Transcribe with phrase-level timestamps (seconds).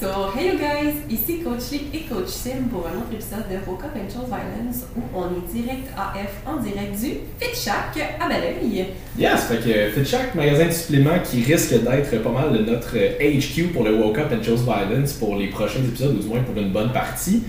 [0.00, 3.56] So, hey you guys, ici Coach Lee et Coach Sim pour un autre épisode de
[3.56, 8.86] and Chose Violence où on est direct AF en direct du Fit Shack à Belleuil.
[9.18, 13.72] Yes, fait que Fit Shack, magasin de suppléments qui risque d'être pas mal notre HQ
[13.72, 16.56] pour le Woke Up and Chose Violence pour les prochains épisodes, ou du moins pour
[16.56, 17.42] une bonne partie.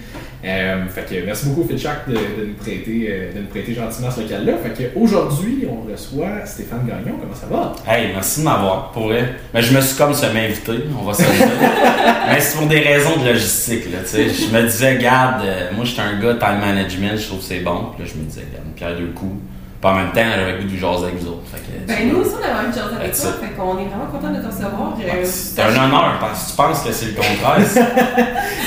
[0.46, 4.10] Euh, fait que merci beaucoup FitChack de, de, nous prêter, euh, de nous prêter gentiment
[4.10, 4.54] ce local-là.
[4.64, 7.18] Fait que aujourd'hui, on reçoit Stéphane Gagnon.
[7.20, 7.76] Comment ça va?
[7.86, 9.36] Hey, merci de m'avoir, pour vrai.
[9.54, 11.32] Mais je me suis comme semi invité, on va se dire.
[12.30, 14.30] Mais c'est pour des raisons de logistique, là, tu sais.
[14.30, 17.46] Je me disais, garde, euh, moi, j'étais un gars de time management, je trouve que
[17.46, 17.87] c'est bon.
[17.96, 19.42] Puis là, je me disais, garde, pierre deux coups.
[19.82, 21.47] Puis en même temps, j'avais le goût du jaser avec vous autres.
[21.54, 23.32] Fait que, Ben, nous aussi, on avait envie de jaser avec toi.
[23.39, 24.92] Fait qu'on est vraiment content de te recevoir.
[25.00, 27.64] euh, c'est un honneur, parce que tu penses que c'est le contraire.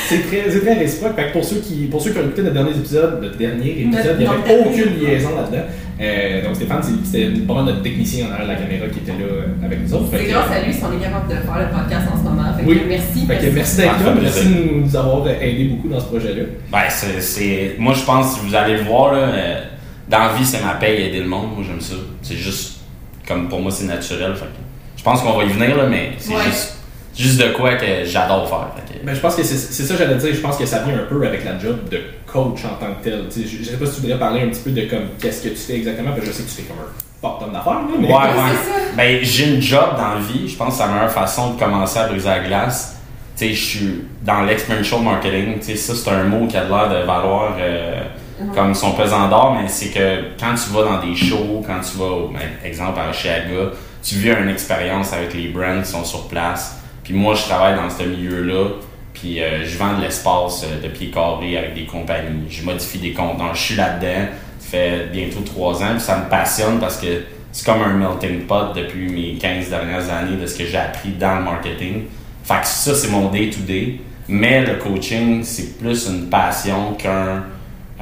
[0.09, 1.15] C'est très, c'est très réciproque.
[1.17, 3.71] Fait que pour ceux qui, pour ceux qui ont écouté notre dernier épisode, notre dernier
[3.81, 4.65] épisode, il n'y avait dernier.
[4.69, 5.65] aucune liaison là-dedans.
[6.01, 9.13] Euh, donc Stéphane, c'est- c'était pas notre technicien en arrière de la caméra qui était
[9.13, 10.09] là euh, avec nous autres.
[10.13, 12.25] C'est que- grâce à lui si on est capable de faire le podcast en ce
[12.25, 12.43] moment.
[12.59, 12.83] Fait que Oui.
[12.89, 13.27] merci.
[13.27, 14.51] Fait que merci d'être là, merci de
[14.85, 16.43] nous, avoir aidé beaucoup dans ce projet-là.
[16.71, 19.61] ben, c'est, c'est- Moi, je pense, si vous allez le voir, là, euh,
[20.09, 21.55] dans la vie, c'est ma paye aider le monde.
[21.55, 21.95] Moi, j'aime ça.
[22.23, 22.81] C'est juste,
[23.27, 24.35] comme pour moi, c'est naturel.
[24.35, 24.51] Fait que
[24.97, 26.43] je pense qu'on va y venir, là, mais c'est Ouais.
[26.45, 26.77] juste,
[27.17, 28.69] juste de quoi que j'adore faire.
[28.77, 30.35] Fait que- Ben, je pense que c'est c'est ça que j'allais dire.
[30.35, 33.05] Je pense que ça vient un peu avec la job de coach en tant que
[33.05, 33.25] tel.
[33.35, 35.49] Je, je sais pas si tu voudrais parler un petit peu de comme qu'est-ce que
[35.51, 37.81] tu fais exactement, parce que je sais que tu fais comme un ton d'affaires, là,
[38.01, 38.97] mais Ouais, ouais.
[38.97, 40.49] Ben, j'ai une job dans la vie.
[40.49, 42.97] Je pense que c'est la meilleure façon de commencer à briser la glace.
[43.37, 45.59] Tu sais, je suis dans l'experiential marketing.
[45.61, 48.03] Tu sais, ça, c'est un mot qui a l'air de valoir euh,
[48.55, 51.99] comme son pesant d'or, mais c'est que quand tu vas dans des shows, quand tu
[51.99, 53.71] vas, ben, exemple, à Oshiaga,
[54.03, 56.81] tu vis une expérience avec les brands qui sont sur place.
[57.05, 58.71] Puis moi, je travaille dans ce milieu-là.
[59.15, 62.47] Puis euh, je vends de l'espace euh, de pieds carrés avec des compagnies.
[62.49, 63.55] Je modifie des conteneurs.
[63.55, 64.29] Je suis là-dedans.
[64.59, 65.93] Ça fait bientôt trois ans.
[65.93, 70.11] Puis ça me passionne parce que c'est comme un melting pot depuis mes 15 dernières
[70.11, 72.05] années de ce que j'ai appris dans le marketing.
[72.45, 74.01] Fait que ça, c'est mon day-to-day.
[74.29, 77.45] Mais le coaching, c'est plus une passion qu'un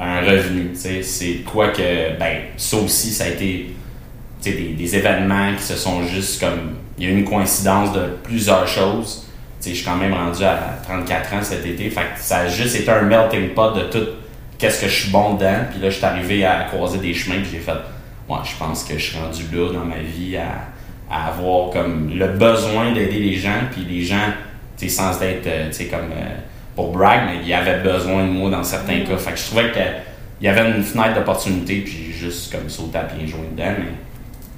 [0.01, 0.71] un revenu.
[0.73, 3.73] C'est quoi que, ben, ça aussi, ça a été
[4.43, 6.77] des, des événements qui se sont juste comme.
[6.97, 9.27] Il y a eu une coïncidence de plusieurs choses.
[9.63, 11.89] Je suis quand même rendu à 34 ans cet été.
[11.89, 14.07] Fait que ça a juste été un melting pot de tout
[14.57, 15.65] qu'est-ce que je suis bon dedans.
[15.71, 17.37] Puis là, je suis arrivé à croiser des chemins.
[17.41, 20.69] Puis j'ai fait, ouais, je pense que je suis rendu là dans ma vie à,
[21.27, 23.61] avoir comme le besoin d'aider les gens.
[23.71, 24.31] Puis les gens,
[24.87, 26.37] sans être, euh, comme euh,
[26.75, 29.17] pour brag, mais ils avaient besoin de moi dans certains cas.
[29.17, 29.83] Fait que je trouvais qu'il
[30.41, 31.81] y avait une fenêtre d'opportunité.
[31.81, 33.75] Puis j'ai juste comme sauté à pieds joints dedans.
[33.77, 33.93] Mais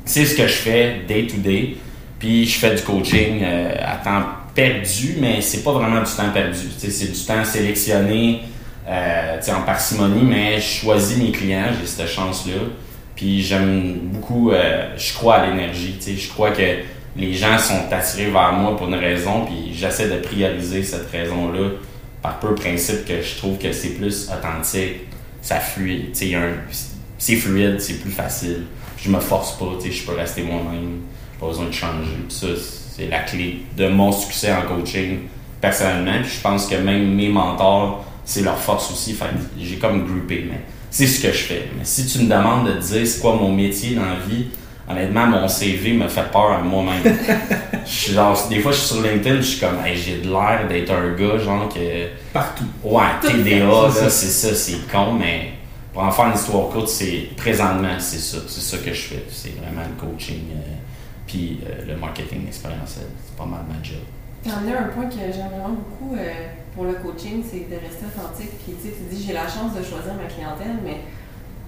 [0.06, 1.78] c'est ce que je fais day to day.
[2.20, 6.32] Puis je fais du coaching euh, à temps perdu, mais c'est pas vraiment du temps
[6.34, 6.68] perdu.
[6.78, 8.42] C'est du temps sélectionné
[8.88, 12.62] euh, en parcimonie, mais je choisis mes clients, j'ai cette chance-là.
[13.16, 15.98] Puis j'aime beaucoup, euh, je crois à l'énergie.
[16.00, 16.62] Je crois que
[17.16, 21.70] les gens sont attirés vers moi pour une raison, puis j'essaie de prioriser cette raison-là
[22.24, 25.02] par peu principe que je trouve que c'est plus authentique,
[25.42, 26.16] ça fluide.
[27.18, 28.64] C'est fluide, c'est plus facile.
[28.98, 31.02] Je me force pas, je peux rester moi-même,
[31.40, 32.12] pas besoin de changer.
[32.30, 32.48] Ça,
[32.96, 35.20] c'est la clé de mon succès en coaching
[35.60, 36.24] personnellement.
[36.24, 39.18] Je pense que même mes mentors, c'est leur force aussi.
[39.60, 41.70] J'ai comme groupé, mais c'est ce que je fais.
[41.78, 44.46] Mais si tu me demandes de dire c'est quoi mon métier dans la vie,
[44.90, 47.04] honnêtement, mon CV me fait peur à moi-même.
[47.86, 50.30] Je suis genre, des fois, je suis sur LinkedIn, je suis comme, Hey, j'ai de
[50.30, 52.08] l'air d'être un gars, genre que.
[52.32, 52.64] Partout.
[52.82, 54.10] Ouais, Tout TDA, là, c'est ça.
[54.10, 55.52] c'est ça, c'est con, mais
[55.92, 58.38] pour en faire une histoire courte, c'est présentement, c'est ça.
[58.48, 59.24] C'est ça que je fais.
[59.30, 60.60] C'est vraiment le coaching, euh,
[61.28, 63.08] puis euh, le marketing expérientiel.
[63.26, 64.00] C'est pas mal ma job.
[64.44, 66.32] T'as amené un point que j'aime vraiment beaucoup euh,
[66.76, 68.52] pour le coaching, c'est de rester authentique.
[68.64, 71.02] Puis tu sais, tu dis j'ai la chance de choisir ma clientèle, mais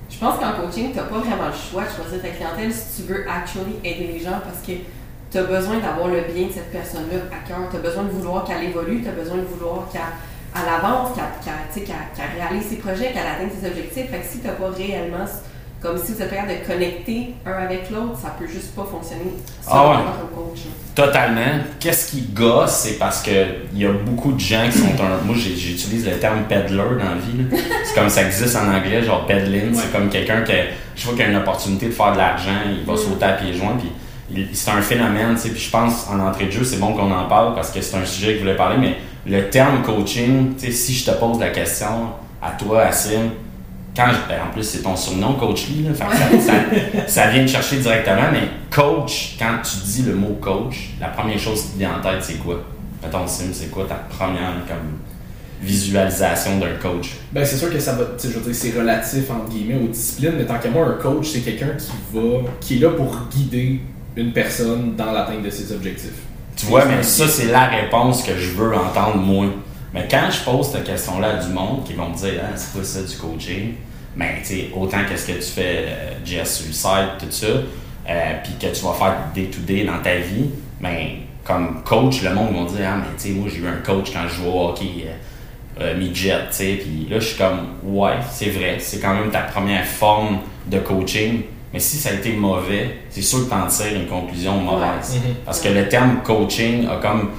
[0.10, 3.08] je pense qu'en coaching, t'as pas vraiment le choix de choisir ta clientèle si tu
[3.08, 4.74] veux actually aider les gens parce que
[5.32, 7.68] tu as besoin d'avoir le bien de cette personne-là à cœur.
[7.70, 10.02] Tu as besoin de vouloir qu'elle évolue, tu as besoin de vouloir qu'elle
[10.56, 11.10] elle avance,
[11.74, 11.96] tu qu'elle
[12.38, 14.10] réalise ses projets, qu'elle atteigne ses objectifs.
[14.10, 15.26] Fait que si tu pas réellement,
[15.86, 19.34] comme si vous êtes capable de connecter un avec l'autre, ça peut juste pas fonctionner.
[19.62, 19.96] Ça, Ah ouais.
[20.36, 20.66] coach.
[20.66, 20.72] là.
[21.06, 21.64] Totalement.
[21.80, 23.32] Qu'est-ce qui gosse, c'est parce que
[23.74, 25.24] il y a beaucoup de gens qui sont un.
[25.26, 27.58] Moi, j'utilise le terme peddler dans la vie.
[27.84, 29.72] C'est comme ça existe en anglais, genre peddling.
[29.74, 29.82] Ouais.
[29.82, 30.54] C'est comme quelqu'un qui,
[30.96, 32.98] je vois qu'il a une opportunité de faire de l'argent, il va Mm.
[32.98, 33.92] sauter à pieds joints, puis
[34.34, 35.36] il- c'est un phénomène.
[35.36, 35.50] tu sais.
[35.50, 37.98] Puis je pense en entrée de jeu, c'est bon qu'on en parle parce que c'est
[37.98, 38.78] un sujet que je voulais parler.
[38.80, 38.96] Mais
[39.30, 42.10] le terme coaching, tu sais, si je te pose la question
[42.42, 43.32] à toi, Assim,
[43.96, 46.06] quand ben, en plus c'est ton surnom, Coach Lee, là, ça,
[46.40, 51.08] ça- ça vient te chercher directement, mais coach, quand tu dis le mot coach, la
[51.08, 52.62] première chose qui te vient en tête, c'est quoi?
[53.04, 55.00] Mettons, Sim, c'est quoi ta première comme,
[55.62, 57.12] visualisation d'un coach?
[57.32, 60.34] Ben, c'est sûr que ça va, je veux dire, c'est relatif entre guillemets aux disciplines,
[60.38, 63.82] mais tant qu'à moi, un coach, c'est quelqu'un qui va, qui est là pour guider
[64.16, 66.12] une personne dans l'atteinte de ses objectifs.
[66.56, 69.46] Tu Tu vois, mais ça, c'est la réponse que je veux entendre, moi.
[69.94, 72.72] Mais quand je pose cette question-là à du monde qui vont me dire, ah, c'est
[72.74, 73.74] quoi ça du coaching?
[74.16, 78.74] Ben, tu sais, autant qu'est-ce que tu fais, euh, site, tout ça, euh, puis que
[78.74, 81.08] tu vas faire day-to-day dans ta vie, ben,
[81.44, 84.12] comme coach, le monde va dire, ah, mais tu sais, moi, j'ai eu un coach
[84.14, 85.06] quand je jouais au hockey.
[85.06, 85.12] Euh,
[85.82, 89.30] euh, midget, tu sais, puis là, je suis comme, ouais, c'est vrai, c'est quand même
[89.30, 90.38] ta première forme
[90.68, 91.42] de coaching,
[91.74, 95.16] mais si ça a été mauvais, c'est sûr que t'en tires une conclusion mauvaise.
[95.16, 95.36] Mhm.
[95.44, 97.32] Parce que le terme coaching a comme,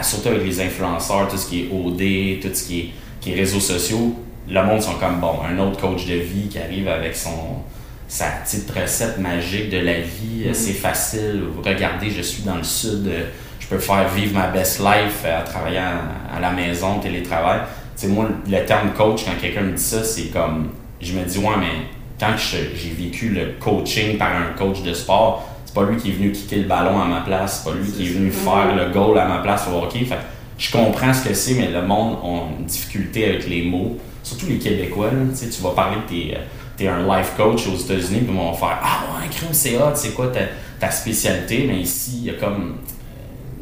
[0.00, 3.34] surtout avec les influenceurs, tout ce qui est OD, tout ce qui est, qui est
[3.34, 4.14] réseaux sociaux,
[4.48, 7.62] le monde sont comme, bon, un autre coach de vie qui arrive avec son
[8.08, 10.54] sa petite recette magique de la vie, Mhm.
[10.54, 13.10] c'est facile, regardez, je suis dans le sud,
[13.58, 15.90] je peux faire vivre ma best life euh, en travaillant
[16.32, 17.62] à, la maison, télétravail.
[17.96, 20.68] Tu sais, moi, le terme coach, quand quelqu'un me dit ça, c'est comme,
[21.00, 21.86] je me dis, ouais, mais
[22.20, 26.14] quand j'ai vécu le coaching par un coach de sport, c'est pas lui qui est
[26.14, 28.92] venu kicker le ballon à ma place, c'est pas lui qui est venu faire le
[28.92, 30.04] goal à ma place au hockey.
[30.04, 30.14] Fait
[30.58, 34.46] je comprends ce que c'est, mais le monde a une difficulté avec les mots, surtout
[34.46, 35.10] les Québécois.
[35.38, 36.40] Tu vas parler que t'es, euh,
[36.76, 39.92] t'es un life coach aux États-Unis, puis ils vont faire Ah ouais, crime, c'est hot,
[39.94, 40.32] c'est quoi
[40.80, 41.64] ta, spécialité?
[41.68, 42.76] Mais ici, il y a comme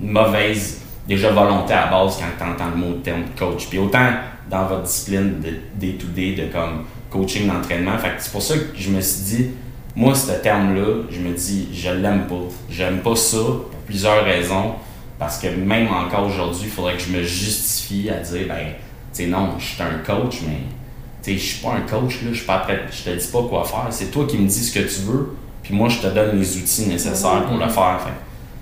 [0.01, 3.67] une mauvaise déjà volonté à base quand tu entends le mot terme coach.
[3.69, 4.09] Puis autant
[4.51, 7.97] dans votre discipline de day-to-day, de comme coaching d'entraînement.
[8.19, 9.51] C'est pour ça que je me suis dit,
[9.95, 12.41] moi, ce terme-là, je me dis, je l'aime pas.
[12.71, 14.75] J'aime pas ça pour plusieurs raisons.
[15.19, 18.75] Parce que même encore aujourd'hui, il faudrait que je me justifie à dire, ben,
[19.15, 20.59] sais, non, je suis un coach, mais
[21.27, 23.65] je suis pas un coach, là, je suis pas prêt, je te dis pas quoi
[23.65, 23.87] faire.
[23.91, 26.57] C'est toi qui me dis ce que tu veux, puis moi, je te donne les
[26.57, 28.01] outils nécessaires pour le faire.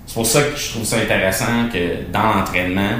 [0.05, 2.99] C'est pour ça que je trouve ça intéressant que dans l'entraînement,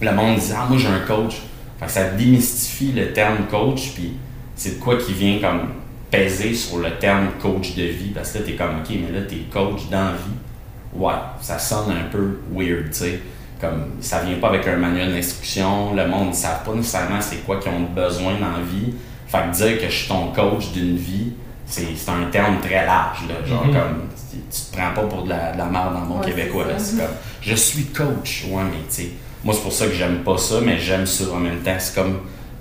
[0.00, 1.34] le monde dit Ah, moi j'ai un coach.
[1.78, 4.14] Fait que ça démystifie le terme coach, puis
[4.54, 5.68] c'est de quoi qui vient comme
[6.10, 8.10] peser sur le terme coach de vie.
[8.14, 10.94] Parce que là, t'es comme Ok, mais là, t'es coach dans vie.
[10.94, 13.20] Ouais, ça sonne un peu weird, tu sais.
[13.62, 17.46] Comme ça vient pas avec un manuel d'instruction, le monde ne savent pas nécessairement c'est
[17.46, 18.92] quoi qu'ils ont besoin dans la vie.
[19.28, 21.32] Fait que dire que je suis ton coach d'une vie,
[21.64, 23.46] c'est c'est un terme très large, là.
[23.48, 23.72] Genre Mhm.
[23.72, 24.38] comme tu
[24.72, 26.64] te prends pas pour de la, de la merde dans Ouais, québécois.
[26.76, 27.06] c'est comme
[27.40, 28.44] je suis coach.
[28.50, 29.08] Ouais, mais tu sais,
[29.44, 31.76] moi c'est pour ça que j'aime pas ça, mais j'aime ça en même temps.
[31.78, 32.18] C'est comme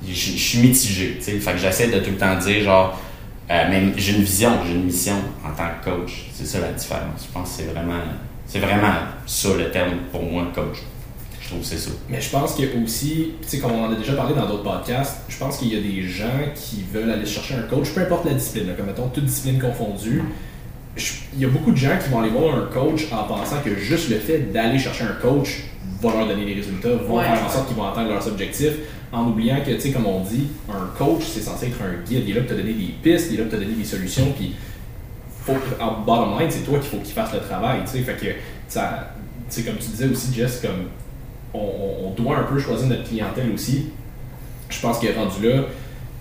[0.08, 1.40] je suis mitigé, tu sais.
[1.40, 3.00] Fait que j'essaie de tout le temps dire genre
[3.50, 5.16] euh, mais j'ai une vision, j'ai une mission
[5.46, 6.28] en tant que coach.
[6.34, 7.26] C'est ça la différence.
[7.28, 8.00] Je pense que c'est vraiment
[8.52, 8.94] c'est vraiment
[9.26, 10.84] ça le terme pour moi coach.
[11.42, 11.92] Je trouve que c'est ça.
[12.10, 14.34] Mais je pense qu'il y a aussi, tu sais, comme on en a déjà parlé
[14.36, 16.26] dans d'autres podcasts, je pense qu'il y a des gens
[16.56, 19.60] qui veulent aller chercher un coach, peu importe la discipline, là, comme mettons toute discipline
[19.60, 20.24] confondue.
[20.96, 23.58] Je- Il y a beaucoup de gens qui vont aller voir un coach en pensant
[23.64, 25.64] que juste le fait d'aller chercher un coach
[26.02, 27.24] va leur donner des résultats, vont Ouais.
[27.24, 28.74] faire en sorte qu'ils vont atteindre leurs objectifs,
[29.14, 32.24] en oubliant que, tu sais, comme on dit, un coach, c'est censé être un guide.
[32.28, 33.86] Il est là pour te donner des pistes, il est là pour te donner des
[33.86, 34.56] solutions, puis
[35.46, 38.00] faut, en bottom line, c'est toi qu'il faut qu'il fasse le travail, tu sais.
[38.00, 38.32] Fait que,
[38.68, 39.14] ça,
[39.66, 40.88] comme tu disais aussi, Jess, comme
[41.54, 43.88] on, doit un peu choisir notre clientèle aussi.
[44.70, 45.64] Je pense est rendu là.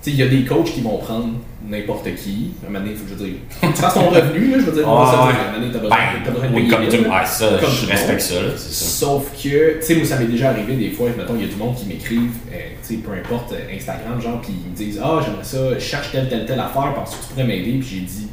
[0.02, 1.34] Tu sais, il y a des coachs qui vont prendre
[1.68, 2.52] n'importe qui.
[2.62, 4.64] À un moment donné, faut que je veux dire, tu fasses ton revenu, là, je
[4.64, 5.32] veux dire, Ah, ça, ouais.
[5.32, 8.20] à un moment donné, t'as besoin, Ben, de oui, comme tout, ça, comme je respecte
[8.22, 8.84] ça, là, c'est ça.
[8.84, 11.48] Sauf que, tu sais, moi, ça m'est déjà arrivé des fois, mettons, il y a
[11.48, 14.76] du monde qui m'écrivent, euh, tu sais, peu importe, euh, Instagram, genre, puis ils me
[14.76, 17.78] disent Ah, j'aimerais ça, je cherche telle, telle, telle affaire, parce que tu pourrais m'aider,
[17.78, 18.28] puis j'ai dit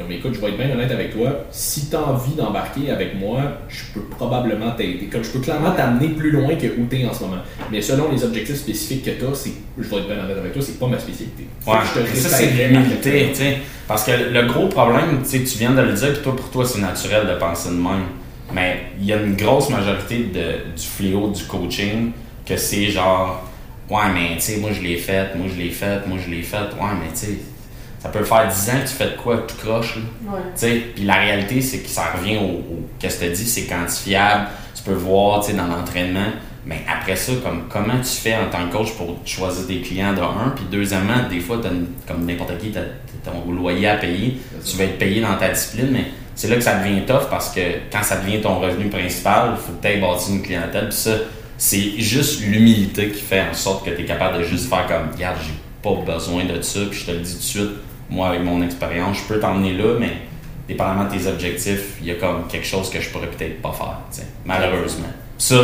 [0.00, 3.18] comme écoute, je vais être bien honnête avec toi, si tu as envie d'embarquer avec
[3.20, 5.06] moi, je peux probablement t'aider.
[5.12, 7.42] Comme je peux clairement t'amener plus loin que où tu es en ce moment.
[7.70, 10.54] Mais selon les objectifs spécifiques que tu as, c'est, je vais être bien honnête avec
[10.54, 11.46] toi, c'est pas ma spécialité.
[11.66, 13.32] Ouais, je te ça c'est l'humilité, parfaitement.
[13.32, 13.58] tu sais.
[13.86, 16.48] Parce que le gros problème, tu sais, tu viens de le dire, puis toi, pour
[16.50, 18.06] toi, c'est naturel de penser de même.
[18.54, 22.12] Mais il y a une grosse majorité de, du fléau du coaching
[22.46, 23.46] que c'est genre,
[23.90, 26.42] ouais, mais tu sais, moi je l'ai fait, moi je l'ai fait, moi je l'ai
[26.42, 26.56] fait.
[26.56, 27.38] Ouais, mais tu sais,
[28.02, 30.02] ça peut faire 10 ans que tu fais de quoi que tu croches, là.
[30.32, 30.40] Ouais.
[30.54, 32.42] Tu sais, Puis la réalité, c'est que ça revient au,
[32.74, 36.28] au qu'est-ce que tu dis, c'est quantifiable, tu peux voir tu sais, dans l'entraînement.
[36.66, 40.12] Mais après ça, comme, comment tu fais en tant que coach pour choisir tes clients
[40.12, 42.82] de un, puis deuxièmement, des fois, une- comme n'importe qui, tu as
[43.24, 46.04] ton loyer à payer, tu vas être payé dans ta discipline, mais
[46.34, 47.60] c'est là que ça devient tough parce que
[47.92, 50.96] quand ça devient ton revenu principal, il faut que tu aies bâti une clientèle, puis
[50.98, 51.10] ça,
[51.58, 55.12] c'est juste l'humilité qui fait en sorte que tu es capable de juste faire comme,
[55.14, 55.52] regarde, j'ai
[55.82, 57.70] pas besoin de ça, puis je te le dis tout de suite,
[58.10, 60.12] moi, avec mon expérience, je peux t'emmener là, mais
[60.68, 63.72] dépendamment de tes objectifs, il y a comme quelque chose que je pourrais peut-être pas
[63.72, 63.98] faire,
[64.44, 65.08] malheureusement.
[65.38, 65.56] Ça,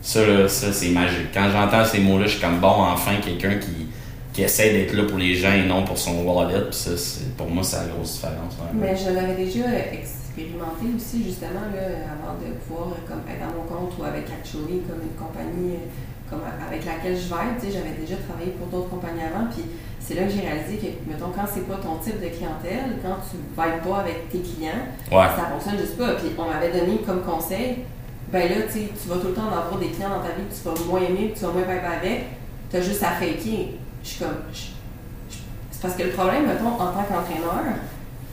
[0.00, 1.32] ça, là, ça c'est magique.
[1.32, 3.88] Quand j'entends ces mots-là, je suis comme bon, enfin, quelqu'un qui,
[4.32, 6.90] qui essaie d'être là pour les gens et non pour son wallet, puis ça,
[7.36, 8.56] pour moi, c'est la grosse différence.
[8.74, 13.64] Mais je l'avais déjà expérimenté aussi, justement, là, avant de pouvoir comme, être à mon
[13.64, 15.88] compte ou avec Actually, comme une compagnie euh,
[16.28, 17.72] comme, avec laquelle je vais.
[17.72, 19.64] J'avais déjà travaillé pour d'autres compagnies avant, puis
[20.06, 23.16] c'est là que j'ai réalisé que, mettons, quand c'est pas ton type de clientèle, quand
[23.28, 25.26] tu vibes pas avec tes clients, Ouais.
[25.36, 26.12] ça fonctionne juste pas.
[26.14, 27.78] Puis on m'avait donné comme conseil,
[28.32, 30.46] ben là, tu sais, tu vas tout le temps avoir des clients dans ta vie
[30.48, 32.24] que tu vas moins aimer, que tu vas moins vibrer avec,
[32.70, 33.78] tu as juste à faker.
[34.04, 34.36] Je suis comme.
[35.70, 37.74] C'est parce que le problème, mettons, en tant qu'entraîneur,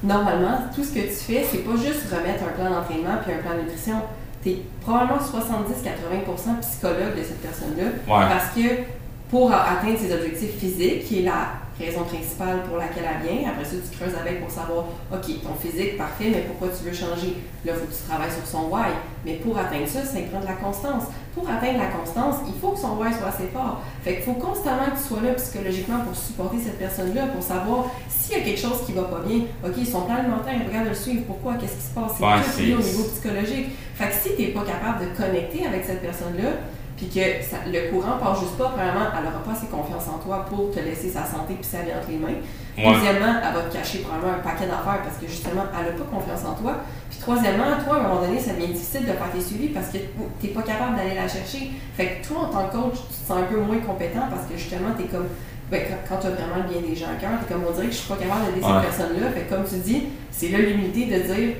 [0.03, 3.37] normalement, tout ce que tu fais, c'est pas juste remettre un plan d'entraînement puis un
[3.39, 3.95] plan de nutrition.
[4.43, 7.83] Tu es probablement 70-80% psychologue de cette personne-là.
[8.07, 8.27] Ouais.
[8.29, 8.83] Parce que
[9.29, 11.47] pour atteindre ses objectifs physiques, qui est la
[11.79, 15.55] raison principale pour laquelle elle vient, après ça, tu creuses avec pour savoir, OK, ton
[15.55, 17.37] physique, parfait, mais pourquoi tu veux changer?
[17.65, 18.91] Là, il faut que tu travailles sur son why.
[19.25, 21.03] Mais pour atteindre ça, ça prend de la constance.
[21.33, 23.81] Pour atteindre la constance, il faut que son why soit assez fort.
[24.03, 27.85] Fait qu'il faut constamment que tu sois là psychologiquement pour supporter cette personne-là, pour savoir
[28.09, 29.47] s'il y a quelque chose qui va pas bien.
[29.65, 31.23] OK, son plan alimentaire, regarde le suivre.
[31.25, 31.55] Pourquoi?
[31.55, 32.13] Qu'est-ce qui se passe?
[32.19, 33.67] C'est Ouais, au niveau psychologique.
[33.95, 36.49] Fait que si tu n'es pas capable de connecter avec cette personne-là,
[36.97, 40.17] puis que ça- le courant part juste pas, premièrement, elle n'aura pas assez confiance en
[40.19, 42.39] toi pour te laisser sa santé puis sa vie entre les mains.
[42.77, 42.89] Ouais.
[42.93, 46.09] Deuxièmement, elle va te cacher probablement un paquet d'affaires parce que justement, elle n'a pas
[46.09, 46.81] confiance en toi.
[47.09, 49.89] Puis troisièmement, toi, à un moment donné, ça devient difficile de faire tes suivis parce
[49.89, 51.69] que tu n'es pas capable d'aller la chercher.
[51.97, 54.45] Fait que toi, en tant que coach, tu te sens un peu moins compétent parce
[54.49, 55.27] que justement, tu es comme.
[55.71, 57.87] Ben, quand, tu as vraiment le bien des gens à cœur, tu comme on dirait
[57.87, 58.73] que je suis pas capable d'aider Ouais.
[58.73, 59.31] cette personne-là.
[59.33, 61.55] Fait que comme tu dis, c'est là l'humilité de dire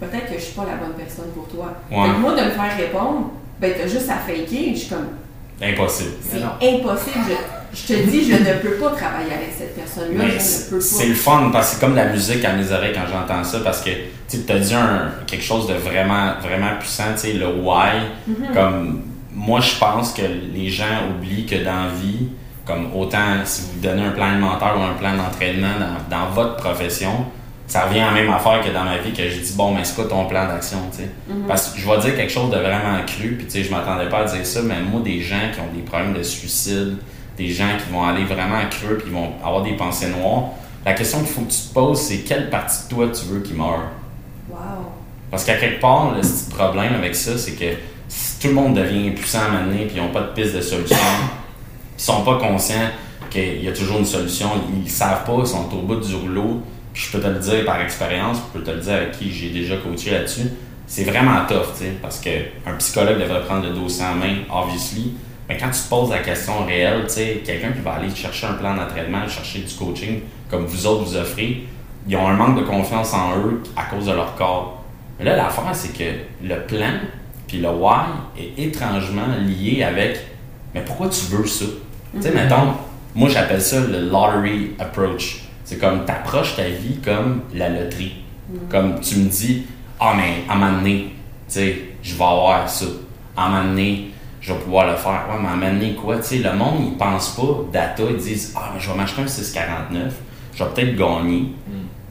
[0.00, 1.72] peut-être que je suis pas la bonne personne pour toi.
[1.90, 2.08] Ouais.
[2.08, 3.30] Fait que moi, de me faire répondre,
[3.60, 4.72] ben t'as juste à faker.
[4.74, 5.06] Je suis comme,
[5.62, 6.10] Impossible.
[6.28, 6.52] c'est non.
[6.60, 7.24] impossible.
[7.72, 10.24] Je, je te dis, je ne peux pas travailler avec cette personne-là.
[10.24, 12.92] Mais Je ne c'est le fun parce que c'est comme la musique à mes oreilles
[12.94, 13.90] quand j'entends ça parce que
[14.28, 18.00] tu as dit un- quelque chose de vraiment vraiment puissant, tu sais, le why.
[18.26, 18.54] Mhm.
[18.54, 20.22] Comme moi, je pense que
[20.54, 22.28] les gens oublient que dans la vie,
[22.64, 26.56] comme autant si vous donnez un plan alimentaire ou un plan d'entraînement dans, dans votre
[26.56, 27.26] profession,
[27.66, 29.84] ça revient à la même affaire que dans ma vie que je dis bon, mais
[29.84, 31.10] c'est quoi ton plan d'action, tu sais?
[31.28, 31.46] Mhm.
[31.48, 34.08] Parce que je vais dire quelque chose de vraiment cru, puis tu sais, je m'attendais
[34.08, 36.98] pas à dire ça, mais moi, des gens qui ont des problèmes de suicide,
[37.36, 40.50] des gens qui vont aller vraiment creux, puis ils vont avoir des pensées noires,
[40.84, 43.40] la question qu'il faut que tu te poses, c'est quelle partie de toi tu veux
[43.40, 43.88] qu'il meure?
[44.50, 44.58] Wow.
[45.30, 47.76] Parce qu'à quelque part, le petit problème avec ça, c'est que
[48.08, 50.60] si tout le monde devient impuissant à mener puis ils n'ont pas de piste de
[50.60, 50.96] solution,
[51.98, 52.90] ils sont pas conscients
[53.30, 54.48] qu'il y a toujours une solution,
[54.84, 56.60] ils savent pas, ils sont au bout du rouleau.
[56.94, 59.30] Puis je peux te le dire par expérience, je peux te le dire avec qui
[59.30, 60.48] j'ai déjà coaché là-dessus,
[60.86, 65.14] c'est vraiment tough, tu sais, parce qu'un psychologue devrait prendre le dossier en main, obviously.
[65.48, 68.46] Mais quand tu te poses la question réelle, tu sais, quelqu'un qui va aller chercher
[68.46, 70.20] un plan d'entraînement, chercher du coaching,
[70.50, 71.66] comme vous autres vous offrez,
[72.06, 74.84] ils ont un manque de confiance en eux à cause de leur corps.
[75.18, 76.04] Mais là, l'affaire, c'est que
[76.42, 77.00] le plan
[77.46, 78.06] puis le why
[78.38, 80.18] est étrangement lié avec
[80.74, 81.66] mais pourquoi tu veux ça?
[82.14, 82.74] Tu sais, mettons,
[83.14, 85.43] moi j'appelle ça le lottery approach.
[85.64, 88.16] C'est comme t'approches ta vie comme la loterie.
[88.70, 89.62] Comme tu me dis,
[89.98, 91.14] ah, mais à un moment donné,
[91.48, 92.84] tu sais, je vais avoir ça.
[93.36, 95.24] À un moment donné, je vais pouvoir le faire.
[95.30, 96.16] Ouais, mais à un moment donné, quoi?
[96.16, 99.22] Tu sais, le monde, ils pensent pas data, ils disent, ah, mais je vais m'acheter
[99.22, 100.14] un 649,
[100.54, 101.52] je vais peut-être gagner.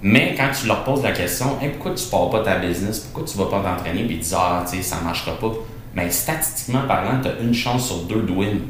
[0.01, 3.23] Mais quand tu leur poses la question, Hey, pourquoi tu pars pas ta business, pourquoi
[3.31, 5.51] tu vas pas t'entraîner, puis ils disent, ah, tu sais, ça marchera pas.
[5.95, 8.61] Mais statistiquement parlant, tu as une chance sur deux de win.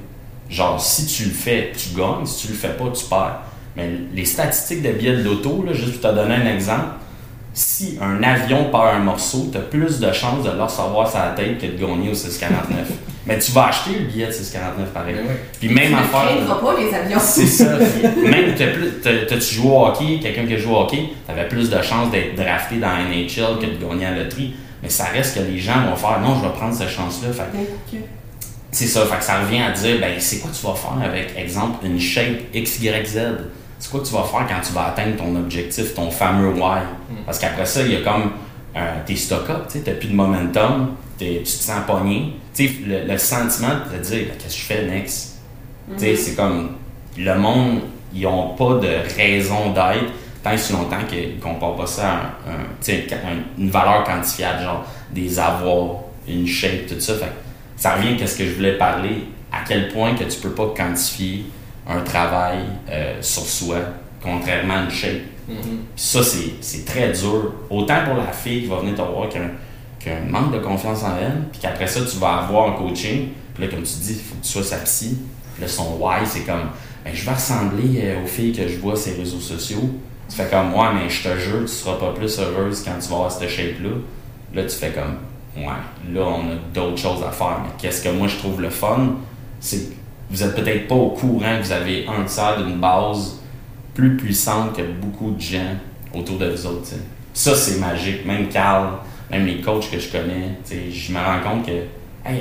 [0.49, 3.39] Genre, si tu le fais, tu gagnes, si tu le fais pas, tu perds.
[3.75, 6.85] Mais les statistiques de billets de loto, là, juste pour te donner un exemple,
[7.55, 11.19] si un avion perd un morceau, tu as plus de chances de le recevoir sur
[11.19, 12.87] la tête que de gagner au 649.
[13.25, 15.15] Mais tu vas acheter le billet de 649 pareil.
[15.15, 15.39] Mais ouais.
[15.59, 16.35] Puis même tu ne affaire.
[16.45, 17.19] craindras pas les avions.
[17.21, 17.77] C'est ça.
[18.17, 21.69] Même t'as plus- t'as- t'as-tu joué au hockey, quelqu'un qui joue au hockey, t'avais plus
[21.69, 24.55] de chances d'être drafté dans la NHL que de gagner à la loterie.
[24.81, 27.29] Mais ça reste que les gens vont faire non, je vais prendre cette chance-là.
[27.53, 27.59] Ben,
[28.71, 31.33] c'est ça, fait que ça revient à dire, ben, c'est quoi tu vas faire avec,
[31.37, 33.19] exemple, une shape XYZ?
[33.83, 36.79] C'est quoi tu vas faire quand tu vas atteindre ton objectif, ton fameux why?
[37.25, 38.31] Parce qu'après ça, il y a comme
[38.77, 42.33] euh, tes stock-up, tu sais, t'as plus de momentum, t'es- tu te sens pogné.
[42.55, 45.39] Tu sais, le, le sentiment de te dire, Ben, qu'est-ce que je fais next?
[45.97, 46.77] Tu sais, c'est comme,
[47.17, 47.81] le monde,
[48.15, 48.87] ils ont pas de
[49.17, 53.07] raison d'être tant et si longtemps qu'ils comparent pas ça à un- un- tu sais,
[53.11, 57.15] un- une valeur quantifiable, genre des avoirs, une shape, tout ça.
[57.15, 57.31] Fait que
[57.75, 60.67] ça revient à ce que je voulais parler, à quel point que tu peux pas
[60.75, 61.43] quantifier
[61.87, 62.59] un travail
[62.89, 63.77] euh, sur soi,
[64.21, 65.21] contrairement à une shape.
[65.47, 65.55] Mhm.
[65.95, 66.21] Puis ça,
[66.61, 67.53] c'est très dur.
[67.69, 69.51] Autant pour la fille qui va venir te voir qui a un,
[69.99, 72.73] qui a un manque de confiance en elle, puis qu'après ça, tu vas avoir un
[72.73, 73.29] coaching.
[73.53, 75.17] Puis là, comme tu dis, il faut que tu sois sa psy.
[75.53, 76.69] Puis là, son why, c'est comme,
[77.03, 79.89] ben, je vais ressembler euh, aux filles que je vois sur les réseaux sociaux.
[80.29, 83.09] Tu fais comme, ouais, mais je te jure, tu seras pas plus heureuse quand tu
[83.09, 83.89] vas avoir cette shape-là.
[84.55, 85.17] Là, tu fais comme,
[85.63, 87.59] ouais, là, on a d'autres choses à faire.
[87.63, 89.15] Mais qu'est-ce que moi, je trouve le fun,
[89.59, 89.89] c'est
[90.29, 93.39] vous êtes peut-être pas au courant que vous avez un tiers d'une base
[93.93, 95.75] plus puissante que beaucoup de gens
[96.13, 96.87] autour de vous autres.
[97.33, 98.25] Ça, c'est magique.
[98.25, 98.93] Même Carl,
[99.29, 100.57] même les coachs que je connais,
[100.91, 102.31] je me rends compte que euh,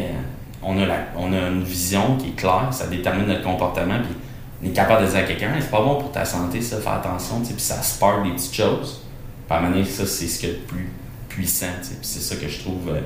[0.62, 4.14] on, a la- on a une vision qui est claire, ça détermine notre comportement, puis
[4.62, 6.88] on est capable de dire à quelqu'un, c'est pas bon pour ta santé, ça, fais
[6.88, 9.02] attention, puis ça spark des petites choses.
[9.48, 10.88] Puis à moment ça, c'est ce qu'il y a de plus
[11.28, 13.00] puissant, puis c'est ça que je trouve euh,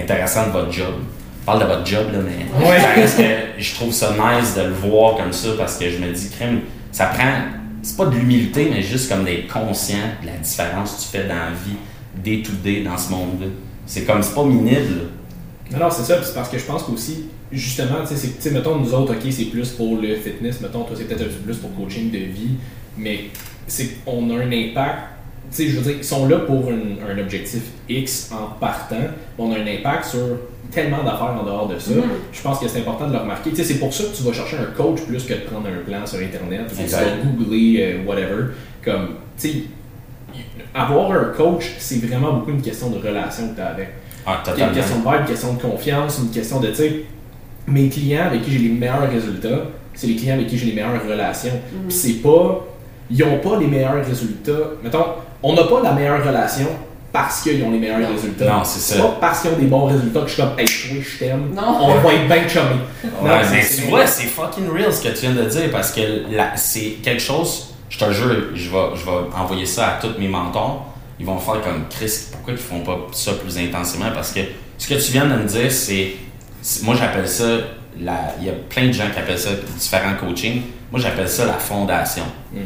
[0.00, 0.94] intéressant de votre job.
[1.42, 2.78] Je parle de votre job, là, mais Ouais.
[2.80, 5.98] ça reste que je trouve ça nice de le voir comme ça parce que je
[5.98, 6.60] me dis, crème,
[6.92, 7.32] ça prend,
[7.82, 11.26] c'est pas de l'humilité, mais juste comme d'être conscient de la différence que tu fais
[11.28, 11.76] dans la vie,
[12.22, 13.48] day to day, dans ce monde-là.
[13.86, 14.48] C'est comme, c'est pas là.
[15.72, 18.94] Non, non, c'est ça, c'est parce que je pense qu'aussi, justement, tu sais, mettons, nous
[18.94, 21.74] autres, ok, c'est plus pour le fitness, mettons, toi, c'est peut-être un peu plus pour
[21.74, 22.50] coaching de vie,
[22.96, 23.24] mais
[23.66, 24.98] c'est qu'on a un impact,
[25.56, 28.96] sais, je veux dire, ils sont là pour un, un objectif X en partant,
[29.38, 30.38] on a un impact sur
[30.72, 31.92] tellement d'affaires en dehors de ça.
[31.92, 32.02] Mhm.
[32.32, 33.50] Je pense que c'est important de le remarquer.
[33.50, 35.68] Tu sais, c'est pour ça que tu vas chercher un coach plus que de prendre
[35.68, 38.52] un plan sur Internet, ou tu vas googler, euh, whatever.
[38.84, 39.54] Comme, tu sais,
[40.74, 43.88] avoir un coach, c'est vraiment beaucoup une question de relation que tu as avec.
[44.24, 47.04] Ah, une question de vibe, une question de confiance, une question de, tu sais,
[47.66, 50.74] mes clients avec qui j'ai les meilleurs résultats, c'est les clients avec qui j'ai les
[50.74, 51.52] meilleures relations.
[51.52, 51.88] Mhm.
[51.88, 52.64] Puis c'est pas,
[53.12, 54.52] ils n'ont pas les meilleurs résultats.
[54.82, 55.04] Mettons,
[55.42, 56.66] on n'a pas la meilleure relation
[57.12, 58.08] parce qu'ils ont les meilleurs Non.
[58.14, 58.46] résultats.
[58.46, 59.02] Non, c'est ça.
[59.02, 61.50] pas parce qu'ils ont des bons résultats que je suis comme, hey, toi, je t'aime.
[61.54, 61.78] Non.
[61.80, 62.80] On va être bien chummy.
[63.04, 65.70] Ouais, Non, mais c'est- tu vois, c'est fucking real ce que tu viens de dire
[65.70, 66.00] parce que
[66.34, 70.18] là, c'est quelque chose, je te jure, je vais, je vais envoyer ça à tous
[70.18, 70.86] mes mentors.
[71.20, 74.06] Ils vont faire comme Chris, pourquoi ils font pas ça plus intensément?
[74.14, 74.40] Parce que
[74.78, 76.12] ce que tu viens de me dire, c'est.
[76.82, 77.44] Moi, j'appelle ça.
[78.00, 80.62] la- Il y a plein de gens qui appellent ça différents coaching.
[80.90, 82.22] Moi, j'appelle ça la fondation.
[82.50, 82.60] Mm.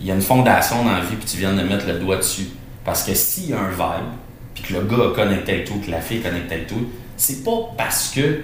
[0.00, 2.16] Il y a une fondation dans la vie, puis tu viens de mettre le doigt
[2.16, 2.48] dessus.
[2.84, 4.08] Parce que s'il y a un vibe,
[4.54, 6.78] puis que le gars a connecté avec toi, que la fille a connecté avec toi,
[7.16, 8.40] c'est pas parce que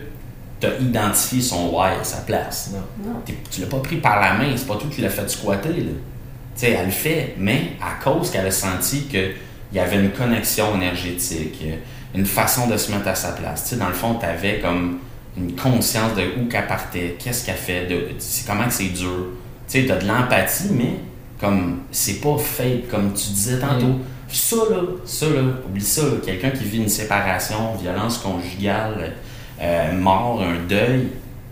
[0.61, 2.73] tu as identifié son why à sa place.
[3.03, 3.11] Non.
[3.51, 5.69] Tu l'as pas pris par la main, c'est pas toi qui l'as fait squatter.
[5.69, 5.75] Là.
[5.75, 9.35] Tu sais, elle le fait, mais à cause qu'elle a senti qu'il
[9.73, 11.77] y avait une connexion énergétique, euh,
[12.15, 13.65] une façon de se mettre à sa place.
[13.65, 14.99] Tu sais, dans le fond, tu avais comme
[15.37, 18.09] une conscience de où qu'elle partait, qu'est-ce qu'elle fait, de,
[18.47, 19.27] comment que c'est dur.
[19.69, 20.95] Tu sais, tu as de l'empathie, mais
[21.41, 23.99] comme c'est pas fake, comme tu disais tantôt.
[24.29, 29.13] Ça, là, ça, là, oublie ça, quelqu'un qui vit une séparation, violence conjugale,
[29.61, 31.09] euh, mort, un deuil,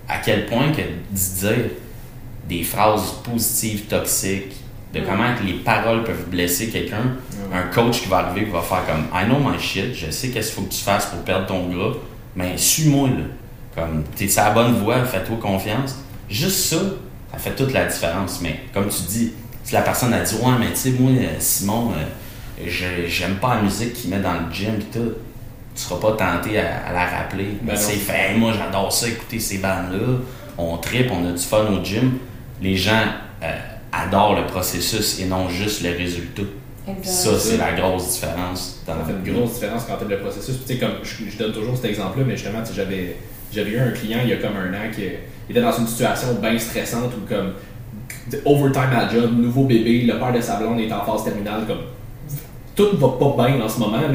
[0.09, 1.71] à quel point que d'y dire
[2.49, 4.57] des phrases positives, toxiques,
[4.93, 5.05] de Mm.
[5.09, 7.17] comment que les paroles peuvent blesser quelqu'un.
[7.53, 10.29] Un coach qui va arriver, qui va faire comme I know my shit, je sais
[10.29, 11.95] qu'est-ce qu'il faut que tu fasses pour perdre ton gras,
[12.37, 13.25] mais suis-moi là.
[13.75, 15.97] Comme t'es sur la bonne voie, fais-toi confiance.
[16.29, 16.77] Juste ça,
[17.33, 18.41] ça fait toute la différence.
[18.41, 19.33] Mais comme tu dis,
[19.65, 23.37] si la personne a dit Ouais, mais tu sais, moi, euh, Simon, euh, je- j'aime
[23.37, 25.13] pas la musique qu'il met dans le gym pis tout.
[25.75, 27.57] Tu seras pas tenté à, à la rappeler.
[27.63, 30.19] Ben Mais c'est fait, Hey, moi j'adore ça, écouter ces bandes-là.
[30.57, 32.19] On tripe, on a du fun au gym.
[32.63, 33.03] Les gens
[33.43, 33.47] euh,
[33.91, 36.43] adorent le processus et non juste le résultat.
[37.03, 38.83] Ça, c'est la grosse différence.
[38.87, 40.57] Dans Ça fait une grosse différence quand tu le processus.
[40.67, 43.17] Tu sais, comme je, je donne toujours cet exemple-là, mais justement, tu sais, j'avais,
[43.53, 45.03] j'avais eu un client il y a comme un an qui
[45.51, 47.55] était dans une situation bien stressante où comme
[48.45, 51.79] overtime à job, nouveau bébé, le père de sa blonde est en phase terminale, comme
[52.77, 54.09] tout va pas bien en ce moment là.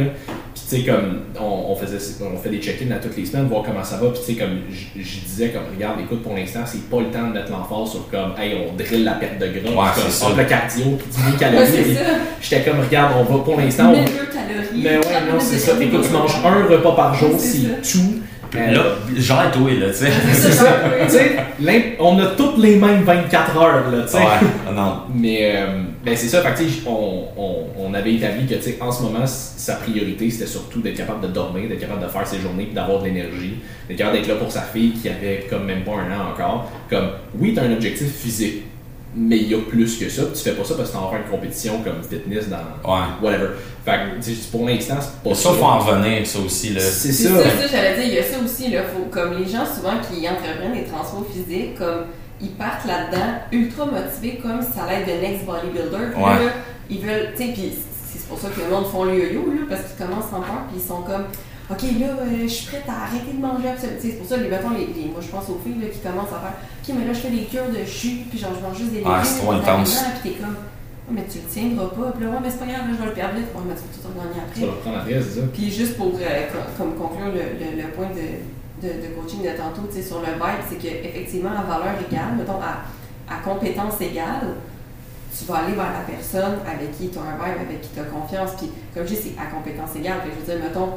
[0.54, 3.48] Puis tu sais comme on, on faisait on fait des check-ins à toutes les semaines
[3.48, 4.10] voir comment ça va.
[4.10, 7.28] Puis tu sais comme je disais comme regarde écoute pour l'instant c'est pas le temps
[7.30, 10.28] de mettre l'emphase sur comme hey on drille la perte de gras, Ouais, comme, ça.
[10.38, 11.96] le cardio Ouais, calories.
[11.96, 12.02] ça.
[12.42, 14.82] J'étais comme regarde on va pour l'instant on 1200 calories.
[14.84, 15.72] mais ouais, 30 non, c'est ça.
[15.80, 18.16] Écoute, tu manges un repas par jour, c'est tout.
[18.56, 18.84] Euh, Là,
[19.16, 20.12] genre toi, là, tu sais.
[20.34, 20.66] c'est ça.
[21.06, 24.18] Tu sais, l'im- on a toutes les mêmes 24 heures, là, tu sais.
[24.18, 24.24] Ouais,
[24.76, 25.02] non.
[25.14, 25.68] Mais euh,
[26.04, 29.04] ben c'est ça, fait que, on, on, on avait établi que tu sais, en ce
[29.04, 32.66] moment, sa priorité c'était surtout d'être capable de dormir, d'être capable de faire ses journées,
[32.66, 33.56] puis d'avoir de l'énergie,
[33.88, 36.72] d'être capable d'être là pour sa fille qui avait comme même pas un an encore.
[36.90, 38.64] Comme, oui, tu as un objectif physique,
[39.16, 40.24] mais il y a plus que ça.
[40.34, 42.58] Tu fais pas ça parce que tu en faire une compétition comme fitness dans
[42.92, 43.02] Ouais.
[43.22, 43.50] whatever.
[43.86, 43.92] Fait
[44.22, 46.80] que, pour l'instant, c'est pas Ça, faut en revenir, ça aussi, là.
[46.82, 47.44] C'est C'est ça.
[47.44, 49.98] ça, ça, j'allais dire, il y a ça aussi, là, faut, comme les gens souvent
[50.00, 52.06] qui entreprennent des transformations physiques, comme
[52.42, 56.14] ils partent là-dedans ultra motivés comme si ça allait être the next bodybuilder.
[56.14, 56.46] Puis Ouais.
[56.46, 56.52] là,
[56.90, 57.72] ils veulent, tu sais, puis
[58.14, 60.64] c'est pour ça que le monde font le yo-yo, là, parce qu'ils commencent en peur,
[60.72, 61.26] puis ils sont comme,
[61.70, 64.00] OK, là, euh, je suis prête à arrêter de manger absolument.
[64.02, 66.00] Tu C'est pour ça, les, mettons, les, les- moi, je pense aux filles là, qui
[66.00, 68.62] commencent à faire, OK, mais là, je fais des cures de jus, puis genre, je
[68.66, 69.52] mange juste des légumes, c'est trop
[69.86, 69.94] intense.
[70.22, 70.56] Puis t'es comme,
[71.10, 72.12] Oh, mais tu le tiendras pas.
[72.14, 73.50] Puis là, ouais, mais c'est pas grave, là, je vais le perdre vite.
[73.54, 74.62] Ouais, mais tu vas tout regagner après.
[74.62, 75.46] Ça va prendre après, c'est ça.
[75.54, 78.26] Puis juste pour euh, co- comme conclure le, le- le point de,
[78.82, 82.34] de, de coaching de tantôt, tu sais, sur le vibe, c'est qu'effectivement, à valeur égale,
[82.38, 82.86] mettons, à,
[83.30, 84.58] à compétence égale,
[85.34, 88.00] tu vas aller vers la personne avec qui tu as un vibe, avec qui tu
[88.02, 88.52] as confiance.
[88.58, 90.22] Puis comme je dis, c'est à compétence égale.
[90.22, 90.94] Fait que je veux dire, mettons,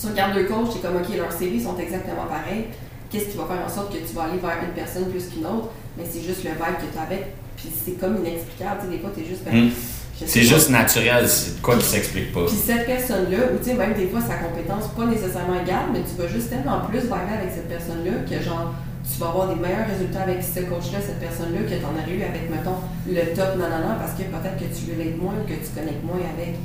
[0.00, 2.66] tu regardes deux coachs, c'est comme, OK, leurs CV sont exactement pareils.
[3.10, 5.46] Qu'est-ce qui va faire en sorte que tu vas aller vers une personne plus qu'une
[5.46, 5.70] autre?
[5.96, 7.26] Mais c'est juste le vibe que tu as avec.
[7.56, 8.80] Puis c'est comme inexplicable.
[8.80, 9.44] Tu sais, des fois, tu es juste...
[9.44, 9.70] ben,
[10.18, 10.24] Hmm.
[10.24, 12.46] C'est juste naturel, c'est quoi qui s'explique pas.
[12.46, 16.00] Puis cette personne-là, ou tu sais, même des fois, sa compétence pas nécessairement égale, mais
[16.00, 18.72] tu vas juste tellement plus vibrer avec cette personne-là que genre,
[19.06, 22.08] tu vas avoir des meilleurs résultats avec ce coach-là, cette personne-là, que tu en as
[22.10, 25.70] eu avec, mettons, le top nanana, parce que peut-être que tu l'aides moins que tu
[25.70, 26.58] connectes moins avec.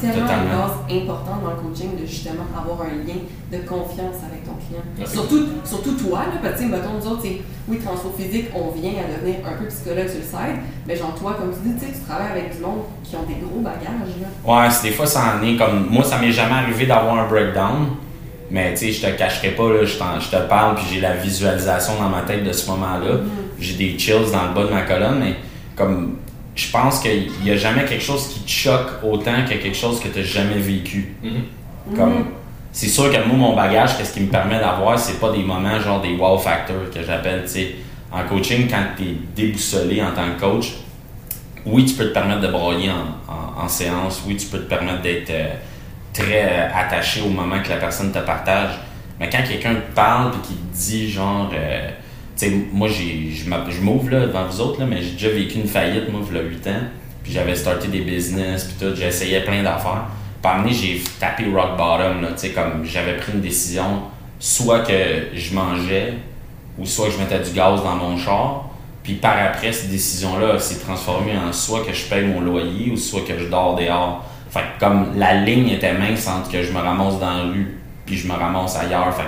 [0.00, 3.20] c'est tellement une base importante dans le coaching de justement avoir un lien
[3.52, 4.82] de confiance avec ton client.
[5.04, 7.28] surtout, surtout toi, là, parce que, mettons, nous autres,
[7.68, 11.14] oui, transfo physique, on vient à devenir un peu psychologue sur le site, mais genre,
[11.14, 14.16] toi, comme tu dis, tu travailles avec du monde qui ont des gros bagages.
[14.24, 14.28] Là.
[14.42, 15.86] Ouais, des fois, ça en est comme.
[15.90, 18.07] Moi, ça m'est jamais arrivé d'avoir un breakdown.
[18.50, 21.14] Mais tu sais, je te cacherai pas, là, je, je te parle, puis j'ai la
[21.14, 23.14] visualisation dans ma tête de ce moment-là.
[23.14, 23.60] Mm-hmm.
[23.60, 25.34] J'ai des chills dans le bas de ma colonne, mais
[25.76, 26.16] comme
[26.54, 30.00] je pense qu'il n'y a jamais quelque chose qui te choque autant que quelque chose
[30.00, 31.14] que tu n'as jamais vécu.
[31.22, 31.96] Mm-hmm.
[31.96, 32.24] Comme mm-hmm.
[32.72, 35.78] c'est sûr que moi, mon bagage, qu'est-ce qui me permet d'avoir, c'est pas des moments
[35.78, 37.74] genre des wow factors que j'appelle, tu sais.
[38.10, 40.72] En coaching, quand tu es déboussolé en tant que coach,
[41.66, 45.02] oui, tu peux te permettre de broyer en, en, séance, oui, tu peux te permettre
[45.02, 45.28] d'être.
[45.28, 45.54] Euh,
[46.18, 48.72] très euh, attaché au moment que la personne te partage.
[49.20, 51.88] Mais quand quelqu'un te parle et qui te dit genre, euh,
[52.36, 56.10] tu sais, moi je m'ouvre devant vous autres, là, mais j'ai déjà vécu une faillite,
[56.10, 56.70] moi, il y a 8 ans.
[57.22, 60.06] Puis j'avais starté des business, puis tout, j'essayais plein d'affaires.
[60.40, 64.02] Puis j'ai tapé rock bottom, tu sais, comme j'avais pris une décision,
[64.38, 64.92] soit que
[65.34, 66.14] je mangeais,
[66.78, 68.70] ou soit que je mettais du gaz dans mon char.
[69.02, 72.96] Puis par après, cette décision-là s'est transformée en soit que je paye mon loyer, ou
[72.96, 74.24] soit que je dors dehors.
[74.50, 78.16] Fait comme la ligne était mince entre que je me ramasse dans la rue puis
[78.16, 79.14] je me ramasse ailleurs.
[79.14, 79.24] Fait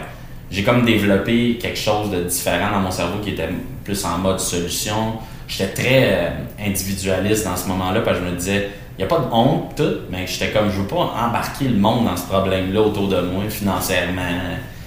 [0.51, 3.49] j'ai comme développé quelque chose de différent dans mon cerveau qui était
[3.85, 5.19] plus en mode solution.
[5.47, 6.31] J'étais très euh,
[6.67, 9.77] individualiste dans ce moment-là parce que je me disais, il n'y a pas de honte,
[9.77, 13.21] tout, mais j'étais comme, je veux pas embarquer le monde dans ce problème-là autour de
[13.21, 14.23] moi, financièrement,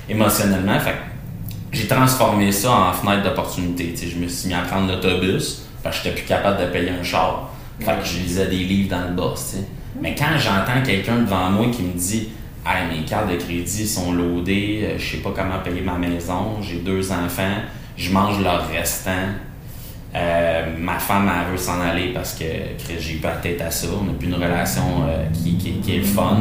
[0.10, 0.80] émotionnellement.
[0.80, 0.96] Fait
[1.72, 3.96] j'ai transformé ça en fenêtre d'opportunité.
[3.98, 7.04] Je me suis mis à prendre l'autobus parce que j'étais plus capable de payer un
[7.04, 7.50] char.
[7.80, 9.56] Fait que je lisais des livres dans le boss.
[10.00, 12.30] Mais quand j'entends quelqu'un devant moi qui me dit
[12.66, 16.62] Hey, mes cartes de crédit sont loadées, euh, je sais pas comment payer ma maison,
[16.62, 17.58] j'ai deux enfants,
[17.98, 19.12] je mange leur restant.
[20.16, 22.46] Euh, ma femme, elle veut s'en aller parce que
[22.98, 23.88] j'ai pas tête à ça.
[24.00, 25.58] On n'a plus une relation euh, qui,
[25.90, 26.38] est fun.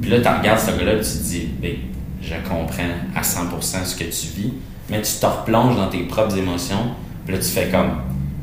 [0.00, 1.74] Puis là, tu regardes ce gars-là tu te dis, ben,
[2.22, 4.52] je comprends à 100% ce que tu vis,
[4.88, 6.94] mais tu te replonges dans tes propres émotions.
[7.26, 7.98] Puis là, tu fais comme,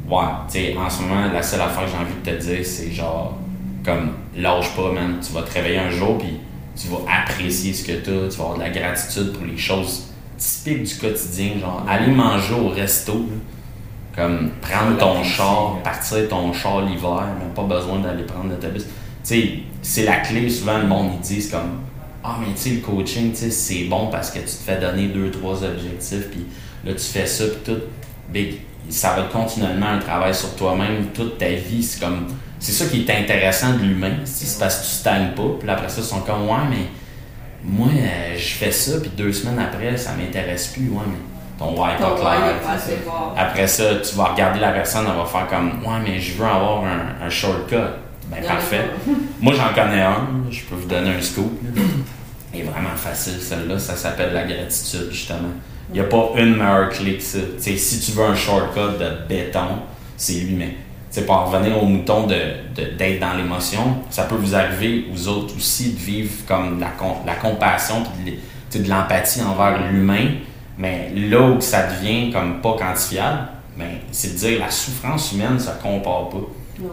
[0.07, 2.63] ouais, tu sais, en ce moment, la seule affaire que j'ai envie de te dire,
[2.63, 3.39] c'est genre,
[3.87, 5.15] comme lâche pas, man.
[5.25, 6.37] Tu vas te réveiller un jour, puis
[6.75, 9.57] tu vas apprécier ce que tu as, tu vas avoir de la gratitude pour les
[9.57, 13.25] choses typiques du quotidien, genre aller manger au resto,
[14.13, 18.83] comme prendre ton char, partir ton char l'hiver, même pas besoin d'aller prendre l'autobus.
[18.83, 18.89] Tu
[19.23, 19.49] sais,
[19.81, 21.79] c'est la clé, souvent le monde ils disent comme
[22.23, 24.79] Ah, mais tu sais, le coaching, tu sais, c'est bon parce que tu te fais
[24.79, 26.45] donner deux, trois objectifs, puis
[26.83, 27.81] là tu fais ça, puis tout.
[28.29, 28.57] Big,
[28.89, 31.81] ça va être continuellement un travail sur toi-même toute ta vie.
[31.81, 32.27] C'est comme
[32.59, 34.13] c'est ça qui est intéressant de l'humain.
[34.25, 35.57] C'est parce que tu stagnes pas.
[35.59, 36.87] Puis après ça, ils sont comme Ouais, mais
[37.63, 40.89] moi, euh, je fais ça, puis deux semaines après, ça m'intéresse plus.
[40.89, 41.17] Ouais, mais
[41.59, 42.55] ton why pas clair.
[43.35, 46.45] Après ça, tu vas regarder la personne, elle va faire comme Ouais, mais je veux
[46.45, 47.75] avoir un, shortcut.
[48.29, 48.85] Ben parfait.
[49.41, 50.27] moi, j'en connais un.
[50.49, 51.59] Je peux vous donner un scoop.
[52.53, 53.77] Il est vraiment facile, celle-là.
[53.79, 55.49] Ça s'appelle la gratitude, justement.
[55.89, 57.39] Il n'y a pas une meilleure clé que ça.
[57.59, 59.79] si tu veux un shortcut de béton,
[60.17, 60.75] c'est lui, mais
[61.09, 65.55] c'est pour revenir au mouton d'être de, dans l'émotion, ça peut vous arriver, vous autres
[65.55, 66.91] aussi, de vivre comme la,
[67.25, 70.27] la compassion et de, l'empathie envers l'humain,
[70.77, 75.59] mais là où ça devient comme pas quantifiable, ben, c'est de dire la souffrance humaine,
[75.59, 76.37] ça compare pas.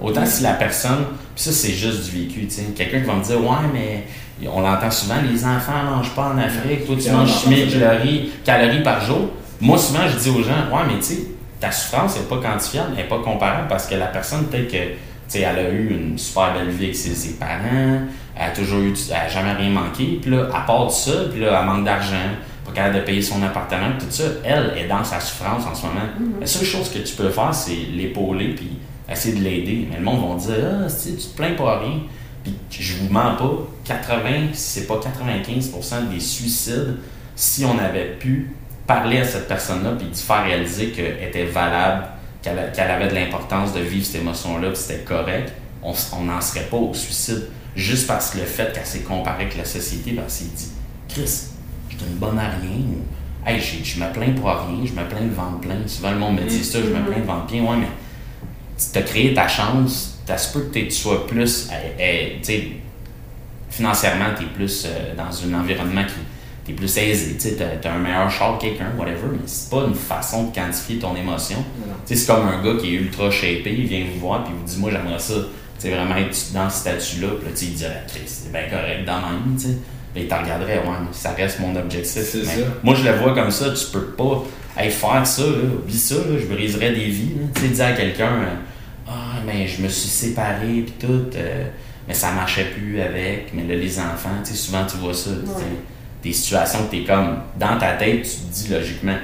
[0.01, 3.39] Autant si la personne, puis ça c'est juste du vécu, quelqu'un qui va me dire
[3.39, 4.07] Ouais, mais
[4.49, 8.31] on l'entend souvent, les enfants ne mangent pas en Afrique, toi tu manges 1000 calories,
[8.45, 9.29] calories par jour.
[9.61, 11.19] Moi souvent je dis aux gens Ouais, mais tu sais,
[11.65, 15.39] ta souffrance n'est pas quantifiable, elle n'est pas comparable parce que la personne, peut-être que
[15.39, 18.03] elle a eu une super belle vie avec ses, parents,
[18.37, 21.13] elle a toujours eu, elle a jamais rien manqué, puis là, à part de ça,
[21.33, 22.29] puis là, elle manque d'argent,
[22.67, 25.87] pas capable de payer son appartement, tout ça, elle est dans sa souffrance en ce
[25.87, 26.01] moment.
[26.01, 26.41] Mm-hmm.
[26.41, 28.79] La seule chose que tu peux faire, c'est l'épauler, puis
[29.11, 29.89] essayer de l'aider.
[29.91, 32.01] Mais le monde va dire, ah, tu te plains pas rien.
[32.45, 36.97] Puis je vous mens pas, 80, si c'est pas 95% des suicides,
[37.35, 38.55] si on avait pu
[38.87, 42.07] parler à cette personne-là puis de faire réaliser qu'elle était valable,
[42.43, 42.59] qu'elle
[42.91, 46.95] avait de l'importance de vivre cette émotion-là, que c'était correct, on n'en serait pas au
[46.95, 47.49] suicide.
[47.77, 50.69] Juste parce que le fait qu'elle s'est comparée avec la société, ben, elle s'est dit
[51.09, 51.49] Chris,
[51.89, 52.71] je suis une bonne à rien.
[52.71, 53.03] Ou,
[53.47, 55.77] hey, je me plains pour rien, je me plains de vendre plein.
[55.87, 57.63] Souvent, le monde me dit ça, je me plains de vendre bien.
[57.65, 57.89] Ouais, mais
[58.93, 61.69] tu as créé ta chance, tu as que tu sois plus.
[61.69, 62.69] tu sais,
[63.71, 66.15] financièrement, tu es plus euh, dans un environnement qui
[66.65, 69.95] t'es plus aisé, tu as, un meilleur char que quelqu'un, whatever, mais c'est pas une
[69.95, 71.65] façon de quantifier ton émotion.
[72.05, 74.67] C'est comme un gars qui est ultra shapé, il vient vous voir, puis il vous
[74.67, 75.35] dit Moi, j'aimerais ça,
[75.79, 79.57] tu vraiment être dans ce statut-là, puis là, il dirait c'est bien correct dans même,
[79.57, 79.77] tu sais.
[80.17, 82.37] il te regarderait, ouais, ça reste mon objectif.
[82.83, 84.45] Moi, je le vois comme ça, tu peux pas
[84.77, 87.31] Hey, faire ça, là, oublie ça, là, je briserais des vies.
[87.55, 88.55] Tu sais, dire à quelqu'un, euh,
[89.07, 91.65] ah, mais je me suis séparé, puis tout, euh,
[92.09, 95.31] mais ça marchait plus avec, mais là, les enfants, tu sais, souvent tu vois ça,
[95.31, 95.63] Ouais.
[96.25, 99.17] Des situations que t'es comme, dans ta tête, tu te dis logiquement,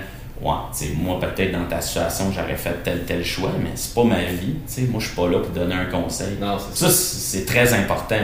[0.42, 4.04] ouais, tu moi, peut-être dans ta situation, j'aurais fait tel, tel choix, mais c'est pas
[4.04, 6.36] ma vie, tu moi, je suis pas là pour donner un conseil.
[6.40, 6.90] Non, ça.
[6.90, 8.20] C'est très important.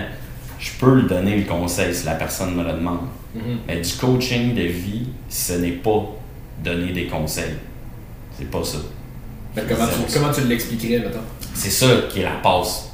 [0.58, 3.00] Je peux lui donner le conseil si la personne me le demande.
[3.34, 3.58] Mhm.
[3.66, 6.04] Mais du coaching de vie, ce n'est pas
[6.62, 7.56] donner des conseils.
[8.38, 8.78] C'est pas ça.
[9.54, 11.20] Que comment, tu, comment tu l'expliquerais, mettons?
[11.54, 12.90] C'est ça qui est la passe.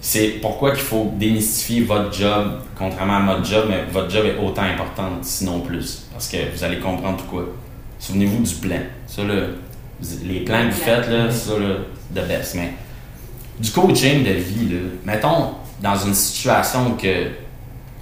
[0.00, 4.38] C'est pourquoi qu'il faut démystifier votre job, contrairement à votre job, mais votre job est
[4.38, 6.06] autant important, sinon plus.
[6.12, 7.46] Parce que vous allez comprendre pourquoi.
[7.98, 8.78] Souvenez-vous du plan.
[9.08, 9.34] Ça, là,
[10.24, 11.74] les plans que vous faites, là, ça, là,
[12.10, 12.54] de best.
[12.54, 12.74] Mais
[13.58, 17.26] du coaching de vie, là, mettons, dans une situation que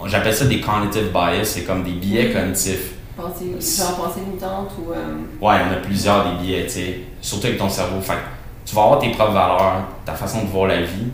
[0.04, 2.92] j'appelle ça des cognitive bias, c'est comme des biais cognitifs.
[3.16, 3.46] Pensée,
[3.78, 4.92] genre pensée limitante ou.
[4.92, 7.00] euh, Ouais, on a plusieurs des biais, tu sais.
[7.22, 7.98] Surtout avec ton cerveau.
[8.02, 8.12] Fait
[8.66, 11.06] tu vas avoir tes propres valeurs, ta façon de voir la vie.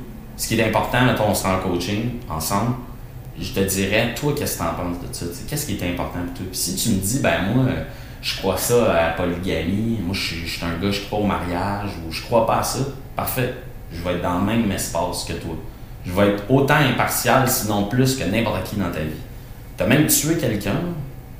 [0.42, 2.74] Ce qui est important, mettons, on sera en coaching ensemble.
[3.40, 5.26] Je te dirais, toi, qu'est-ce que tu en penses de ça?
[5.46, 6.46] Qu'est-ce qui est important pour toi?
[6.50, 7.84] Puis si tu me dis, ben moi, euh,
[8.20, 11.20] je crois ça à la polygamie, moi, je suis, je suis un gars, je crois
[11.20, 12.80] au mariage, ou je crois pas à ça,
[13.14, 13.54] parfait.
[13.92, 15.54] Je vais être dans le même espace que toi.
[16.04, 19.12] Je vais être autant impartial, sinon plus, que n'importe qui dans ta vie.
[19.76, 20.80] Tu as même tué quelqu'un,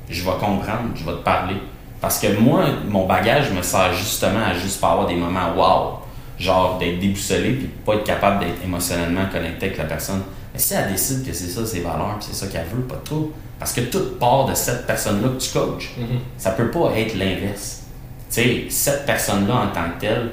[0.09, 1.57] je vais comprendre, je vais te parler.
[1.99, 6.02] Parce que moi, mon bagage me sert justement à juste pas avoir des moments wow.
[6.43, 10.21] Genre d'être déboussolé puis pas être capable d'être émotionnellement connecté avec la personne.
[10.53, 13.01] Mais si elle décide que c'est ça ses valeurs, puis c'est ça qu'elle veut, pas
[13.03, 13.31] tout.
[13.57, 15.93] Parce que tout part de cette personne-là que tu coaches.
[15.97, 16.19] Mhm.
[16.37, 17.83] Ça peut pas être l'inverse.
[18.29, 20.31] Tu sais, cette personne-là en tant que telle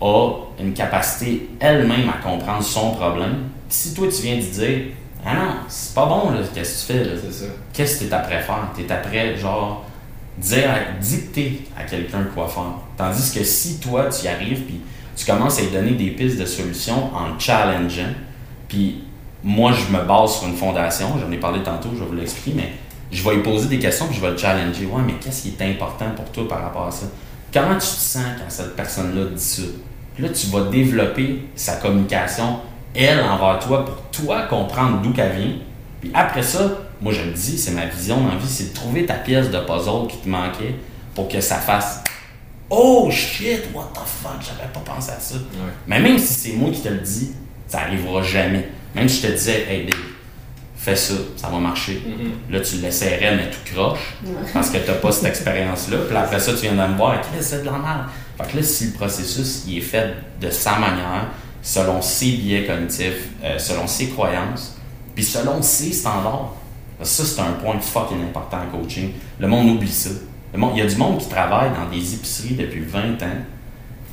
[0.00, 3.48] a une capacité elle-même à comprendre son problème.
[3.68, 4.78] Si toi tu viens de dire
[5.26, 7.10] Ah non, c'est pas bon là, qu'est-ce que tu fais là?
[7.74, 8.68] Qu'est-ce que tu es après faire?
[8.74, 9.84] Tu es après, genre,
[10.38, 12.72] dire, à- dicter à quelqu'un quoi faire.
[12.96, 14.80] Tandis que si toi, tu y arrives, puis
[15.20, 18.14] tu commences à lui donner des pistes de solutions en le challengeant,
[18.68, 19.04] puis
[19.42, 22.56] moi, je me base sur une fondation, j'en ai parlé tantôt, je vais vous l'expliquer,
[22.56, 22.72] mais
[23.10, 24.86] je vais lui poser des questions, puis je vais le challenger.
[24.86, 27.06] Ouais, mais qu'est-ce qui est important pour toi par rapport à ça?
[27.52, 29.62] Comment tu te sens quand cette personne-là dit ça?
[30.14, 32.60] Puis là, tu vas développer sa communication,
[32.94, 35.52] elle, envers toi, pour toi comprendre d'où qu'elle vient.
[36.00, 36.60] Puis après ça,
[37.00, 39.58] moi je le dis, c'est ma vision la vie, c'est de trouver ta pièce de
[39.58, 40.76] puzzle qui te manquait
[41.14, 42.02] pour que ça fasse
[42.70, 45.34] Oh shit, what the fuck, j'avais pas pensé à ça.
[45.34, 45.72] Ouais.
[45.88, 47.32] Mais même si c'est moi qui te le dis,
[47.66, 48.68] ça arrivera jamais.
[48.94, 50.00] Même si je te disais, hey Dave,
[50.76, 52.00] fais ça, ça va marcher.
[52.06, 52.52] Mhm.
[52.54, 54.32] Là, tu l'essaierais, mais tout croche, Ouais.
[54.54, 55.98] parce que tu n'as pas cette expérience-là.
[56.06, 58.04] Puis là, après ça, tu viens de me voir, Chris, c'est de la merde.
[58.40, 61.26] Fait que là, si le processus il est fait de sa manière,
[61.62, 64.76] selon ses biais cognitifs, euh, selon ses croyances,
[65.14, 66.54] puis selon ses standards,
[67.02, 69.12] ça, c'est un point fucking important en coaching.
[69.38, 70.10] Le monde oublie ça.
[70.54, 73.38] Il y a du monde qui travaille dans des épiceries depuis 20 ans,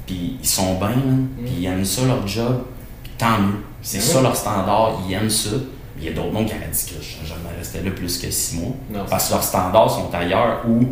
[0.05, 0.95] puis ils sont bien, là,
[1.43, 2.63] puis ils aiment ça leur job,
[3.03, 3.63] puis tant mieux.
[3.81, 5.49] C'est Ben ça leur standard, ils aiment ça.
[5.99, 8.17] Il y a d'autres mondes qui auraient dit que je ne jamais resté là plus
[8.19, 8.73] que six mois.
[8.91, 10.85] Non, parce que leurs standards sont ailleurs ou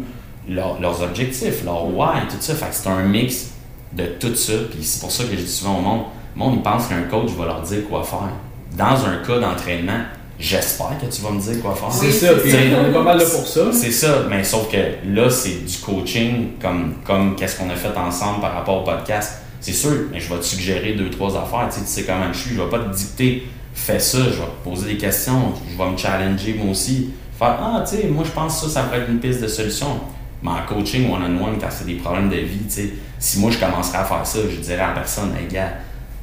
[0.50, 2.56] leur- leurs objectifs, leur why, tout ça.
[2.56, 3.52] Fait que c'est un mix
[3.94, 4.54] de tout ça.
[4.72, 6.02] Puis c'est pour ça que je dis souvent au monde,
[6.36, 8.30] le monde, il pense qu'un coach va leur dire quoi faire.
[8.76, 10.00] Dans un cas d'entraînement,
[10.40, 11.92] j'espère que tu vas me dire quoi faire.
[11.92, 13.72] C'est ça, puis on est pas mal là pour ça.
[13.72, 17.98] C'est ça, mais sauf que là, c'est du coaching comme, comme qu'est-ce qu'on a fait
[17.98, 19.40] ensemble par rapport au podcast.
[19.62, 21.68] C'est sûr, mais je vais te suggérer deux, trois affaires.
[21.70, 22.56] Tu sais, tu sais comment je suis.
[22.56, 25.90] Je vais pas te dicter, fais ça, je vais te poser des questions, je vais
[25.90, 27.12] me challenger moi aussi.
[27.38, 29.48] Faire, ah, tu sais, moi je pense que ça, ça pourrait être une piste de
[29.48, 30.00] solution.
[30.44, 33.58] Mais en coaching one-on-one, quand c'est des problèmes de vie, tu sais, si moi je
[33.58, 35.72] commencerais à faire ça, je dirais à la personne, hey gars,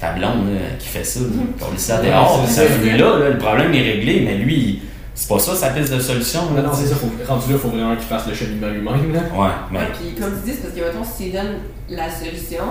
[0.02, 1.20] ta blonde là, qui fait ça,
[1.60, 2.76] qu'on ça Ouais, dehors, c'est ça.
[2.76, 4.82] lui là, là, le problème est réglé, mais lui,
[5.14, 6.40] c'est pas ça sa piste de solution.
[6.50, 6.96] Non, là, non, c'est ça.
[6.96, 9.12] Faut, rendu là, il faut vraiment qu'il fasse le cheminement lui-même.
[9.12, 9.20] Là.
[9.34, 11.54] Ouais, mais Ouais, puis comme tu dis, c'est parce que mettons, si tu lui donnes
[11.90, 12.64] la solution,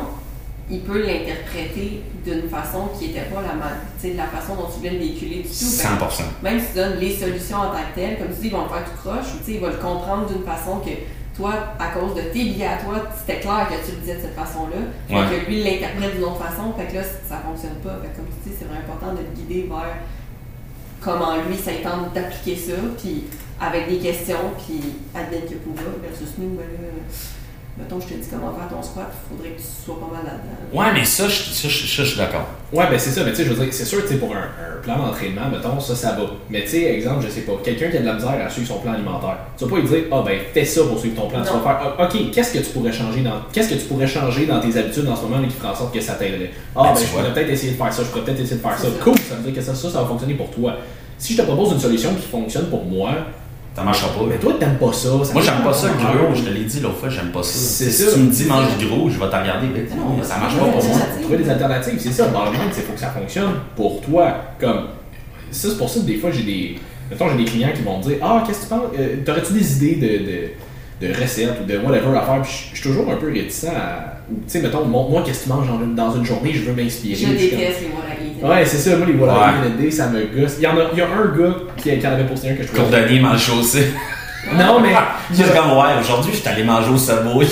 [0.70, 4.68] il peut l'interpréter d'une façon qui n'était pas la, ma- tu sais, la façon dont
[4.72, 5.54] tu voulais le véhiculer du tout.
[5.54, 6.24] Fait que 100%.
[6.44, 8.64] même si tu donnes les solutions en tant que telles, comme tu dis, ils vont
[8.64, 10.92] le faire tout croche, ou tu sais, ils vont le comprendre d'une façon que
[11.36, 14.22] toi, à cause de tes billets à toi, c'était clair que tu le disais de
[14.22, 14.78] cette façon-là.
[15.10, 15.26] Ouais.
[15.30, 18.00] que lui, il l'interprète d'une autre façon, fait que là, ça fonctionne pas.
[18.02, 19.96] Fait que comme tu dis, c'est vraiment important de le guider vers
[21.00, 23.24] comment lui, ça tente d'appliquer ça, puis
[23.60, 24.82] avec des questions, puis
[25.16, 26.90] advienne que pourra, versus nous, ben là,
[27.82, 30.24] mettons, je te dis comment faire ton squat, il faudrait que tu sois pas mal
[30.26, 30.80] là-dedans.
[30.80, 32.48] Ouais, mais ça, je, ça, je- ça, je suis d'accord.
[32.72, 34.32] Ouais, ben c'est ça, mais tu sais, je veux dire, c'est sûr, tu sais, pour
[34.34, 36.24] un, un plan d'entraînement, mettons, ça, ça va.
[36.50, 38.68] Mais tu sais, exemple, je sais pas, quelqu'un qui a de la misère à suivre
[38.68, 41.28] son plan alimentaire, tu vas pas lui dire, ah ben, fais ça pour suivre ton
[41.28, 41.42] plan.
[41.42, 44.08] Tu vas faire, Ah, ok, qu'est-ce que tu pourrais changer dans, qu'est-ce que tu pourrais
[44.08, 46.52] changer dans tes habitudes en ce moment qui ferait en sorte que ça t'aiderait?
[46.76, 47.22] Ah Ben, ben, tu je vois.
[47.24, 48.84] pourrais peut-être essayer de faire ça, je pourrais peut-être essayer de faire ça.
[48.84, 48.90] Ça.
[49.04, 50.76] Cool, ça veut dire que ça, ça, ça va fonctionner pour toi.
[51.18, 53.12] Si je te propose une solution qui fonctionne pour moi,
[53.76, 54.26] Ça marchera pas.
[54.30, 55.10] Mais toi, t'aimes pas ça.
[55.24, 56.36] ça Moi, j'aime pas ça, gros.
[56.36, 57.52] Je te l'ai dit l'autre fois, j'aime pas ça.
[57.58, 58.12] C'est Si ça.
[58.14, 59.68] tu me dis mange du gros, je vais te regarder.
[59.74, 60.98] mais Non, ça c'est marche pas pour moi.
[61.22, 62.28] Trouver des alternatives, c'est ça.
[62.28, 64.36] Dans le monde, il faut que ça fonctionne pour toi.
[64.60, 64.88] Comme,
[65.52, 66.80] ça, c'est pour ça que des fois, j'ai des.
[67.10, 68.82] Mettons, j'ai des clients qui vont me dire Ah, qu'est-ce que tu penses?
[69.00, 69.96] Euh, T'aurais-tu des idées
[71.02, 73.16] de, de, de recettes ou de whatever à faire Puis je- je suis toujours un
[73.16, 74.18] peu réticent à.
[74.30, 76.52] ou, Tu sais, mettons, moi, moi, qu'est-ce que tu manges dans une, dans une journée?
[76.54, 77.16] Je veux m'inspirer.
[77.16, 77.88] Je déteste les.
[78.42, 79.70] Ouais, c'est ça, moi les voilà Ouais.
[79.86, 80.56] ND, ça me gosse.
[80.58, 82.56] Il y, en a, il y a un gars qui, qui en avait posté un
[82.56, 82.82] que je trouvais.
[82.82, 83.88] Cordonnier mal chaussé.
[84.58, 84.90] Non, mais.
[85.32, 86.98] Juste comme, ouais, aujourd'hui, je suis allé manger au.
[86.98, 87.08] C'est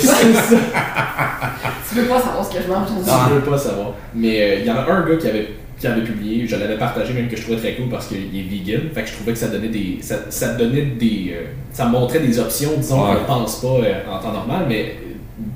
[0.06, 0.16] ça.
[1.88, 3.12] Tu veux pas savoir ce que je mange aujourd'hui?
[3.28, 3.92] Je veux pas savoir.
[4.14, 5.48] Mais euh, il y en a un gars qui avait,
[5.78, 8.42] qui avait publié, je l'avais partagé même que je trouvais très cool parce qu'il est
[8.42, 8.90] vegan.
[8.92, 9.98] Fait que je trouvais que ça donnait des.
[10.02, 11.32] Ça, ça donnait des.
[11.36, 13.16] euh, ça montrait des options, disons, Ouais.
[13.26, 15.12] qu'on pense pas euh, en temps normal, mais euh,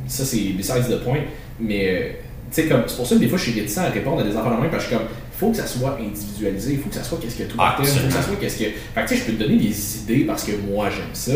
[0.07, 1.19] ça c'est besides the point.
[1.61, 2.01] Mais euh,
[2.55, 4.23] tu sais, comme c'est pour ça que des fois je suis réticent à répondre à
[4.25, 5.07] des affaires de même parce que je suis comme.
[5.45, 8.07] Faut que ça soit individualisé, il faut que ça soit qu'est-ce que toi t'aimes, faut
[8.07, 8.65] que ça soit qu'est-ce que.
[8.65, 11.33] Fait que tu sais, je peux te donner des idées parce que moi j'aime ça.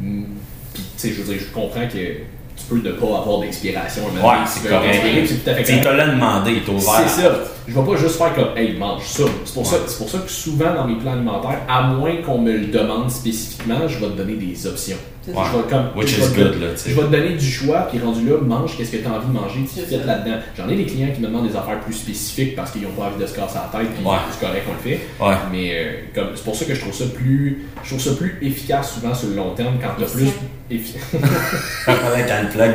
[0.00, 0.24] Mm,
[0.72, 4.04] Puis tu sais, je veux dire, je comprends que tu peux ne pas avoir d'inspiration.
[4.04, 4.94] Ouais, c'est correct.
[4.94, 7.02] inspiré, puis C'est tout à fait Tu te l'as demandé, t'es ouvert.
[7.06, 7.34] C'est ça.
[7.66, 9.24] Je vais pas juste faire comme, hey, mange ça.
[9.44, 12.38] C'est pour, ça, c'est pour ça que souvent dans mes plans alimentaires, à moins qu'on
[12.38, 14.96] me le demande spécifiquement, je vais te donner des options.
[15.26, 15.34] Ouais.
[15.52, 16.90] Je vais comme, Which je is vais te- good, là, sais.
[16.90, 19.26] Je vais te donner du choix, puis rendu là, mange qu'est-ce que tu as envie
[19.26, 20.36] de manger, tu fais là-dedans.
[20.56, 23.04] J'en ai des clients qui me demandent des affaires plus spécifiques parce qu'ils n'ont pas
[23.04, 24.16] envie de se casser la tête, puis Ouais.
[24.30, 25.00] c'est correct, on le fait.
[25.20, 25.34] Ouais.
[25.50, 28.38] Mais euh, comme, c'est pour ça que je trouve ça plus, je trouve ça plus
[28.42, 30.28] efficace souvent sur le long terme quand tu as plus
[30.70, 30.98] Efficient.
[31.12, 32.74] effi- Avec un plug.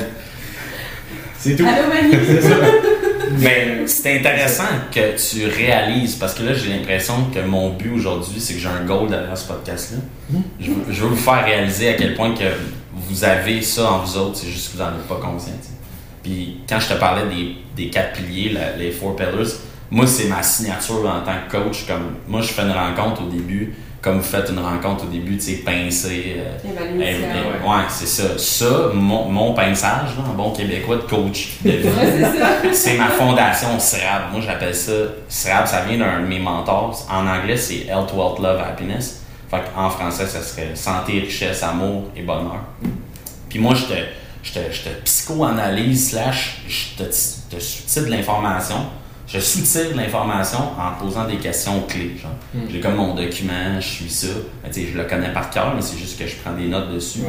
[1.38, 1.66] C'est tout.
[1.66, 2.24] Allô, Manu?
[2.28, 2.56] C'est ça.
[3.38, 8.40] Mais c'est intéressant que tu réalises, parce que là, j'ai l'impression que mon but aujourd'hui,
[8.40, 9.98] c'est que j'ai un goal derrière ce podcast-là.
[10.60, 12.44] Je, veux- vous faire réaliser à quel point que
[12.94, 15.54] vous avez ça en vous autres, c'est juste que vous n'en êtes pas conscient.
[16.24, 19.32] Puis quand je te parlais des, des quatre piliers, les four pillars,
[19.92, 21.86] moi, c'est ma signature en tant que coach.
[21.88, 25.38] Comme, moi, je fais une rencontre au début, comme vous faites une rencontre au début,
[25.38, 26.38] tu sais, pincer.
[26.38, 27.04] euh, Évaluer
[27.68, 28.38] ouais, c'est ça.
[28.38, 33.10] Ça, mon, mon pinçage, là, en bon québécois de coach de vie, Ouais, c'est ma
[33.10, 34.32] fondation CRAB.
[34.32, 34.92] Moi, j'appelle ça
[35.30, 35.68] CRAB.
[35.68, 37.06] Ça vient d'un de mes mentors.
[37.12, 39.24] En anglais, c'est Health, Wealth, Love, Happiness.
[39.50, 42.62] Fait en français, ça serait santé, richesse, amour et bonheur.
[43.50, 44.00] Puis moi, je te,
[44.44, 48.86] je te, je te psychoanalyse, slash, je te, te de l'information.
[49.32, 52.16] Je sous-tire de l'information en posant des questions clés.
[52.20, 52.32] Genre.
[52.54, 52.68] Mm.
[52.72, 54.28] J'ai comme mon document, je suis ça.
[54.64, 57.20] Ben, je le connais par cœur, mais c'est juste que je prends des notes dessus.
[57.20, 57.28] Ouais.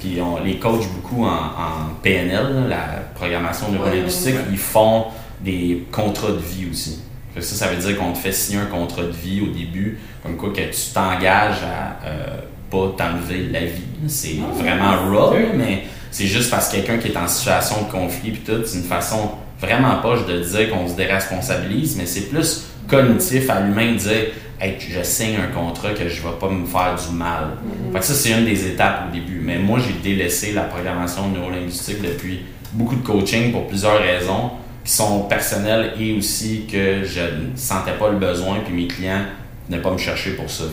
[0.00, 4.34] Puis on les coach beaucoup en, en PNL, la programmation neurolinguistique.
[4.34, 4.44] Ouais.
[4.50, 5.06] Ils font
[5.42, 7.00] des contrats de vie aussi.
[7.38, 10.36] Ça, ça veut dire qu'on te fait signer un contrat de vie au début, comme
[10.36, 12.26] quoi que tu t'engages à euh,
[12.70, 13.82] pas t'enlever la vie.
[14.06, 17.90] C'est Ah, vraiment raw, mais c'est juste parce que quelqu'un qui est en situation de
[17.90, 22.28] conflit puis tout, c'est une façon vraiment poche de dire qu'on se déresponsabilise, mais c'est
[22.28, 24.26] plus cognitif à l'humain de dire
[24.60, 27.56] hey, je signe un contrat que je vais pas me faire du mal.
[27.92, 29.40] Fait que ça, c'est une des étapes au début.
[29.42, 34.50] Mais moi, j'ai délaissé la programmation neurolinguistique depuis beaucoup de coaching pour plusieurs raisons
[34.84, 39.24] qui sont personnelles et aussi que je ne sentais pas le besoin puis mes clients
[39.68, 40.64] venaient pas me chercher pour ça.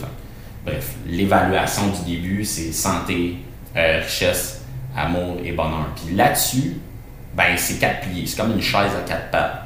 [0.65, 3.37] Bref, l'évaluation du début, c'est santé,
[3.75, 5.87] euh, richesse, amour et bonheur.
[5.95, 6.77] Puis là-dessus,
[7.35, 8.25] ben, c'est quatre piliers.
[8.25, 9.63] C'est comme une chaise à quatre pattes.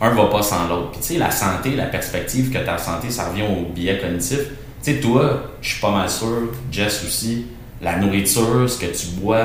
[0.00, 0.92] Un va pas sans l'autre.
[0.92, 4.38] Puis tu sais, la santé, la perspective que ta santé, ça revient au biais cognitif.
[4.82, 7.46] Tu sais, toi, je suis pas mal sûr, Jess aussi,
[7.82, 9.36] la nourriture, ce que tu bois,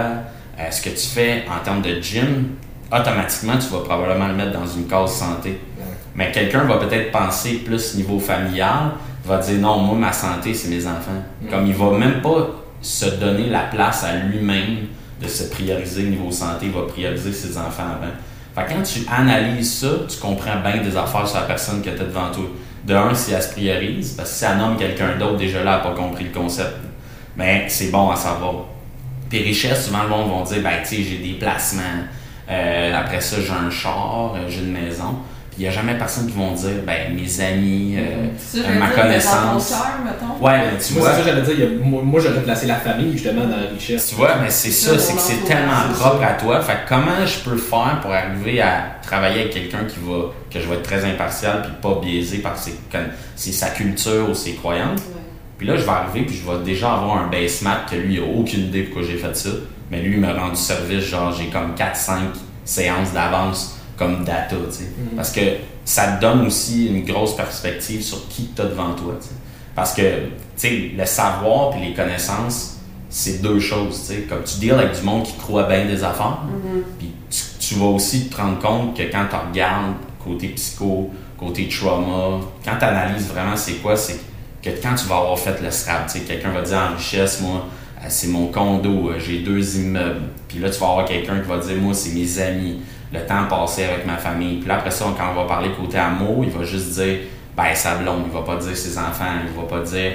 [0.58, 2.52] euh, ce que tu fais en termes de gym,
[2.90, 5.60] automatiquement, tu vas probablement le mettre dans une case santé.
[6.16, 8.92] Mais quelqu'un va peut-être penser plus niveau familial,
[9.26, 11.22] va dire non, moi, ma santé, c'est mes enfants.
[11.50, 12.48] Comme il va même pas
[12.82, 14.88] se donner la place à lui-même
[15.22, 18.12] de se prioriser niveau santé, va prioriser ses enfants avant.
[18.56, 21.90] Fait que quand tu analyses ça, tu comprends bien des affaires sur la personne que
[21.90, 22.46] tu devant toi.
[22.86, 25.82] De un, si elle se priorise, parce que si elle nomme quelqu'un d'autre, déjà là,
[25.82, 26.76] elle n'a pas compris le concept.
[27.36, 28.66] Mais c'est bon à savoir.
[29.30, 31.82] Puis richesse, souvent le monde va dire, ben tu sais, j'ai des placements,
[32.48, 35.16] Euh, après ça, j'ai un char, euh, j'ai une maison.
[35.56, 38.90] Puis il n'y a jamais personne qui vont dire, ben mes amis, euh, Ça, ma
[38.90, 39.70] connaissance.
[39.70, 40.46] ton cœur, mettons.
[40.46, 41.68] Ouais, mais tu Moi, vois, c'est ça que j'allais dire.
[41.82, 44.08] a- moi, moi, j'aurais placé la famille justement dans la richesse.
[44.10, 46.28] Tu vois, mais c'est ça, C'est c'est que c'est tellement propre ça.
[46.28, 46.62] à toi.
[46.62, 50.60] Fait que comment je peux faire pour arriver à travailler avec quelqu'un qui va, que
[50.60, 53.00] je vais être très impartial puis pas biaisé par ses, con-
[53.38, 55.00] c'est sa culture ou ses croyances?
[55.00, 55.22] Ouais.
[55.58, 58.16] Puis là, je vais arriver puis je vais déjà avoir un base map que lui,
[58.16, 59.50] il a aucune idée pourquoi j'ai fait ça.
[59.90, 62.18] Mais lui, il m'a rendu service, genre, j'ai comme 4-5
[62.66, 64.84] séances d'avance comme data, tu sais.
[64.98, 65.16] Mhm.
[65.16, 65.42] Parce que
[65.84, 69.34] ça te donne aussi une grosse perspective sur qui tu as devant toi, tu sais.
[69.76, 72.78] Parce que, tu sais, le savoir puis les connaissances,
[73.10, 74.22] c'est deux choses, tu sais.
[74.28, 76.82] Comme tu deals avec du monde qui croit bien des affaires, Mhm.
[77.00, 79.94] puis tu, tu vas aussi te rendre compte que quand tu regardes
[80.24, 84.20] côté psycho, côté trauma, quand tu analyses vraiment c'est quoi, c'est
[84.64, 86.08] que quand tu vas avoir fait le scrap.
[86.08, 87.66] Tu sais, quelqu'un va dire en richesse, moi,
[88.00, 90.22] euh, c'est mon condo, euh, j'ai deux immeubles.
[90.48, 92.80] Puis là, tu vas avoir quelqu'un qui va dire, moi, c'est mes amis,
[93.14, 94.58] le temps passé avec ma famille.
[94.58, 97.20] Puis là, après ça, quand on va parler côté amour, il va juste dire,
[97.56, 98.24] ben, sa blonde.
[98.26, 100.12] Il va pas dire ses enfants, il va pas dire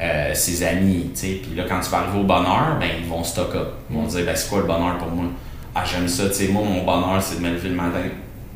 [0.00, 1.10] euh, ses amis.
[1.14, 3.50] Puis là, quand tu vas arriver au bonheur, ben, ils vont stock.
[3.90, 5.26] Ils vont dire, ben, c'est quoi le bonheur pour moi?
[5.74, 6.28] Ah, j'aime ça.
[6.28, 8.02] Tu sais, moi, mon bonheur, c'est de me lever le matin,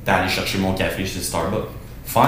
[0.05, 1.69] d'aller chercher mon café chez Starbucks.
[2.05, 2.23] Fine.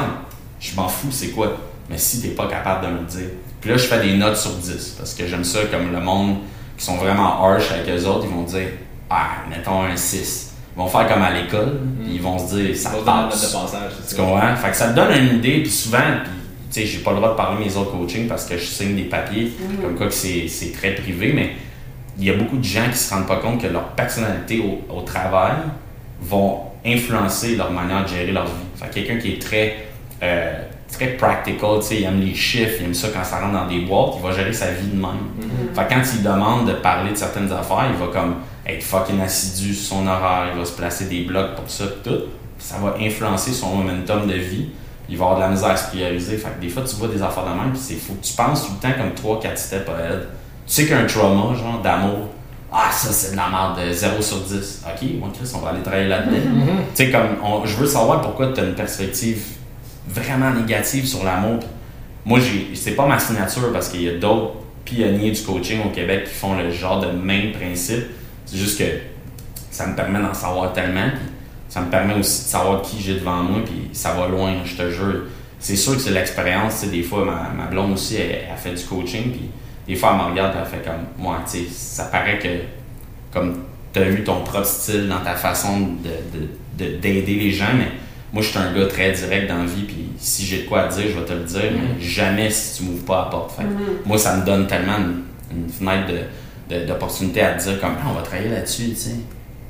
[0.61, 1.57] Je m'en fous, c'est quoi?
[1.91, 3.31] Mais si t'es pas capable de me le dire.
[3.61, 6.39] Puis là, je fais des notes sur 10 parce que j'aime ça comme le monde
[6.77, 8.69] qui sont vraiment harsh avec eux autres, ils vont dire
[9.11, 10.52] Ah, mettons un 6.
[10.75, 13.57] Ils vont faire comme à l'école, puis ils vont se dire Ça passe.
[14.09, 14.57] Tu comprends?
[14.57, 16.33] Fait que ça te donne une idée, puis souvent, puis
[16.73, 18.65] tu sais, j'ai pas le droit de parler de mes autres coachings parce que je
[18.65, 19.53] signe des papiers,
[19.83, 21.53] comme quoi que c'est c'est très privé, mais
[22.19, 24.95] il y a beaucoup de gens qui se rendent pas compte que leur personnalité au,
[24.95, 25.55] au travail
[26.21, 28.53] vont influencer leur manière de gérer leur vie.
[28.77, 29.77] Fait que quelqu'un qui est très
[30.23, 30.53] euh,
[30.91, 33.67] très practical, tu sais, il aime les chiffres, il aime ça quand ça rentre dans
[33.67, 35.11] des boîtes, il va gérer sa vie de même.
[35.75, 38.37] Fait que quand il demande de parler de certaines affaires, il va comme
[38.67, 42.21] être fucking assidu sur son horaire, il va se placer des blocs pour ça, tout.
[42.59, 44.69] Ça va influencer son momentum de vie.
[45.09, 46.37] Il va avoir de la misère à se prioriser.
[46.37, 48.17] Fait que des fois, tu vois des affaires de même, puis c'est fou.
[48.23, 50.29] Tu penses tout le temps comme 3-4 steps ahead.
[50.67, 52.29] Tu sais qu'un trauma, genre d'amour,
[52.73, 54.83] ah, ça, c'est de la merde, de 0 sur 10.
[54.87, 56.37] Ok, moi, Chris, on va aller travailler là-dedans.
[56.95, 59.43] Tu sais, comme, on- je veux savoir pourquoi tu as une perspective
[60.09, 61.59] vraiment négative sur l'amour.
[62.25, 64.53] Moi, j'ai, c'est pas ma signature parce qu'il y a d'autres
[64.85, 68.05] pionniers du coaching au Québec qui font le genre de même principe.
[68.47, 68.85] C'est juste que
[69.71, 71.09] ça me permet d'en savoir tellement.
[71.11, 71.23] Puis
[71.69, 73.61] ça me permet aussi de savoir qui j'ai devant moi.
[73.65, 75.23] Puis ça va loin, je te jure.
[75.59, 76.81] C'est sûr que c'est l'expérience.
[76.81, 79.31] tu sais, Des fois, ma, ma blonde aussi, elle, elle fait du coaching.
[79.31, 79.51] Puis
[79.87, 81.41] des fois, elle me regarde elle fait comme moi.
[81.51, 82.49] tu sais, ça paraît que
[83.33, 83.59] comme
[83.93, 87.73] tu as eu ton propre style dans ta façon de- de- de- d'aider les gens,
[87.77, 87.89] mais
[88.33, 90.83] moi, je suis un gars très direct dans la vie, puis si j'ai de quoi
[90.83, 93.53] à dire, je vais te le dire, mais jamais si tu m'ouvres pas la porte.
[93.57, 93.69] Fait que
[94.09, 95.23] Moi, ça me donne tellement une,
[95.57, 96.21] une fenêtre de-
[96.81, 99.15] de- d'opportunité à te dire comme, Ah, on va travailler là-dessus, tu sais.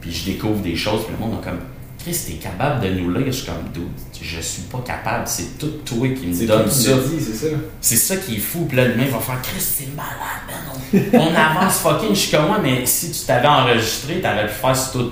[0.00, 1.61] Puis je découvre des choses, puis le monde est comme,
[1.98, 3.26] Chris, t'es capable de nous lire?
[3.26, 3.82] Je suis comme, dude,
[4.20, 6.90] je suis pas capable, c'est tout toi qui me C'est donne ça.
[7.18, 7.46] c'est ça.
[7.80, 8.64] C'est ça qui est fou.
[8.66, 11.12] Puis là, le mec va faire Chris, t'es malade, man.
[11.12, 12.09] On, on avance fucking.
[12.11, 15.11] Je suis comme moi, mais si tu t'avais enregistré, t'aurais pu faire tout.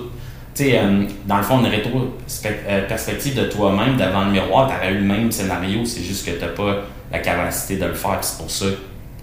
[0.53, 4.97] Tu sais, euh, dans le fond, une rétro-perspective de toi-même devant le miroir, t'aurais eu
[4.97, 5.85] le même scénario.
[5.85, 8.17] C'est juste que t'as pas la capacité de le faire.
[8.21, 8.65] C'est pour ça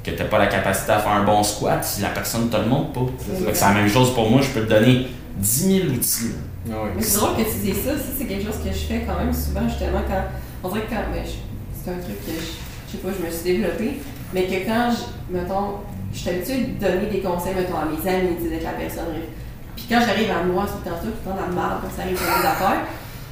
[0.05, 2.67] que t'as pas la capacité à faire un bon squat si la personne te le
[2.67, 3.07] montre pas.
[3.19, 4.41] C'est Fait que c'est la même chose pour moi.
[4.43, 6.31] Je peux te donner 10 000 outils.
[6.71, 7.93] Ah c'est drôle que tu dises ça.
[7.97, 10.23] Ça, c'est quelque chose que je fais quand même souvent, justement, quand.
[10.65, 11.05] On dirait que quand.
[11.13, 11.31] ben, je-
[11.85, 12.47] c'est un truc que je,
[12.89, 14.01] je sais pas, je me suis développée.
[14.35, 15.81] Mais que quand, je, mettons,
[16.13, 19.07] je suis habituée de donner des conseils, mettons, à mes amis, d'être la personne.
[19.77, 21.97] Puis quand j'arrive à moi, tout le temps ça, tout le temps la marde, quand
[21.97, 22.83] ça arrive dans les affaires.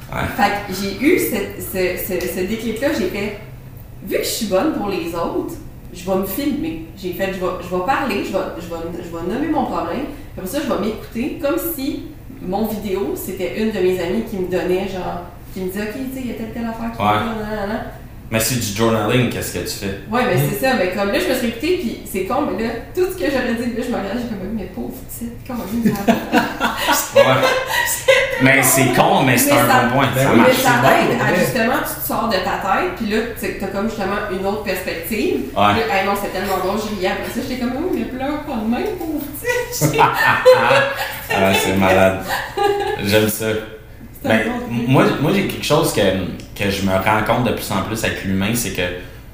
[0.09, 0.27] Ouais.
[0.37, 3.39] Fait que j'ai eu cette- ce, ce, ce déclic-là, j'ai fait.
[4.07, 5.53] Vu que je suis bonne pour les autres,
[5.97, 6.85] je vais me filmer.
[6.97, 9.65] J'ai fait, je vais, je vais parler, je vais, je, vais, je vais nommer mon
[9.65, 10.05] problème,
[10.37, 12.03] après ça, je vais m'écouter comme si
[12.41, 15.23] mon vidéo, c'était une de mes amies qui me donnait, genre,
[15.53, 17.07] qui me disait, OK, tu sais, il y a telle, telle affaire qui Ouais.
[17.07, 17.79] nan, nan.
[18.29, 19.99] Mais c'est du journaling, qu'est-ce que tu fais?
[20.11, 22.61] Ouais, mais c'est ça, mais comme là, je me suis écoutée, puis c'est con, mais
[22.61, 25.37] là, tout ce que j'aurais dit, là, je me regardais, j'ai comme, mais pauvre petite,
[25.47, 25.63] comment
[27.15, 27.23] Ouais.
[28.41, 30.09] mais c'est con, mais c'est un bon point.
[30.13, 30.29] Ben ça.
[30.35, 33.17] Mais ça c'est bon, t'aide à justement, tu te sors de ta tête, puis là,
[33.39, 35.35] tu as comme justement une autre perspective.
[35.55, 35.73] Ouais.
[35.73, 37.39] Puis là, hey, non, c'est tellement drôle, j'ai ri après ça.
[37.47, 39.99] J'étais comme, oh, mais pleure pas de même, pauvre petit.
[41.29, 42.19] Ah, c'est malade.
[43.03, 43.45] J'aime ça.
[44.21, 46.01] C'est un Ben, moi, moi j'ai quelque chose que,
[46.57, 48.81] que je me rends compte de plus en plus avec l'humain, c'est que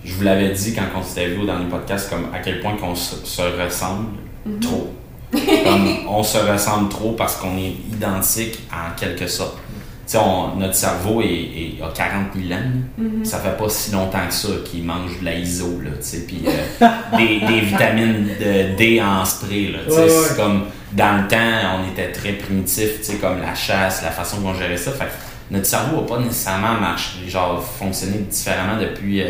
[0.06, 2.76] je vous l'avais dit quand on s'était vu au dernier podcast, comme à quel point
[2.76, 4.08] qu'on se, se ressemble
[4.46, 4.60] Mhm.
[4.60, 4.94] trop.
[5.34, 9.58] Comme on se ressemble trop parce qu'on est identique en quelque sorte.
[10.06, 12.64] Tu sais, on- notre cerveau est, est- a 40 000 ans.
[12.98, 13.24] Mhm.
[13.26, 16.26] Ça fait pas si longtemps que ça qu'il mange de la ISO, là, tu sais,
[16.28, 19.98] puis euh, des, des vitamines de D en spray, là, tu sais.
[20.02, 20.10] Ouais, ouais.
[20.28, 24.12] C'est comme, dans le temps, on était très primitif, tu sais, comme la chasse, la
[24.12, 24.92] façon dont on gérait ça.
[24.92, 25.12] Fait que
[25.54, 29.28] notre cerveau n'a pas nécessairement marché, genre, fonctionné différemment depuis euh,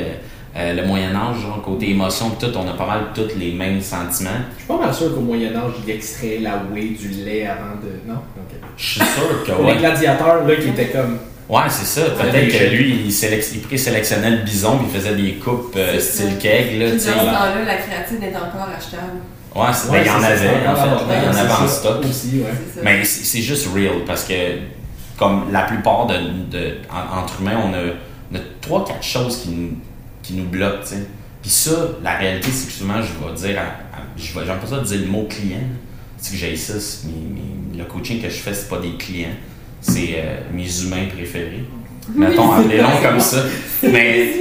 [0.56, 4.30] euh, le Moyen-Âge, genre, côté émotion, tout, on a pas mal tous les mêmes sentiments.
[4.56, 8.10] Je suis pas mal sûr qu'au Moyen-Âge, il extrait la whey du lait avant de.
[8.12, 8.20] Non?
[8.78, 9.74] Je suis sûr que, Pour ouais.
[9.74, 11.18] les gladiateurs, là, qui étaient comme.
[11.50, 12.02] Ouais, c'est ça.
[12.08, 15.76] Ouais, Peut-être que lui, il, sélec- il présélectionnait le bison, puis il faisait des coupes
[15.76, 19.20] euh, style keg, là, dans ce temps-là, la créatine est encore achetable.
[19.54, 21.16] Ouais, c'est- ben, Ouais, il y en avait, en fait.
[21.20, 22.06] Il y en avait en stock.
[22.06, 22.82] Aussi, ouais.
[22.84, 24.34] Mais c'est c'est juste real parce que,
[25.18, 26.16] comme la plupart de,
[26.52, 27.94] de- en- entre humains, on a,
[28.32, 29.72] on a trois, quatre choses qui nous,
[30.22, 30.96] qui nous bloquent, tu.
[31.42, 33.12] Puis ça, la réalité, c'est que souvent, je
[33.44, 35.60] vais dire, à- à- je vais, j'aime pas ça dire le mot client.
[36.18, 38.94] C'est que j'ai ça, c'est mes- mes- le coaching que je fais, c'est pas des
[38.94, 39.36] clients,
[39.82, 41.66] c'est euh, mes humains préférés.
[42.16, 43.44] Mettons, appelez-les comme ça.
[43.84, 44.34] Mais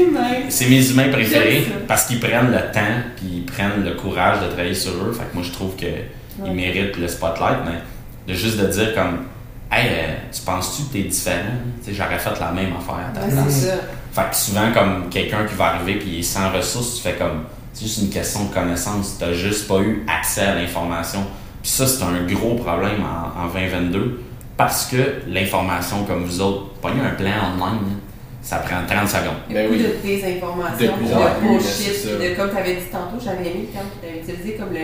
[0.48, 2.80] c'est mes humains préférés parce qu'ils prennent le temps
[3.16, 5.12] puis ils prennent le courage de travailler sur eux.
[5.12, 5.88] Fait que moi, je trouve qu'ils
[6.40, 6.50] Ouais.
[6.50, 9.18] méritent le spotlight, mais de juste de dire comme
[9.74, 11.56] Hey, euh, tu penses-tu que t'es différent?
[11.90, 13.44] J'aurais fait la même affaire à ta Ouais, place.
[13.48, 13.74] c'est ça.
[14.12, 17.14] Fait que souvent, comme quelqu'un qui va arriver puis il est sans ressources, tu fais
[17.14, 19.18] comme c'est juste une question de connaissance.
[19.18, 21.20] Tu juste pas eu accès à l'information.
[21.62, 24.20] Puis ça, c'est un gros problème en, en 2022
[24.58, 27.96] parce que l'information, comme vous autres, pas un plan online, là,
[28.42, 29.24] ça prend 30 secondes.
[29.48, 29.88] Il y a Ben beaucoup oui.
[29.88, 33.68] de désinformation, De de, en bullshit, puis de, comme tu avais dit tantôt, j'avais aimé
[33.72, 34.80] quand tu l'avais utilisé comme le,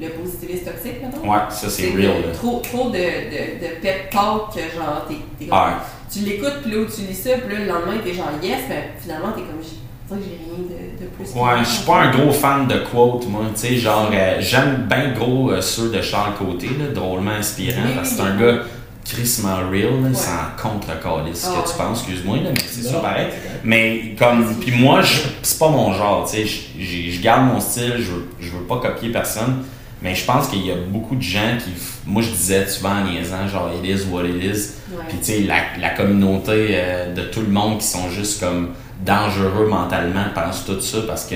[0.00, 1.32] le positivisme toxique, maintenant.
[1.32, 2.32] Ouais, ça, c'est real.
[2.34, 6.62] Trop, trop de, de, de pep talk que genre, t'es, t'es comme- Ah, tu l'écoutes,
[6.62, 9.32] puis là où tu lis ça, puis là, le lendemain, t'es genre yes, mais finalement,
[9.32, 11.38] t'es comme, c'est que j'ai rien de, de plus.
[11.38, 13.42] Ouais, je suis pas un gros fan de quotes, moi.
[13.54, 17.82] Tu sais, genre, euh, j'aime bien gros euh, ceux de Charles Côté, là, drôlement inspirant,
[17.84, 18.62] Oui, parce que c'est oui, un gars
[19.04, 20.14] crissement real, là, Ouais.
[20.14, 21.84] sans contre-caler ce Ah, que tu ouais.
[21.84, 23.26] penses, excuse-moi, là, mais c'est ça pareil.
[23.26, 23.60] correct.
[23.64, 26.46] Mais comme, puis moi, je- c'est pas mon genre, tu sais,
[26.78, 29.64] je garde mon style, je veux, je veux pas copier personne,
[30.02, 31.70] mais je pense qu'il y a beaucoup de gens qui,
[32.06, 35.04] moi je disais souvent en niaisant, genre, it is what it is, Ouais.
[35.08, 38.70] puis tu sais, la, la communauté euh, de tout le monde qui sont juste comme
[39.04, 41.34] dangereux mentalement pensent tout ça parce que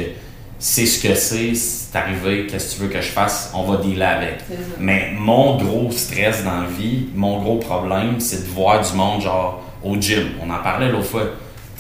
[0.59, 3.77] c'est ce que c'est, c'est arrivé, qu'est-ce que tu veux que je fasse, on va
[3.79, 4.39] dealer avec.
[4.79, 9.21] Mais mon gros stress dans la vie, mon gros problème, c'est de voir du monde
[9.23, 10.29] genre au gym.
[10.41, 11.25] On en parlait l'autre fois.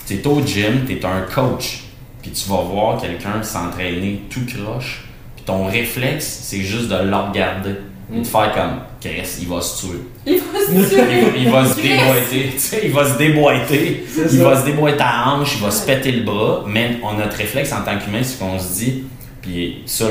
[0.06, 1.84] Tu es au gym, tu es un coach,
[2.20, 5.04] puis tu vas voir quelqu'un s'entraîner tout croche,
[5.42, 7.74] puis ton réflexe, c'est juste de le regarder
[8.14, 9.98] et de faire comme Chris, il va se tuer.
[10.26, 11.32] Il va se tuer.
[11.38, 14.44] il va se déboîter, il va se déboîter, il ça.
[14.44, 17.36] va se déboîter à hanche, il va se péter le bras, mais on a notre
[17.36, 19.04] réflexe en tant qu'humain, c'est qu'on se dit,
[19.40, 20.04] puis ça,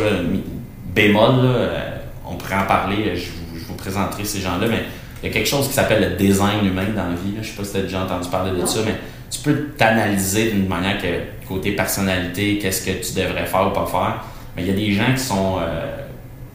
[0.93, 4.83] bémol, là, euh, on pourrait en parler, je vous, je vous présenterai ces gens-là, mais
[5.23, 7.41] il y a quelque chose qui s'appelle le design humain dans la vie, là.
[7.41, 8.95] je sais pas si tu as déjà entendu parler de ça, mais
[9.29, 13.85] tu peux t'analyser d'une manière que, côté personnalité, qu'est-ce que tu devrais faire ou pas
[13.85, 14.25] faire,
[14.55, 15.57] mais il y a des gens qui sont...
[15.61, 15.97] euh,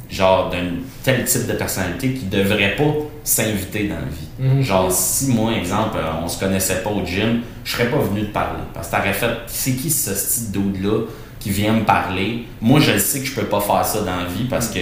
[0.09, 0.67] genre d'un
[1.03, 2.95] tel type de personnalité qui devrait pas
[3.25, 4.29] s'inviter dans la vie.
[4.39, 4.63] Mhm.
[4.63, 8.27] Genre, si moi, exemple, euh, on se connaissait pas au gym, je serais pas venu
[8.27, 8.63] te parler.
[8.73, 11.07] Parce que t'aurais fait, c'est qui ce style dude-là
[11.41, 12.47] qui vient me parler?
[12.61, 14.79] Moi, je sais que je peux pas faire ça dans la vie parce que,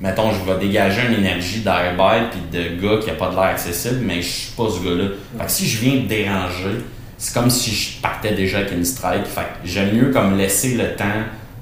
[0.00, 3.44] mettons, je vais dégager une énergie d'airbag puis de gars qui a pas de l'air
[3.44, 5.10] accessible, mais je suis pas ce gars-là.
[5.38, 6.84] Fait que si je viens te déranger,
[7.18, 9.26] c'est comme si je partais déjà avec une strike.
[9.26, 11.04] Fait que j'aime mieux comme laisser le temps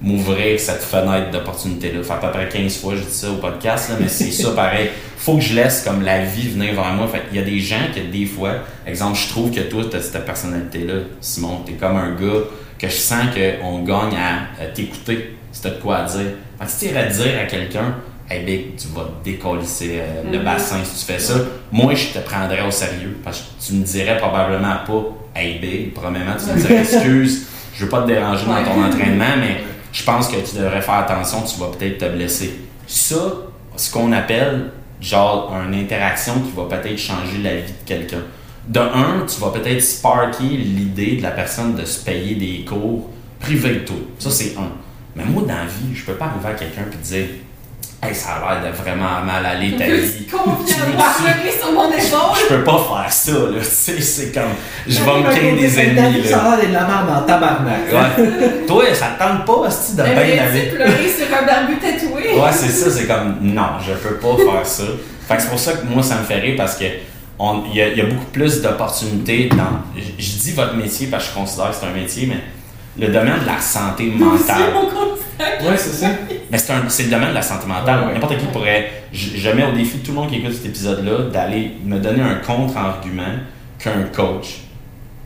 [0.00, 2.02] m'ouvrir cette fenêtre d'opportunité-là.
[2.02, 4.50] Fait à peu près 15 fois, je dis ça au podcast, là, mais c'est ça
[4.52, 4.90] pareil.
[5.16, 7.08] Faut que je laisse comme la vie venir vers moi.
[7.08, 8.52] Fait il y a des gens que des fois,
[8.86, 11.62] exemple, je trouve que toi, tu as cette personnalité-là, Simon.
[11.66, 12.40] Tu es comme un gars
[12.78, 15.34] que je sens qu'on gagne à, à t'écouter.
[15.50, 16.20] Si t'as de quoi à dire.
[16.58, 17.94] Fait que si tu irais dire à quelqu'un,
[18.30, 20.44] Hey big, tu vas te décollisser euh, le Mhm.
[20.44, 21.32] bassin si tu fais ça.
[21.72, 23.16] Moi, je te prendrais au sérieux.
[23.24, 27.84] Parce que tu me dirais probablement pas Hey big, premièrement, tu me dirais excuse, je
[27.84, 29.62] veux pas te déranger dans ton entraînement, mais
[29.98, 32.60] je pense que tu devrais faire attention, tu vas peut-être te blesser.
[32.86, 33.16] Ça,
[33.76, 34.70] ce qu'on appelle
[35.00, 38.22] genre une interaction qui va peut-être changer la vie de quelqu'un.
[38.68, 43.10] De un, tu vas peut-être sparker l'idée de la personne de se payer des cours
[43.40, 43.96] privés de toi.
[44.20, 44.70] Ça, c'est un.
[45.16, 47.26] Mais moi, dans la vie, je peux pas arriver à quelqu'un et dire
[48.00, 50.28] Hey, ça a l'air de vraiment mal aller ta vie.
[50.28, 52.38] Sur mon épaule.
[52.40, 53.58] Je peux pas faire ça, là.
[53.58, 54.54] Tu sais, c'est comme.
[54.86, 56.28] Je vais me créer des ennemis, là.
[56.28, 57.92] Ça a l'air de la merde en tabarnak.
[57.92, 58.66] Ouais.
[58.68, 60.68] Toi, ça te tente pas, hostie, de bien aller.
[60.70, 62.38] tu pleurer sur un barbu tatoué.
[62.38, 64.84] Ouais, c'est ça, c'est comme non, je peux pas faire ça.
[65.26, 67.78] Fait que c'est pour ça que moi, ça me fait rire parce que il y,
[67.78, 69.82] y a beaucoup plus d'opportunités dans.
[69.96, 73.40] Je, dis votre métier parce que je considère que c'est un métier, mais le domaine
[73.40, 74.72] de la santé mentale.
[75.62, 76.08] Ouais, c'est ça.
[76.50, 78.00] Mais c'est, un- c'est le domaine de la santé mentale.
[78.00, 78.14] Ouais, ouais.
[78.14, 78.90] N'importe qui pourrait.
[79.12, 82.22] Je, je mets au défi tout le monde qui écoute cet épisode-là d'aller me donner
[82.22, 83.34] un contre-argument
[83.78, 84.62] qu'un coach,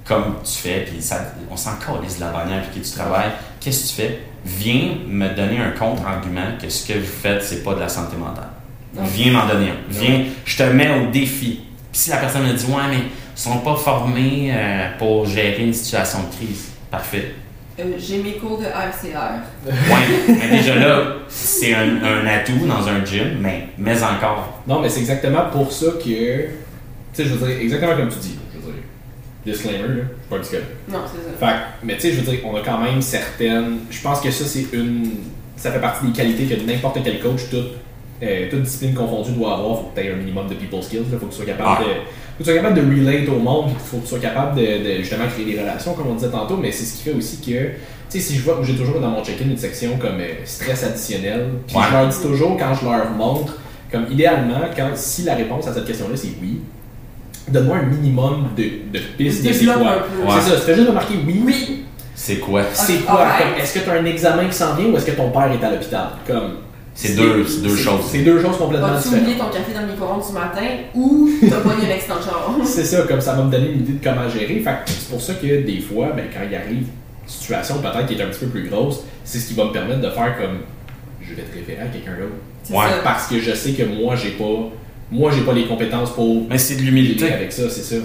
[0.04, 3.30] comme tu fais, puis ça, on s'en calisse de la manière avec qui tu travailles.
[3.60, 4.18] Qu'est-ce que tu fais?
[4.44, 8.16] Viens me donner un contre-argument que ce que vous faites, c'est pas de la santé
[8.16, 8.48] mentale.
[8.94, 9.02] Non.
[9.04, 9.76] Viens m'en donner un.
[9.88, 11.60] Viens, je te mets au défi.
[11.92, 15.62] Puis si la personne me dit, ouais, mais ils sont pas formés euh, pour gérer
[15.62, 16.72] une situation de crise.
[16.90, 17.34] Parfait.
[17.80, 19.40] Euh, J'ai mes cours de RCR.
[19.66, 19.72] Ouais,
[20.28, 24.62] mais déjà là, c'est un, un atout dans un gym, mais, mais encore.
[24.66, 26.02] Non, mais c'est exactement pour ça que.
[26.04, 26.44] Tu
[27.14, 28.38] sais, je veux dire, exactement comme tu dis.
[28.54, 28.82] Je veux dire,
[29.46, 30.66] disclaimer, là, je suis pas un psychologue.
[30.90, 31.46] Non, c'est ça.
[31.52, 33.78] Fait que, mais tu sais, je veux dire, on a quand même certaines.
[33.90, 35.10] Je pense que ça, c'est une.
[35.56, 37.72] Ça fait partie des qualités que n'importe quel coach, toute,
[38.22, 39.78] euh, toute discipline confondue, doit avoir.
[39.78, 41.04] Faut que tu aies un minimum de people skills.
[41.10, 41.88] Il faut que tu sois capable Ouais.
[41.88, 42.00] de.
[42.38, 44.56] Faut que tu sois capable de relate au monde, il faut que tu sois capable
[44.60, 47.12] de, de, justement créer des relations, comme on disait tantôt, mais c'est ce qui fait
[47.16, 47.72] aussi que, tu
[48.08, 51.48] sais, si je vois, j'ai toujours dans mon check-in une section comme euh, stress additionnel,
[51.66, 51.82] puis Ouais.
[51.88, 53.58] je leur dis toujours quand je leur montre,
[53.90, 56.60] comme idéalement, quand, si la réponse à cette question-là c'est oui,
[57.48, 58.62] donne-moi un minimum de,
[58.92, 59.74] de pistes de c'est quoi.
[59.76, 60.40] Ouais.
[60.40, 61.42] C'est ça, tu fais juste remarquer oui.
[61.44, 61.84] Oui.
[62.14, 62.62] C'est quoi?
[62.72, 63.26] C'est quoi?
[63.60, 65.64] Est-ce que tu as un examen qui s'en vient ou est-ce que ton père est
[65.64, 66.08] à l'hôpital?
[66.26, 66.58] Comme,
[66.94, 68.00] C'est deux, c'est deux choses.
[68.10, 69.22] C'est deux choses complètement différentes.
[69.22, 72.56] oublié ton café dans le micro-ondes du matin ou t'as de char?
[72.64, 74.60] C'est ça, comme ça va me donner une idée de comment gérer.
[74.60, 76.86] Fait que c'est pour ça que des fois, ben, quand il arrive une
[77.26, 80.00] situation peut-être qui est un petit peu plus grosse, c'est ce qui va me permettre
[80.00, 80.58] de faire comme
[81.22, 82.34] je vais te référer à quelqu'un d'autre.
[82.70, 82.90] Ouais.
[82.90, 83.00] ça.
[83.02, 84.70] Parce que je sais que moi j'ai pas
[85.10, 87.32] moi j'ai pas les compétences pour Mais c'est de l'humilité.
[87.32, 88.02] avec ça, c'est ça.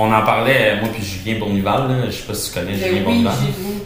[0.00, 2.70] On en parlait, euh, moi puis Julien Bournival, là, je sais pas si tu connais
[2.72, 3.34] Mais Julien Ben oui, Bournival.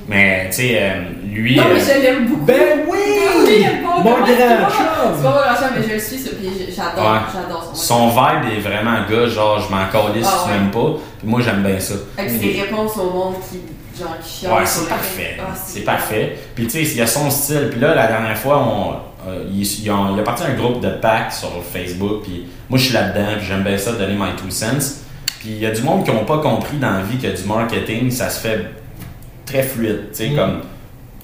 [0.09, 0.91] Mais tu sais, euh,
[1.25, 1.57] lui.
[1.57, 2.45] Non, mais euh, je l'aime beaucoup.
[2.45, 3.63] Ben oui!
[3.65, 3.97] Aime pas.
[3.97, 5.15] Mon grand c'est pas- chum!
[5.17, 7.19] C'est pas mon grand chum, mais je le suis, ça, puis j'adore, Ouais.
[7.33, 10.59] j'adore son Son vibe est vraiment gars, genre je m'en Ah si tu ouais.
[10.59, 10.99] m'aimes pas.
[11.19, 11.95] Puis moi j'aime bien ça.
[12.19, 15.37] Avec Puis- ses réponses au monde qui, genre, qui Ouais, sur c'est parfait.
[15.41, 16.39] Ah, c'est parfait.
[16.55, 17.69] Puis tu sais, il y a son style.
[17.71, 20.81] Puis là, la dernière fois, on, euh, il, il a, il a parti un groupe
[20.81, 22.25] de packs sur Facebook.
[22.25, 23.37] Puis moi, je suis là-dedans.
[23.39, 25.01] Puis j'aime bien ça, donner my two cents.
[25.43, 27.45] Puis il y a du monde qui n'ont pas compris dans la vie que du
[27.49, 28.65] marketing, ça se fait
[29.45, 30.11] très fluide.
[30.13, 30.37] Tu sais, Mm.
[30.37, 30.61] comme.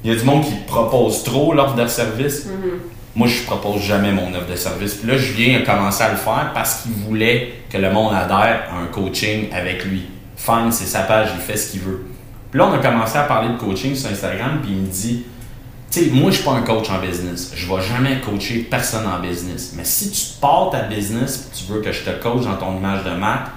[0.02, 2.46] Il y a du monde qui propose trop l'offre de service.
[2.46, 2.70] Mhm.
[3.16, 4.94] Moi, je propose jamais mon offre de service.
[4.94, 8.64] Puis là, Julien a commencé à le faire parce qu'il voulait que le monde adhère
[8.72, 10.02] à un coaching avec lui.
[10.36, 12.06] Fine, c'est sa page, il fait ce qu'il veut.
[12.50, 15.24] Puis là, on a commencé à parler de coaching sur Instagram, puis il me dit
[15.90, 17.52] Tu sais, moi, je suis pas un coach en business.
[17.56, 19.72] Je vais jamais coacher personne en business.
[19.76, 22.76] Mais si tu pars ta business puis tu veux que je te coach dans ton
[22.76, 23.48] image de marque,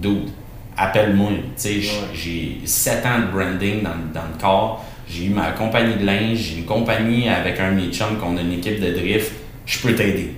[0.00, 0.30] dude,
[0.76, 1.30] appelle-moi.
[1.58, 4.84] J'ai 7 ans de branding dans, dans le corps.
[5.08, 8.36] J'ai eu ma compagnie de linge, j'ai une compagnie avec un de mes chums qu'on
[8.36, 9.32] a une équipe de drift.
[9.66, 10.34] Je peux t'aider.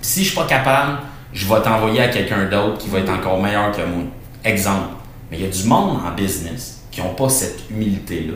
[0.00, 0.98] Si je suis pas capable,
[1.32, 4.04] je vais t'envoyer à quelqu'un d'autre qui va être encore meilleur que moi.
[4.44, 4.88] Exemple.
[5.30, 8.34] Mais il y a du monde en business qui n'ont pas cette humilité-là.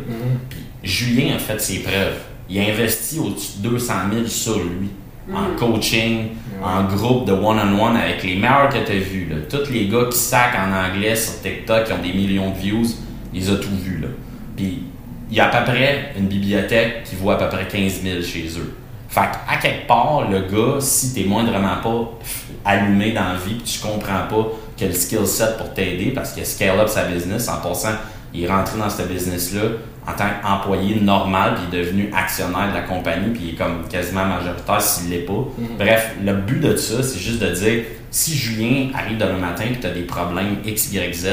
[0.48, 2.18] Puis Julien a fait ses preuves.
[2.48, 4.88] Il a investi au-dessus de 200 000 sur lui.
[5.32, 6.28] En coaching,
[6.62, 9.28] en groupe de one-on-one avec les meilleurs que tu as vus.
[9.30, 9.36] Là.
[9.48, 12.86] Tous les gars qui sacent en anglais sur TikTok, qui ont des millions de views,
[13.32, 13.68] il les a tout.
[14.00, 14.08] Là.
[14.56, 14.84] Puis
[15.30, 18.22] il y a à peu près une bibliothèque qui vaut à peu près 15 000
[18.22, 18.74] chez eux.
[19.08, 22.18] Fait à quelque part, le gars, si t'es moindrement pas
[22.64, 24.48] allumé dans la vie, puis tu comprends pas
[24.78, 27.94] que le skill set pour t'aider, parce qu'il a scale up sa business, en passant,
[28.34, 29.62] il est rentré dans ce business-là
[30.06, 33.56] en tant qu'employé normal, puis il est devenu actionnaire de la compagnie, puis il est
[33.56, 35.44] comme quasiment majoritaire s'il l'est pas.
[35.78, 39.78] Bref, le but de ça, c'est juste de dire, si Julien arrive demain matin et
[39.78, 41.26] tu as des problèmes X, Y, Z,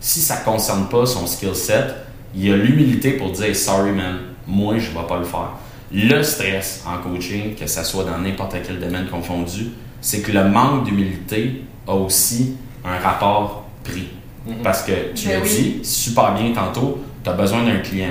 [0.00, 1.94] si ça ne concerne pas son skill set,
[2.34, 5.50] il a l'humilité pour dire sorry man, moi je vais pas le faire.
[5.92, 9.68] Le stress en coaching, que ça soit dans n'importe quel domaine confondu,
[10.00, 14.08] c'est que le manque d'humilité a aussi un rapport prix.
[14.62, 15.48] Parce que tu Ben l'as oui.
[15.48, 18.10] dit super bien tantôt, tu as besoin d'un client.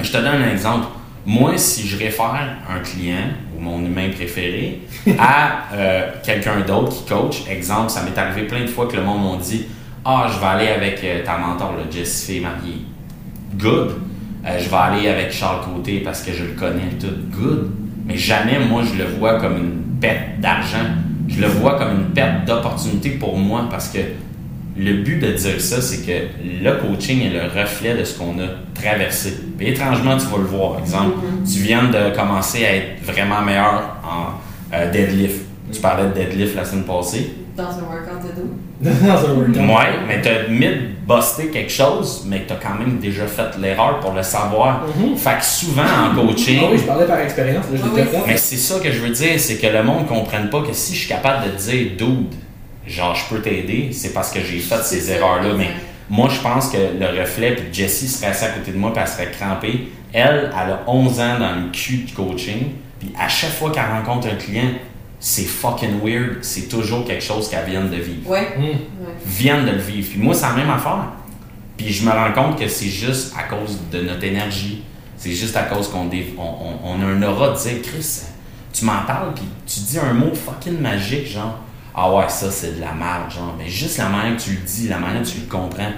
[0.00, 0.86] Je te donne un exemple.
[1.26, 4.82] Moi, si je réfère un client ou mon humain préféré
[5.18, 9.02] à euh, quelqu'un d'autre qui coach, exemple, ça m'est arrivé plein de fois que le
[9.02, 9.66] monde m'a dit
[10.04, 12.82] Ah, je vais aller avec euh, ta mentor, le Jessie Fay mariée.
[13.56, 13.96] Good.
[14.46, 17.08] Euh, je vais aller avec Charles Côté parce que je le connais tout.
[17.36, 17.72] Good.
[18.06, 20.86] Mais jamais, moi, je le vois comme une perte d'argent.
[21.26, 23.98] Je le vois comme une perte d'opportunité pour moi parce que
[24.78, 26.28] le but de dire ça, c'est que
[26.62, 29.34] le coaching est le reflet de ce qu'on a traversé.
[29.56, 30.78] Puis étrangement, tu vas le voir.
[30.78, 35.40] Exemple, tu viens de commencer à être vraiment meilleur en euh, deadlift.
[35.72, 37.34] Tu parlais de deadlift la semaine passée.
[37.56, 38.50] Dans un workout de dos.
[38.80, 39.56] Dans un workout.
[39.56, 43.26] Ouais, mais tu as mis de buster quelque chose, mais tu as quand même déjà
[43.26, 44.84] fait l'erreur pour le savoir.
[44.96, 45.16] Mhm.
[45.16, 48.20] Fait que souvent en coaching, Ah oui, je parlais par expérience, là, je Ah oui,
[48.28, 50.72] mais c'est ça que je veux dire, c'est que le monde ne comprenne pas que
[50.72, 52.34] si je suis capable de dire dude,
[52.88, 55.54] genre je peux t'aider, c'est parce que j'ai fait ces erreurs-là.
[55.56, 55.68] Mais
[56.10, 59.02] moi, je pense que le reflet, puis Jessie serait assise à côté de moi, puis
[59.02, 59.88] elle serait crampée.
[60.12, 62.68] Elle, elle a 11 ans dans le cul du coaching,
[62.98, 64.70] puis à chaque fois qu'elle rencontre un client,
[65.20, 68.28] c'est fucking weird, c'est toujours quelque chose qu'elle vient de vivre.
[68.30, 68.48] Ouais.
[68.58, 68.76] Ouais.
[69.26, 70.08] Viennent de le vivre.
[70.10, 71.06] Puis moi, c'est la même affaire.
[71.76, 74.82] Puis je me rends compte que c'est juste à cause de notre énergie.
[75.16, 78.20] C'est juste à cause qu'on dé- on, on- on a un aura de dire, Chris,
[78.72, 81.58] tu m'en parles, puis tu dis un mot fucking magique, genre,
[82.00, 83.54] ah ouais, ça c'est de la merde, genre.
[83.58, 85.90] Mais juste la manière que tu le dis, la manière que tu le comprends.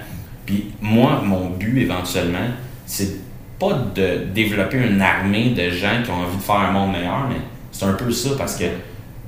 [0.45, 2.47] Puis moi, mon but éventuellement,
[2.85, 3.17] c'est
[3.59, 7.27] pas de développer une armée de gens qui ont envie de faire un monde meilleur,
[7.29, 7.35] mais
[7.71, 8.65] c'est un peu ça parce que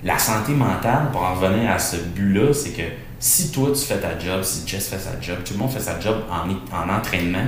[0.04, 2.82] la santé mentale, pour en revenir à ce but-là, c'est que
[3.20, 5.80] si toi tu fais ta job, si Jess fait sa job, tout le monde fait
[5.80, 7.46] sa job en, en entraînement,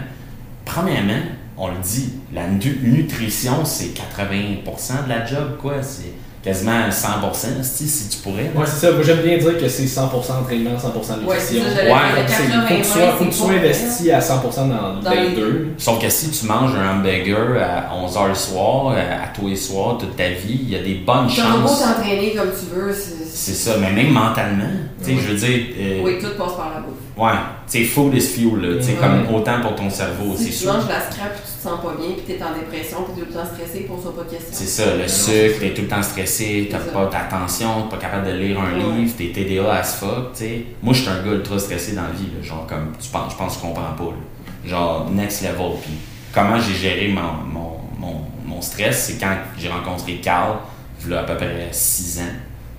[0.64, 1.20] premièrement,
[1.58, 5.82] on le dit, la nu- nutrition c'est 80% de la job, quoi.
[5.82, 6.14] C'est
[6.46, 8.52] quasiment 100% si, si tu pourrais.
[8.56, 8.91] Ouais, c'est ça.
[8.93, 10.04] Moi, j'aime bien dire que c'est 100%
[10.41, 11.84] entraînement, 100% Ouais, c'est nutrition.
[11.84, 14.68] Ouais, le C'est- faut que tu 80, sois, faut que tu sois investi à 100%
[14.68, 15.68] dans, Dans les deux.
[15.78, 19.56] Sauf que si tu manges un hamburger à 11h le soir, à, à tous les
[19.56, 21.82] soirs, toute ta vie, il y a des bonnes T'as beau chances.
[21.82, 23.26] t'entraîner comme tu veux, c'est.
[23.28, 24.64] C'est ça, mais même mentalement,
[25.04, 25.20] tu sais, Oui.
[25.22, 26.96] je veux dire, euh, Oui, tout passe par la bouffe.
[27.18, 27.32] Ouais,
[27.70, 28.97] tu sais, food is fuel, là, tu Ouais.
[28.99, 30.74] comme autant pour ton cerveau, c'est Si tu sûr.
[30.74, 33.13] manges de la scrap et tu te sens pas bien, puis t'es en dépression, puis
[33.16, 34.49] t'es tout le temps stressé, pose-toi pas de questions.
[34.51, 37.95] C'est ça, le sucre, c'est t'es tout le temps stressé, t'as C'est pas d'attention, t'es
[37.95, 38.97] pas capable de lire un Ouais.
[38.99, 40.66] livre, t'es TDA as fuck, tu sais.
[40.84, 43.32] Moi, je suis un gars ultra stressé dans la vie, là, genre comme, tu penses,
[43.34, 44.70] je pense que tu comprends pas, là.
[44.70, 45.93] Genre, next level, puis
[46.34, 47.22] comment j'ai géré mon,
[47.53, 50.57] mon, mon, mon stress, c'est quand j'ai rencontré Carl,
[51.05, 52.24] il y a à peu près 6 ans,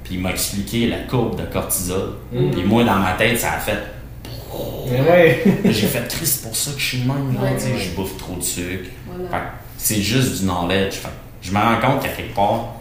[0.03, 2.51] puis il m'a expliqué la courbe de cortisol, Mm.
[2.51, 3.78] puis moi, dans ma tête, ça a fait
[4.91, 5.43] ouais.
[5.65, 7.79] j'ai fait c'est pour ça que je suis de même, là, Ouais, tu sais, ouais.
[7.79, 8.89] je bouffe trop de sucre.
[9.07, 9.29] Voilà.
[9.31, 9.43] Fait que
[9.79, 10.95] c'est juste du knowledge.
[10.95, 11.09] Fait
[11.43, 12.75] je me rends compte qu'à quelque part,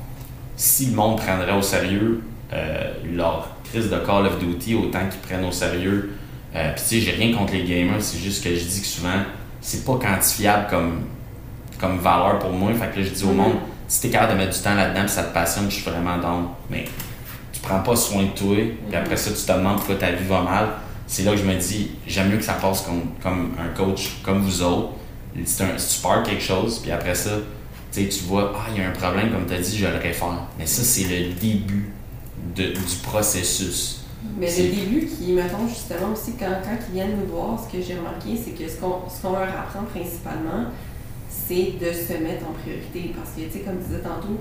[0.55, 2.23] si le monde prendrait au sérieux
[2.53, 6.13] euh, leur crise de Call of Duty autant qu'ils prennent au sérieux,
[6.55, 8.87] euh, puis tu sais, j'ai rien contre les gamers, c'est juste que je dis que
[8.87, 9.09] souvent,
[9.61, 11.01] c'est pas quantifiable comme,
[11.79, 12.71] comme valeur pour moi.
[12.73, 13.35] Fait que là, je dis au Mhm.
[13.37, 13.53] monde,
[13.87, 16.17] si t'es capable de mettre du temps là-dedans, puis ça te passionne, je suis vraiment
[16.17, 16.45] down.
[16.71, 16.85] Mais
[17.51, 18.55] tu prends pas soin de toi,
[18.87, 20.67] puis après ça, tu te demandes pourquoi ta vie va mal.
[21.07, 24.17] C'est là que je me dis, j'aime mieux que ça passe comme, comme un coach
[24.23, 24.89] comme vous autres.
[25.37, 27.31] Un, si tu pars quelque chose, puis après ça,
[27.91, 30.47] tu vois, ah, il y a un problème, comme tu as dit, je le réfère.
[30.57, 31.91] Mais ça, c'est le début
[32.55, 34.01] de- du processus.
[34.39, 37.81] Mais le début qui, mettons, justement aussi, quand, quand ils viennent nous voir, ce que
[37.83, 40.65] j'ai remarqué, c'est que ce qu'on qu'on leur apprend principalement,
[41.29, 43.13] c'est de se mettre en priorité.
[43.15, 44.39] Parce que, tu sais, comme tu disais tantôt,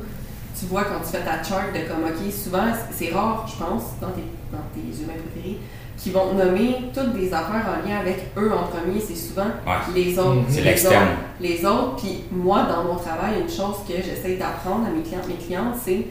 [0.58, 3.82] tu vois quand tu fais ta chart de comme, OK, souvent, c'est rare, je pense,
[4.00, 5.58] dans tes, dans tes humains préférés,
[6.05, 9.00] qui vont nommer toutes des affaires en lien avec eux en premier.
[9.00, 9.72] C'est souvent Ouais.
[9.94, 10.34] les autres.
[10.34, 10.44] Mhm.
[10.50, 11.02] C'est les l'externe.
[11.02, 11.96] autres, Les autres.
[11.96, 15.76] Puis moi, dans mon travail, une chose que j'essaie d'apprendre à mes clients, mes clientes,
[15.82, 16.05] c'est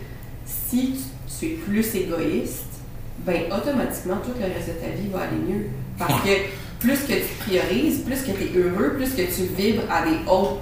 [0.46, 1.00] si tu,
[1.40, 2.66] tu es plus égoïste,
[3.20, 5.66] ben automatiquement, tout le reste de ta vie va aller mieux.
[6.00, 6.30] Parce que
[6.80, 10.18] plus que tu priorises, plus que tu es heureux, plus que tu vibres à des
[10.28, 10.60] hautes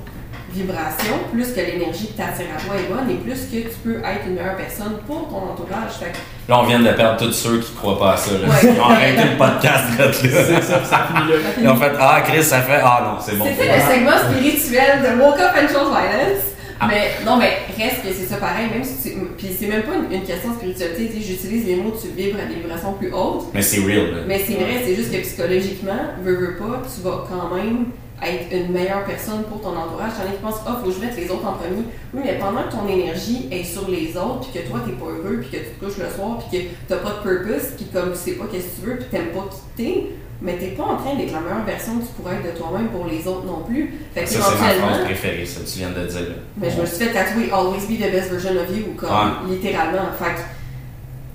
[1.32, 3.98] plus que l'énergie que tu attires à toi est bonne et plus que tu peux
[4.00, 5.94] être une meilleure personne pour ton entourage.
[6.00, 6.18] Fait que
[6.50, 8.32] Là, on vient de perdre tous ceux qui croient pas à ça.
[8.34, 8.48] Là.
[8.48, 8.74] Ouais.
[8.76, 10.12] Ils ont arrêté le podcast là.
[10.12, 11.36] C'est ça, ça finit là.
[11.62, 13.46] Ils ont fait Ah, Chris, ça fait Ah non, c'est bon.
[13.46, 16.44] C'était le segment spirituel de Woke Up and Chose Violence.
[16.84, 16.88] Ah.
[16.90, 19.16] Mais non, mais reste que c'est ça pareil, même si tu.
[19.38, 22.08] Puis c'est même pas une, une question de spiritualité, tu sais, j'utilise les mots, tu
[22.10, 23.46] vibres à des vibrations plus hautes.
[23.54, 24.12] Mais c'est real.
[24.12, 24.18] Là.
[24.28, 27.86] Mais c'est vrai, c'est juste que psychologiquement, veux, veux pas, tu vas quand même
[28.24, 30.12] être une meilleure personne pour ton entourage.
[30.18, 31.84] T'en as qui pensent, ah, faut que je mette les autres en premier.
[32.14, 35.06] Oui, mais pendant que ton énergie est sur les autres, puis que toi, t'es pas
[35.06, 37.86] heureux, puis que tu te couches le soir, puis que t'as pas de purpose, puis
[37.94, 40.12] comme tu sais pas qu'est-ce que tu veux, puis t'aimes pas quitter,
[40.42, 42.88] mais t'es pas en train d'être la meilleure version que tu pourrais être de toi-même
[42.90, 43.94] pour les autres non plus.
[44.14, 46.22] Fait que Ça, c'est ma phrase préférée, ça, tu viens de dire.
[46.22, 46.36] Là.
[46.58, 49.50] mais je me suis fait tatouer Always be the best version of you, comme Ouais.
[49.56, 50.10] littéralement.
[50.18, 50.42] Fait que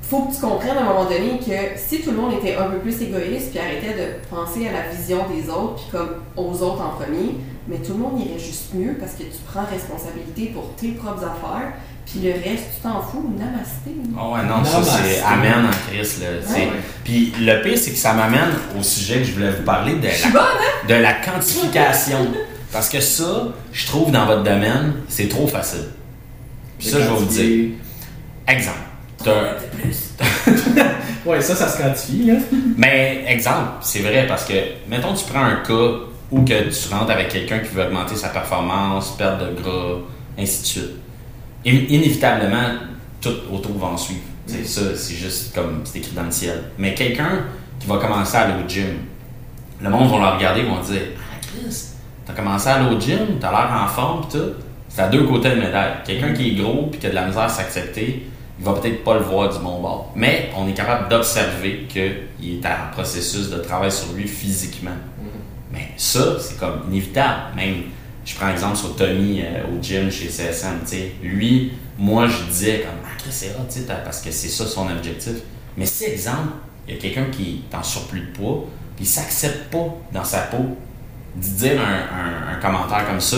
[0.09, 2.66] faut que tu comprennes à un moment donné que si tout le monde était un
[2.66, 6.62] peu plus égoïste puis arrêtait de penser à la vision des autres puis comme aux
[6.62, 7.36] autres en premier,
[7.66, 11.24] mais tout le monde irait juste mieux parce que tu prends responsabilité pour tes propres
[11.24, 11.72] affaires
[12.07, 13.32] puis le reste, tu t'en fous.
[13.36, 13.90] Namasté.
[14.16, 16.20] Oh ouais, non, ça c'est Amen en Christ.
[16.20, 16.54] Là.
[16.54, 16.70] Ouais.
[17.02, 20.07] Puis le pire, c'est que ça m'amène au sujet que je voulais vous parler de
[20.07, 20.86] la, bonne, hein?
[20.88, 22.28] de la quantification.
[22.72, 25.88] Parce que ça, je trouve dans votre domaine, c'est trop facile.
[26.78, 27.70] Puis ça, je vais vous dire.
[28.46, 28.78] Exemple.
[31.27, 32.35] Ouais, ça, ça se quantifie, là.
[32.77, 34.55] Mais exemple, c'est vrai parce que,
[34.89, 38.29] mettons, tu prends un cas où que tu rentres avec quelqu'un qui veut augmenter sa
[38.29, 39.97] performance, perdre de gras,
[40.39, 40.91] ainsi de suite.
[41.67, 42.75] In- inévitablement,
[43.21, 44.21] tout autour va en suivre.
[44.47, 46.62] C'est ça, c'est juste comme c'est écrit dans le ciel.
[46.79, 47.41] Mais quelqu'un
[47.81, 48.87] qui va commencer à aller au gym,
[49.83, 51.87] le monde va le regarder et vont dire Ah, Chris,
[52.25, 54.53] t'as commencé à aller au gym, t'as l'air en forme, pis tout.
[54.89, 55.95] C'est à deux côtés de médaille.
[56.07, 59.04] Quelqu'un qui est gros puis qui a de la misère à s'accepter, il va peut-être
[59.04, 60.12] pas le voir du bon bord.
[60.14, 64.96] Mais on est capable d'observer qu'il est en processus de travail sur lui physiquement.
[65.72, 67.54] Mais ça, c'est comme inévitable.
[67.57, 67.82] Même,
[68.24, 70.78] je prends exemple sur Tommy euh, au gym chez CSM.
[71.22, 75.34] Lui, moi, je disais comme, ah, Chris, c'est t'as- parce que c'est ça son objectif.
[75.76, 76.52] Mais si, exemple,
[76.88, 80.24] il y a quelqu'un qui est en surplus de poids, puis il s'accepte pas dans
[80.24, 80.76] sa peau,
[81.34, 83.36] d'y dire un, un- un commentaire comme ça,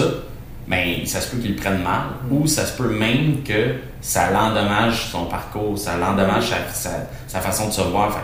[0.69, 5.09] ben, ça se peut qu'il prenne mal, ou ça se peut même que ça l'endommage
[5.11, 8.17] son parcours, ça l'endommage sa, sa- sa façon de se voir.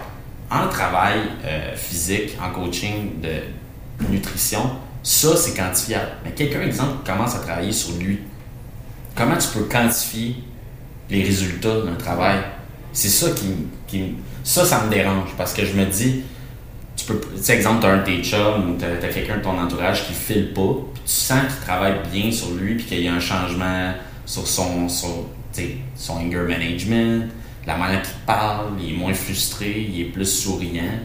[0.50, 4.60] En travail euh, physique, en coaching de nutrition,
[5.02, 6.08] ça c'est quantifiable.
[6.24, 8.20] Mais quelqu'un, exemple, commence à travailler sur lui,
[9.16, 10.36] comment tu peux quantifier
[11.10, 12.38] les résultats d'un travail?
[12.92, 14.14] C'est ça qui, qui
[14.44, 16.22] ça, ça me dérange parce que je me dis,
[16.96, 19.38] tu peux, tu sais, exemple, tu as un de tes chums ou tu as, quelqu'un
[19.38, 22.84] de ton entourage qui file pas, puis tu sens qu'il travaille bien sur lui, puis
[22.84, 23.92] qu'il y a un changement
[24.26, 25.26] sur son, sur
[25.96, 27.28] son anger management,
[27.66, 30.98] la manière qu'il parle, il est moins frustré, il est plus souriant.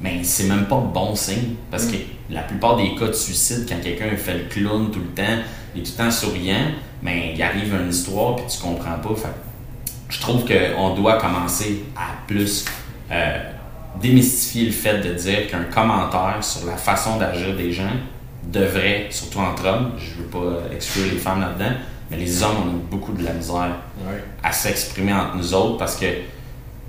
[0.00, 1.54] Mais c'est même pas bon signe.
[1.70, 1.96] Parce que
[2.30, 5.42] la plupart des cas de suicide, quand quelqu'un fait le clown tout le temps,
[5.74, 6.70] il est tout le temps souriant,
[7.02, 9.14] mais il arrive une histoire puis tu comprends pas.
[9.14, 9.28] Fait,
[10.08, 12.64] je trouve qu'on doit commencer à plus
[13.10, 13.38] euh,
[14.00, 17.92] démystifier le fait de dire qu'un commentaire sur la façon d'agir des gens
[18.44, 21.76] devrait, surtout entre hommes, je veux pas exclure les femmes là-dedans,
[22.10, 23.76] mais les hommes ont beaucoup de la misère
[24.42, 26.06] à s'exprimer entre nous autres parce que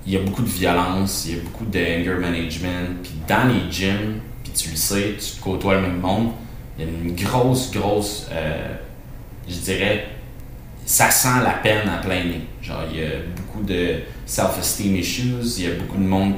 [0.05, 3.03] il y a beaucoup de violence, il y a beaucoup de anger management.
[3.03, 6.29] Puis dans les gyms, puis tu le sais, tu côtoies le même monde,
[6.79, 8.75] il y a une grosse, grosse, euh,
[9.49, 10.07] je dirais,
[10.85, 12.41] ça sent la peine à plein nez.
[12.61, 13.95] Genre, il y a beaucoup de
[14.25, 16.35] self-esteem issues, il y a beaucoup de monde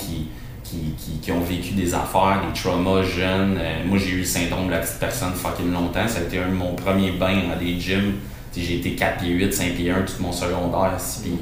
[1.21, 3.57] qui, ont vécu des affaires, des traumas jeunes.
[3.59, 6.07] Euh, moi, j'ai eu le syndrome de la petite personne fucking longtemps.
[6.07, 8.15] Ça a été un de mon premier bain dans des gyms.
[8.55, 10.97] J'ai été 4 pieds 8, 5 pieds 1 tout mon secondaire.
[11.21, 11.39] Puis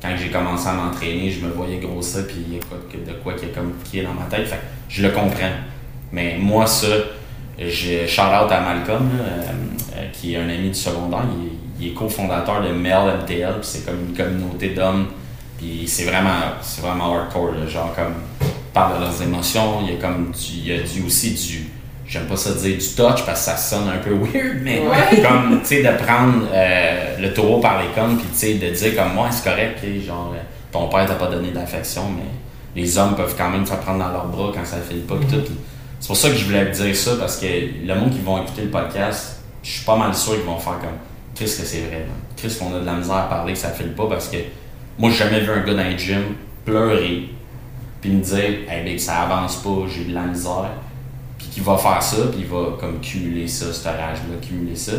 [0.00, 3.34] quand j'ai commencé à m'entraîner, je me voyais grossir, puis il y a de quoi
[3.34, 4.46] qui est comme dans ma tête.
[4.46, 5.50] Fait je le comprends.
[6.12, 6.86] Mais moi, ça,
[7.58, 9.42] je shout out à Malcolm, euh,
[9.96, 11.24] euh, qui est un ami du secondaire.
[11.78, 15.06] Il, est cofondateur de Mel MTL, c'est comme une communauté d'hommes.
[15.56, 19.80] Puis c'est vraiment, vraiment hardcore, genre comme parle de leurs émotions.
[19.82, 21.70] Il y a comme il y a du, aussi du
[22.10, 24.82] j'aime pas ça dire du touch parce que ça sonne un peu weird, mais
[25.22, 28.68] comme, tu sais, de prendre euh, le taureau par les cornes, puis tu sais, de
[28.74, 30.40] dire comme moi, c'est correct, genre, euh,
[30.72, 34.10] ton père t'a pas donné d'affection, mais les hommes peuvent quand même se prendre dans
[34.10, 35.52] leurs bras quand ça fait le pas, mm tout.
[36.00, 38.62] C'est pour ça que je voulais dire ça, parce que le monde qui vont écouter
[38.62, 40.98] le podcast, je suis pas mal sûr qu'ils vont faire comme,
[41.34, 42.06] qu'est-ce que c'est vrai,
[42.36, 44.38] qu'est-ce qu'on a de la misère à parler que ça fait le pas, parce que
[44.98, 46.22] moi, j'ai jamais vu un gars dans un gym
[46.64, 47.28] pleurer,
[48.00, 50.70] puis me dire, hey, ben, ça avance pas, j'ai de la misère
[51.50, 54.92] qui va faire ça, puis il va comme cumuler ça, cette rage-là, cumuler ça.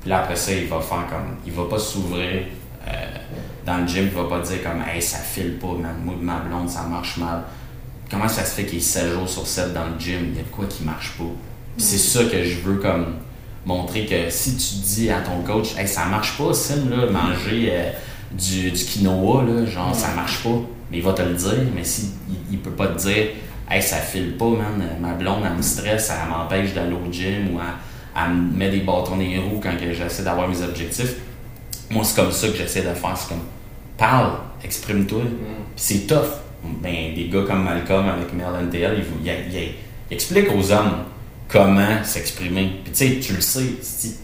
[0.00, 1.36] Puis là, après ça, il va faire comme.
[1.46, 2.42] Il va pas s'ouvrir
[2.88, 2.92] euh,
[3.64, 6.68] dans le gym, il va pas dire comme Hey, ça file pas, moi ma blonde,
[6.68, 7.44] ça marche mal.
[8.10, 10.40] Comment ça se fait qu'il est 7 jours sur 7 dans le gym, il y
[10.40, 11.24] a de quoi qui marche pas?
[11.76, 13.14] Puis c'est ça que je veux comme
[13.64, 17.70] montrer que si tu dis à ton coach Hey, ça marche pas, Sim, là, manger
[17.70, 17.90] euh,
[18.32, 20.58] du, du quinoa, là, genre ça marche pas.
[20.92, 22.10] Mais il va te le dire, mais s'il
[22.50, 23.28] il peut pas te dire
[23.70, 24.86] Hey, ça file pas, man.
[25.00, 27.60] Ma blonde, elle me stresse, elle m'empêche d'aller au gym ou
[28.14, 31.14] elle, me met des bâtons dans les roues quand j'essaie d'avoir mes objectifs.
[31.90, 33.16] Moi, c'est comme ça que j'essaie de faire.
[33.16, 33.44] C'est comme,
[33.96, 34.32] parle,
[34.62, 35.22] exprime-toi.
[35.22, 35.64] Mm.
[35.74, 36.40] c'est tough.
[36.62, 41.04] Ben, des gars comme Malcolm avec Mel NTL, il, il, explique aux hommes
[41.48, 42.80] comment s'exprimer.
[42.84, 44.16] Puis tu sais, tu le sais, si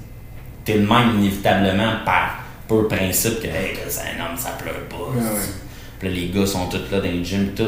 [0.65, 5.19] t'es le même inévitablement par peu principe que, hey, c'est un homme, ça pleure pas.
[5.99, 7.65] Puis les gars sont tous là dans le gym, tout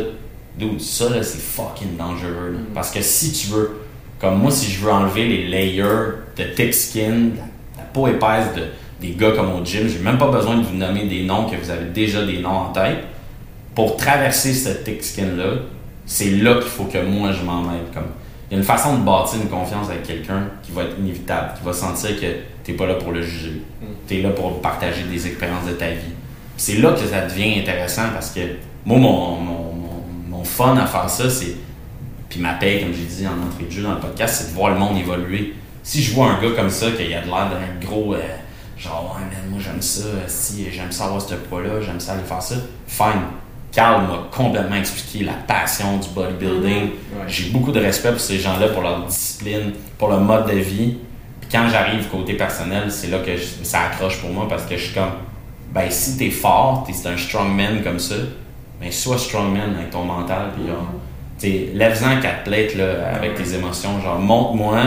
[0.58, 2.52] Dude, ça là, c'est fucking dangereux.
[2.52, 2.74] Mm.
[2.74, 3.82] Parce que si tu veux,
[4.20, 7.30] comme moi, si je veux enlever les layers de thick skin,
[7.76, 8.62] la, peau épaisse de,
[9.00, 11.56] des gars comme au gym, j'ai même pas besoin de vous nommer des noms que
[11.56, 12.98] vous avez déjà des noms en tête.
[13.74, 15.62] Pour traverser cette thick skin-là,
[16.04, 17.84] c'est là, qu'il faut que moi je m'en mêle.
[17.94, 18.08] Comme,
[18.50, 21.52] il y a une façon de bâtir une confiance avec quelqu'un qui va être inévitable,
[21.56, 22.26] qui va sentir que
[22.64, 23.62] tu n'es pas là pour le juger.
[23.80, 23.86] Mm.
[24.08, 26.14] Tu es là pour partager des expériences de ta vie.
[26.60, 28.40] C'est là que ça devient intéressant parce que
[28.84, 31.56] moi, mon fun à faire ça, c'est.
[32.28, 34.54] Puis ma paix, comme j'ai dit en entrée de jeu dans le podcast, c'est de
[34.54, 35.54] voir le monde évoluer.
[35.82, 38.12] Si je vois un gars comme ça, qui a de l'air d'un gros.
[38.12, 38.20] Euh,
[38.76, 42.42] genre, ouais, moi j'aime ça, si j'aime ça avoir ce poids-là, j'aime ça aller faire
[42.42, 42.56] ça,
[42.86, 43.22] fine.
[43.72, 46.90] Carl m'a complètement expliqué la passion du bodybuilding.
[47.26, 50.98] J'ai beaucoup de respect pour ces gens-là, pour leur discipline, pour leur mode de vie.
[51.40, 53.30] Puis quand j'arrive côté personnel, c'est là que
[53.62, 55.12] ça accroche pour moi parce que je suis comme,
[55.72, 58.16] ben si t'es fort, t'es un strongman comme ça,
[58.80, 60.86] mais sois strongman avec ton mental, puis genre,
[61.74, 64.00] lève-en quatre plates là, avec tes émotions.
[64.00, 64.80] Genre, montre-moi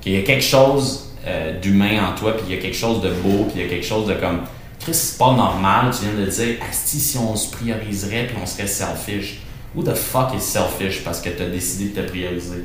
[0.00, 3.02] qu'il y a quelque chose euh, d'humain en toi, puis il y a quelque chose
[3.02, 4.42] de beau, puis il y a quelque chose de comme.
[4.78, 8.46] Chris, c'est pas normal, tu viens de dire, Asti, si on se prioriserait, puis on
[8.46, 9.40] serait selfish.
[9.76, 12.64] Who the fuck is selfish parce que tu as décidé de te prioriser?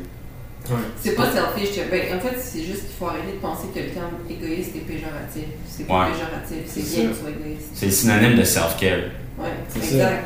[1.01, 1.77] C'est pas selfish.
[1.89, 4.79] Ben, en fait, c'est juste qu'il faut arrêter de penser que le terme égoïste est
[4.79, 5.45] péjoratif.
[5.67, 7.69] C'est pas péjoratif, c'est bien que tu sois égoïste.
[7.73, 8.99] C'est le synonyme de self-care.
[9.37, 10.23] Ouais, exact.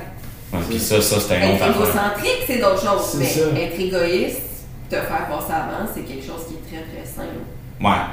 [0.52, 3.16] Ouais, puis ça, ça c'est un autre Être égocentrique, c'est d'autres choses.
[3.20, 4.42] Mais être égoïste,
[4.90, 7.40] te faire passer avant, c'est quelque chose qui est très, très simple.
[7.80, 8.04] Ouais.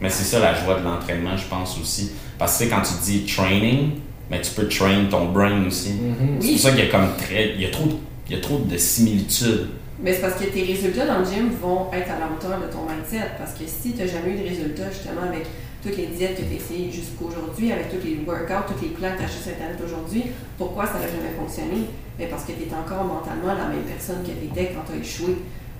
[0.00, 2.12] Mais c'est ça la joie de l'entraînement, je pense aussi.
[2.38, 4.00] Parce que quand tu dis training,
[4.30, 5.90] mais tu peux train ton brain aussi.
[5.90, 6.40] Mm-hmm.
[6.40, 7.54] C'est pour ça qu'il y a comme très.
[7.54, 7.88] Il y a trop,
[8.28, 9.68] il y a trop de similitudes.
[10.02, 12.72] Mais c'est parce que tes résultats dans le gym vont être à la hauteur de
[12.72, 13.36] ton mindset.
[13.36, 15.46] Parce que si tu n'as jamais eu de résultats justement avec
[15.82, 19.12] toutes les diètes que tu as essayées jusqu'aujourd'hui, avec tous les workouts, toutes les plans
[19.12, 20.24] que tu as achetés sur Internet aujourd'hui,
[20.56, 21.84] pourquoi ça n'a jamais fonctionné?
[22.18, 24.98] Mais parce que tu es encore mentalement la même personne que tu étais quand tu
[24.98, 25.36] as échoué.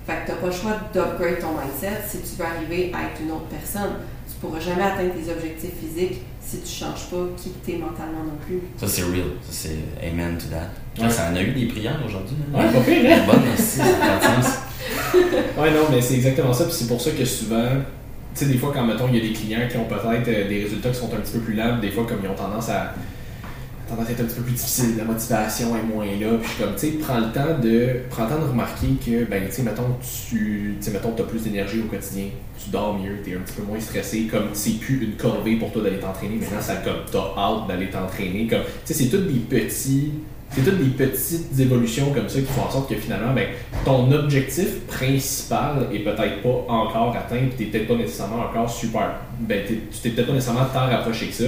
[0.07, 3.09] Fait que tu n'as pas le choix d'upgrade ton mindset si tu veux arriver à
[3.09, 4.05] être une autre personne.
[4.41, 8.25] Tu pourras jamais atteindre tes objectifs physiques si tu changes pas qui tu es mentalement
[8.25, 8.61] non plus.
[8.79, 9.37] Ça, c'est real.
[9.43, 10.71] Ça, c'est amen to that.
[11.01, 11.13] Là, Ouais.
[11.13, 12.37] ça en a eu des prières aujourd'hui.
[12.55, 12.59] hein?
[12.59, 13.23] Ouais, pas pire, hein?
[13.27, 14.55] Bonne, merci, ça fait de sens.
[15.59, 16.65] Ouais, non, mais c'est exactement ça.
[16.65, 17.69] Puis c'est pour ça que souvent,
[18.35, 20.49] tu sais, des fois, quand mettons, il y a des clients qui ont peut-être euh,
[20.49, 22.71] des résultats qui sont un petit peu plus lents, des fois, comme ils ont tendance
[22.71, 22.95] à
[23.91, 26.39] tendance à être un petit peu plus difficile, la motivation est moins là.
[26.41, 29.45] Puis comme, tu sais, prends le temps de prends le temps de remarquer que, ben,
[29.47, 32.27] tu sais, mettons, tu as plus d'énergie au quotidien,
[32.63, 35.57] tu dors mieux, tu es un petit peu moins stressé, comme c'est plus une corvée
[35.57, 38.47] pour toi d'aller t'entraîner, maintenant, ça comme t'as hâte d'aller t'entraîner.
[38.47, 40.13] Comme, tu sais, c'est toutes des petits.
[40.53, 43.47] C'est toutes des petites évolutions comme ça qui font en sorte que finalement, ben,
[43.85, 49.13] ton objectif principal est peut-être pas encore atteint, puis t'es peut-être pas nécessairement encore super.
[49.39, 51.45] Ben, tu t'es peut-être pas nécessairement tant rapproché que ça,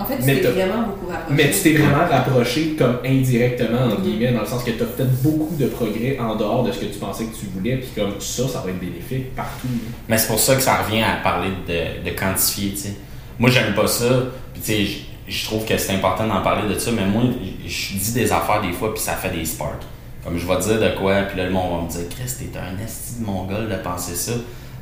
[0.00, 1.34] En fait, tu Mais t'es vraiment beaucoup rapproché.
[1.34, 4.04] mais tu t'es vraiment rapproché comme indirectement, entre Mhm.
[4.04, 6.78] guillemets, dans le sens que tu as fait beaucoup de progrès en dehors de ce
[6.78, 9.66] que tu pensais que tu voulais, puis comme ça, ça va être bénéfique partout.
[9.66, 9.90] là.
[10.08, 12.96] Mais c'est pour ça que ça revient à parler de, de quantifier, tu sais.
[13.38, 14.06] Moi, j'aime pas ça.
[14.52, 17.24] Puis, tu sais, je- je trouve que c'est important d'en parler de ça, mais moi,
[17.66, 19.82] je je dis des affaires des fois, puis ça fait des sparks.
[20.24, 22.58] Comme je vais dire de quoi, puis là, le monde va me dire, Chris, t'es
[22.58, 24.32] un esti de mongol de penser ça.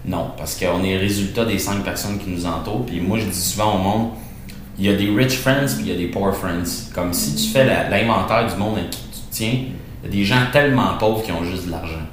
[0.05, 2.85] Non, parce qu'on est le résultat des cinq personnes qui nous entourent.
[2.87, 4.11] Puis moi, je dis souvent au monde,
[4.79, 6.91] il y a des rich friends, puis il y a des poor friends.
[6.95, 9.55] Comme si tu fais l'inventaire du monde avec qui tu te tiens,
[10.03, 12.07] il y a des gens tellement pauvres qui ont juste de l'argent.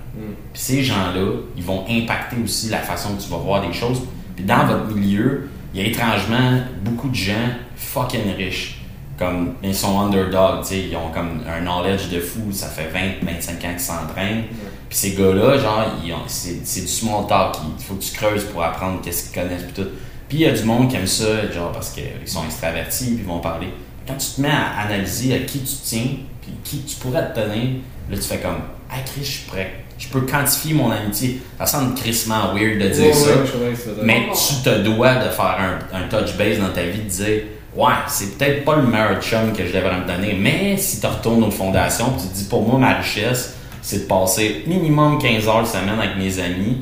[0.54, 4.02] Puis ces gens-là, ils vont impacter aussi la façon que tu vas voir des choses.
[4.36, 8.80] Puis dans votre milieu, il y a étrangement beaucoup de gens fucking riches.
[9.18, 12.88] Comme ils sont underdogs, tu sais, ils ont comme un knowledge de fou, ça fait
[12.88, 14.44] 20, 25 ans qu'ils s'entraînent.
[14.90, 15.86] Puis ces gars-là, genre,
[16.28, 17.58] c'est du small talk.
[17.78, 19.90] Il faut que tu creuses pour apprendre qu'est-ce qu'ils connaissent puis tout.
[20.34, 23.18] Puis il y a du monde qui aime ça, genre parce qu'ils sont extravertis puis
[23.20, 23.68] ils vont parler.
[24.08, 26.08] Quand tu te mets à analyser à qui tu tiens,
[26.42, 28.58] puis qui tu pourrais te tenir, là tu fais comme,
[28.90, 31.40] ah Chris, je pourrais, je peux quantifier mon amitié.
[31.60, 33.30] Ça semble crissement weird de dire Ouais, ça.
[33.30, 33.74] ouais.
[34.02, 35.56] Mais tu te dois de faire
[35.94, 37.42] un, un touch base dans ta vie, de dire
[37.76, 41.06] Ouais, c'est peut-être pas le meilleur chum que je devrais me donner, mais si tu
[41.06, 43.54] retournes aux fondations, tu te dis Pour moi, ma richesse,
[43.84, 46.78] c'est de passer minimum 15 heures semaine avec mes amis,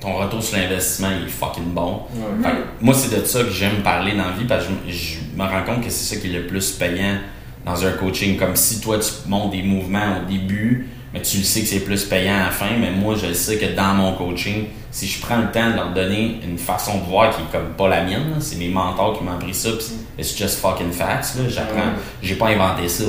[0.00, 2.02] ton retour sur l'investissement il est fucking bon.
[2.14, 2.42] Ouais.
[2.42, 4.92] Fait que moi, c'est de ça que j'aime parler dans la vie parce que je,
[4.92, 7.18] je me rends compte que c'est ça qui est le plus payant
[7.64, 8.36] dans un coaching.
[8.36, 11.80] Comme si toi, tu montes des mouvements au début, mais tu le sais que c'est
[11.80, 12.76] plus payant à la fin.
[12.78, 15.76] Mais moi, je le sais que dans mon coaching, si je prends le temps de
[15.76, 19.16] leur donner une façon de voir qui est comme pas la mienne, c'est mes mentors
[19.16, 21.36] qui m'ont appris ça, pis it's just fucking facts.
[21.38, 21.48] là.
[21.48, 23.04] J'apprends, j'ai pas inventé ça.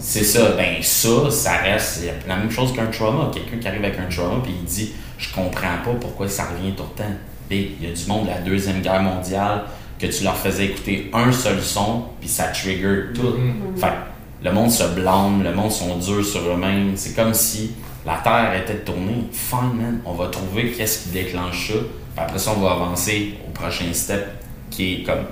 [0.00, 3.30] C'est ça, ben ça, ça reste la même chose qu'un trauma.
[3.30, 6.72] Quelqu'un qui arrive avec un trauma puis il dit Je comprends pas pourquoi ça revient
[6.72, 7.14] tout le temps.
[7.50, 9.64] Il y a du monde de la Deuxième Guerre mondiale
[9.98, 13.36] que tu leur faisais écouter un seul son puis ça trigger tout.
[13.36, 13.76] Mhm.
[13.76, 14.15] Fait que
[14.46, 16.92] le monde se blâme, le monde sont durs sur eux-mêmes.
[16.94, 17.72] C'est comme si
[18.06, 19.24] la Terre était de tourner.
[19.32, 20.00] Fine, man.
[20.06, 21.78] On va trouver qu'est-ce qui déclenche ça.
[21.78, 24.24] Puis après ça, on va avancer au prochain step
[24.70, 25.24] qui est comme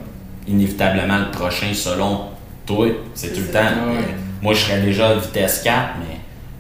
[0.49, 2.23] inévitablement le prochain selon
[2.67, 2.89] toi.
[3.15, 3.61] C'est tout le temps.
[3.61, 4.17] Ouais.
[4.43, 6.17] Moi, je serais déjà à vitesse 4, mais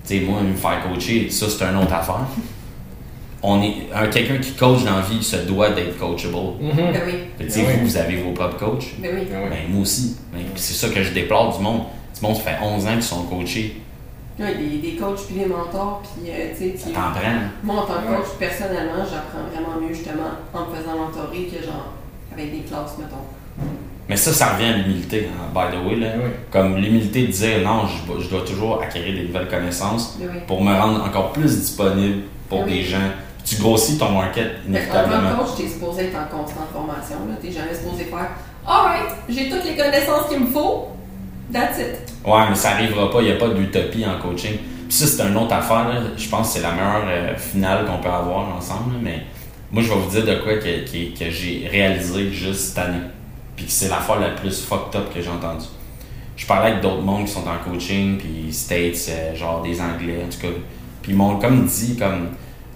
[0.06, 2.26] tu sais, moi, me faire coacher, ça, c'est une autre affaire.
[3.42, 6.36] On est, un, quelqu'un qui coach dans la vie se doit d'être coachable.
[6.60, 6.72] Mhm.
[6.76, 7.46] Ben oui, oui.
[7.48, 8.94] vous, vous avez vos propres coachs.
[9.02, 9.26] ben oui.
[9.28, 10.16] Ben, moi aussi.
[10.32, 11.82] Ben, c'est ça que je déplore du monde.
[12.26, 13.80] Monde, ça fait 11 ans qu'ils sont coachés.
[14.38, 17.00] Oui, des, des coachs puis des mentors, puis euh, tu sais, t'en
[17.62, 21.64] moi en tant que coach, personnellement, j'apprends vraiment mieux justement en me faisant mentorer que
[21.64, 21.92] genre
[22.32, 23.22] avec des classes, mettons.
[24.08, 25.96] Mais ça, ça revient à l'humilité, hein, by the way.
[25.96, 26.08] Là.
[26.16, 26.34] Ouais.
[26.50, 30.26] Comme l'humilité de dire non, je, dois- je dois toujours acquérir des nouvelles connaissances oui.
[30.48, 32.70] pour me rendre encore plus disponible pour Oui.
[32.72, 32.98] des gens.
[33.44, 35.30] Tu grossis ton market Fait qu'en tant inévitablement.
[35.30, 37.16] que coach, t'es supposé être en constante formation.
[37.28, 37.36] là.
[37.40, 38.30] T'es jamais supposé faire
[38.66, 40.88] Alright, j'ai toutes les connaissances qu'il me faut.
[41.52, 42.12] That's it.
[42.26, 44.56] Ouais, mais ça arrivera pas, il n'y a pas d'utopie en coaching.
[44.88, 46.00] Puis ça, c'est une autre affaire, là.
[46.16, 49.22] je pense que c'est la meilleure euh, finale qu'on peut avoir ensemble, mais
[49.70, 50.84] moi, je vais vous dire de quoi que,
[51.18, 53.00] que- j'ai réalisé juste cette année.
[53.56, 55.66] Puis que c'est l'affaire la plus fucked up que j'ai entendue.
[56.36, 60.18] Je parlais avec d'autres mondes qui sont en coaching, puis States, euh, genre des Anglais,
[60.26, 60.52] en tout cas.
[61.02, 62.30] Puis ils m'ont comme dit, comme,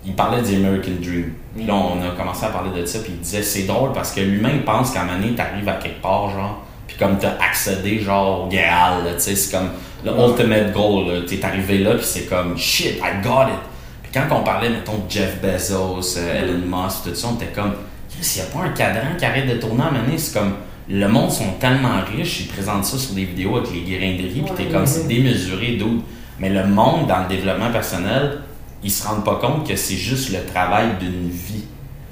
[0.04, 1.32] ils parlaient du American Dream.
[1.56, 4.12] Puis là, on a commencé à parler de ça, puis il disait, c'est drôle parce
[4.12, 7.34] que il pense qu'à un moment donné, t'arrives à quelque part, genre, puis comme t'as
[7.40, 9.68] accédé, genre, au Graal, tu sais, c'est comme
[10.04, 11.20] le ultimate goal, là.
[11.28, 13.60] T'es arrivé là, puis c'est comme, shit, I got it.
[14.02, 17.52] Puis quand on parlait, mettons, de Jeff Bezos, euh, Elon Musk, tout ça, on était
[17.54, 17.74] comme,
[18.20, 20.54] s'il n'y a pas un cadran qui arrête de tourner à donné, c'est comme,
[20.88, 24.22] le monde sont tellement riches, ils présentent ça sur des vidéos avec les grains de
[24.22, 24.72] riz, puis t'es Ouais.
[24.72, 26.02] comme, c'est démesuré, d'où.
[26.40, 28.38] Mais le monde, dans le développement personnel,
[28.82, 31.64] ils se rendent pas compte que c'est juste le travail d'une vie.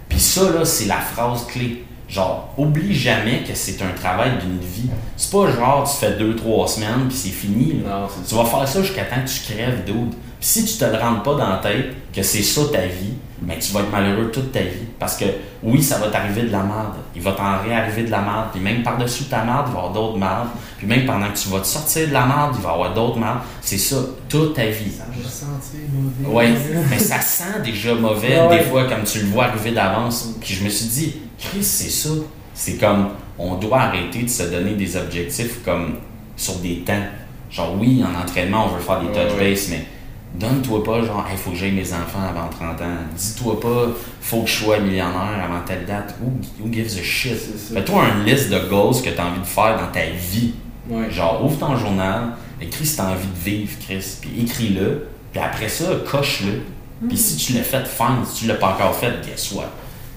[0.09, 1.85] Puis ça, là, c'est la phrase clé.
[2.09, 4.89] Genre, oublie jamais que c'est un travail d'une vie.
[5.17, 7.83] C'est pas genre, tu fais deux, trois semaines, puis c'est fini.
[7.85, 8.01] là.
[8.03, 10.11] Non, c'est Tu vas faire ça jusqu'à temps que tu crèves, dude.
[10.39, 13.15] Puis si tu te le rends pas dans la tête que c'est ça ta vie,
[13.43, 14.87] mais tu vas être malheureux toute ta vie.
[14.99, 15.25] Parce que
[15.63, 16.95] oui, ça va t'arriver de la merde.
[17.15, 18.47] Il va t'en réarriver de la merde.
[18.53, 20.49] Puis même par-dessus ta merde, il va y avoir d'autres merdes.
[20.79, 22.95] Puis même pendant que tu vas te sortir de la merde, il va y avoir
[22.95, 23.41] d'autres merdes.
[23.61, 23.97] C'est ça,
[24.29, 24.93] toute ta vie.
[24.97, 26.55] Ça va sentir mauvais.
[26.55, 28.59] Oui, mais ça sent déjà mauvais Ouais, ouais.
[28.59, 30.29] des fois comme tu le vois arriver d'avance.
[30.41, 32.11] Puis je me suis dit, Chris, c'est ça.
[32.55, 35.97] C'est comme, on doit arrêter de se donner des objectifs comme
[36.37, 37.05] sur des temps.
[37.51, 39.87] Genre, oui, en entraînement, on veut faire des touch base, mais
[40.34, 42.97] donne-toi pas, genre, il faut que j'aie mes enfants avant 30 ans.
[43.16, 43.89] Dis-toi pas,
[44.20, 46.16] faut que je sois millionnaire avant telle date.
[46.20, 47.37] Who, who gives a shit?
[47.72, 50.55] Fais-toi une liste de goals que tu as envie de faire dans ta vie.
[50.89, 51.11] Ouais.
[51.11, 52.30] Genre, ouvre ton journal,
[52.61, 56.62] écris si t'as envie de vivre, Chris, puis écris-le, puis après ça, coche-le.
[57.09, 58.24] Puis si tu l'as fait, fine.
[58.24, 59.70] Si tu l'as pas encore fait, guess what?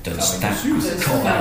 [0.03, 0.47] T'as du temps.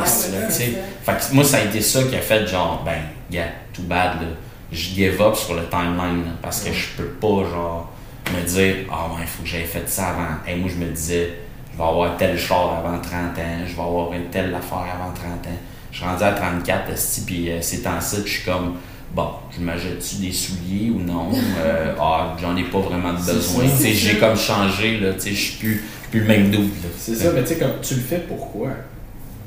[0.03, 3.49] dessus, là, Fait que moi, ça a été ça qui a fait genre, ben, yeah,
[3.73, 4.29] too bad, là.
[4.71, 7.93] Je give up sur le timeline, là, parce que je peux pas, genre,
[8.33, 10.37] me dire, ah ouais, il faut que j'aie fait ça avant.
[10.47, 11.31] Et moi, je me disais,
[11.73, 15.13] je vais avoir tel char avant 30 ans, je vais avoir une telle affaire avant
[15.15, 15.59] 30 ans.
[15.91, 18.75] Je suis rendu à 34, esti, puis euh, ces temps-ci, je suis comme,
[19.15, 21.31] bon, je m'achète-tu des souliers ou non?
[21.59, 23.65] Euh, ah, j'en ai pas vraiment besoin.
[23.81, 26.73] J'ai comme changé, là, tu sais, je suis plus, plus le même doute.
[26.83, 26.89] là.
[26.97, 28.69] C'est ça, mais tu sais, comme tu le fais pourquoi?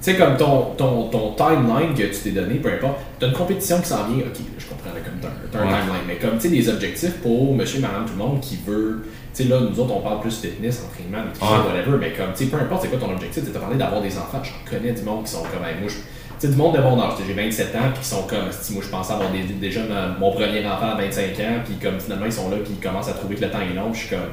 [0.04, 3.28] Tu sais, comme ton, ton, ton timeline que tu t'es donné, peu importe, tu as
[3.28, 5.80] une compétition qui s'en vient, ok, là, je comprends, là, comme t'as un, t'as Ouais.
[5.80, 9.04] timeline, mais comme tu sais, des objectifs pour monsieur, madame, tout le monde qui veut.
[9.34, 11.68] Tu sais, là, nous autres, on parle plus fitness, entraînement, nutrition, Ouais.
[11.78, 14.02] whatever, mais comme, tu sais, peu importe c'est quoi ton objectif, tu as parlé d'avoir
[14.02, 15.96] des enfants, j'en connais du monde qui sont comme, hey, moi, je.
[16.42, 18.74] Tu sais, du monde de mon âge, j'ai 27 ans, puis qui sont comme, si
[18.74, 19.82] moi je pensais avoir des, déjà
[20.20, 23.10] mon premier enfant à 25 ans, puis comme finalement ils sont là, puis ils commencent
[23.10, 24.26] à trouver que le temps est long, puis je suis comme,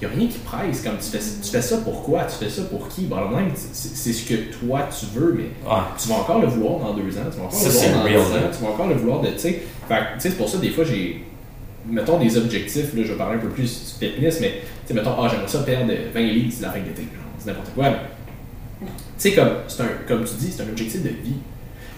[0.00, 0.82] il n'y a rien qui presse.
[0.82, 3.02] Comme tu fais, tu fais ça pourquoi Tu fais ça pour qui?
[3.06, 5.50] Bon, même, c'est ce que toi tu veux, mais
[6.00, 8.28] tu vas encore le vouloir dans deux ans, tu vas encore Ça, le vouloir dans
[8.30, 9.28] dix ans, tu vas encore le vouloir de.
[9.28, 9.62] Tu sais,
[10.18, 11.24] c'est pour ça, des fois, j'ai.
[11.88, 15.14] Mettons des objectifs, là, je vais parler un peu plus fitness, mais tu sais, mettons,
[15.22, 17.06] ah, j'aimerais ça perdre 20 livres d'ici la fin de l'été.
[17.38, 17.90] C'est n'importe quoi.
[17.90, 17.96] mais
[18.80, 18.86] Tu
[19.18, 21.36] sais, comme, un, comme tu dis, c'est un objectif de vie.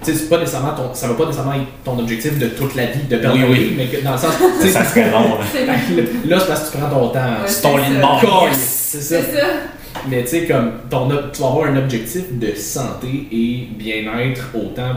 [0.04, 2.74] Tu sais, c'est pas nécessairement ton, ça va pas nécessairement être ton objectif de toute
[2.76, 3.74] la vie de perdre Oui, 20 oui.
[3.76, 4.32] mais que dans le sens.
[4.60, 5.44] tu sais, Ça serait long, là.
[5.52, 5.66] C'est
[6.28, 7.18] Là, c'est parce que tu prends ton temps.
[7.18, 8.48] Ouais, C'est ton lit de mort.
[8.52, 9.16] C'est ça.
[10.08, 14.94] Mais tu sais, comme ton, tu vas avoir un objectif de santé et bien-être autant,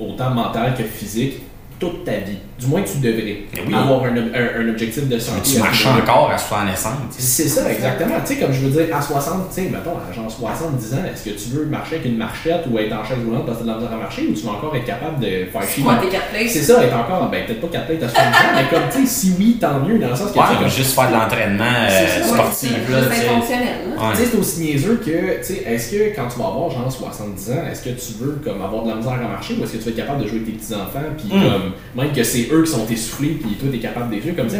[0.00, 1.34] autant mental que physique
[1.78, 2.38] toute ta vie.
[2.58, 3.74] Du moins, tu devrais oui.
[3.74, 5.40] avoir un, un- un objectif de santé.
[5.54, 6.92] Tu marches encore à soi naissance.
[7.18, 8.14] C'est ça, exactement.
[8.24, 10.96] Tu sais, comme je veux dire, à 60, tu sais, mettons, à genre 70 ans,
[11.12, 13.64] est-ce que tu veux marcher avec une marchette ou être en chaise roulante parce que
[13.64, 15.62] tu as de la misère à marcher ou tu vas encore être capable de faire
[15.68, 15.82] chier?
[15.82, 16.52] Moi, tes quatre places.
[16.52, 19.00] C'est ça, être encore, ben peut-être pas 4 plates à 70 ans, mais comme, tu
[19.00, 21.14] sais, si oui, tant mieux, dans le sens que, tu Ouais, comme- juste faire de
[21.14, 23.66] l'entraînement euh, C'est ça, ouais, sportif, c'est là, tu fonctionnel.
[23.96, 24.02] là.
[24.06, 24.12] Ouais.
[24.14, 26.92] Tu sais, c'est aussi niaiseux que, tu sais, est-ce que quand tu vas avoir genre
[26.92, 29.72] 70 ans, est-ce que tu veux comme avoir de la misère à marcher ou est-ce
[29.72, 31.42] que tu vas être capable de jouer avec tes petits-enfants, puis Mm.
[31.42, 34.48] comme, même que c'est eux qui sont essoufflés, puis toi t'es capable des trucs, comme
[34.50, 34.56] ça,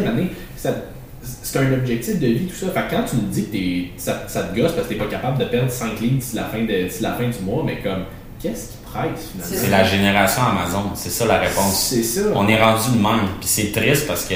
[0.56, 0.74] ça-
[1.42, 2.72] c'est un objectif de vie, tout ça.
[2.72, 4.98] Fait que quand tu me dis que t'es, ça, ça te gosse parce que t'es
[4.98, 7.78] pas capable de perdre 5 lignes d'ici la, fin de, la fin du mois, mais
[7.80, 8.04] comme,
[8.42, 9.56] qu'est-ce qui presse finalement?
[9.64, 11.88] C'est la génération Amazon, c'est ça la réponse.
[11.90, 12.22] C'est ça.
[12.34, 14.34] On est rendu de même, puis c'est triste parce que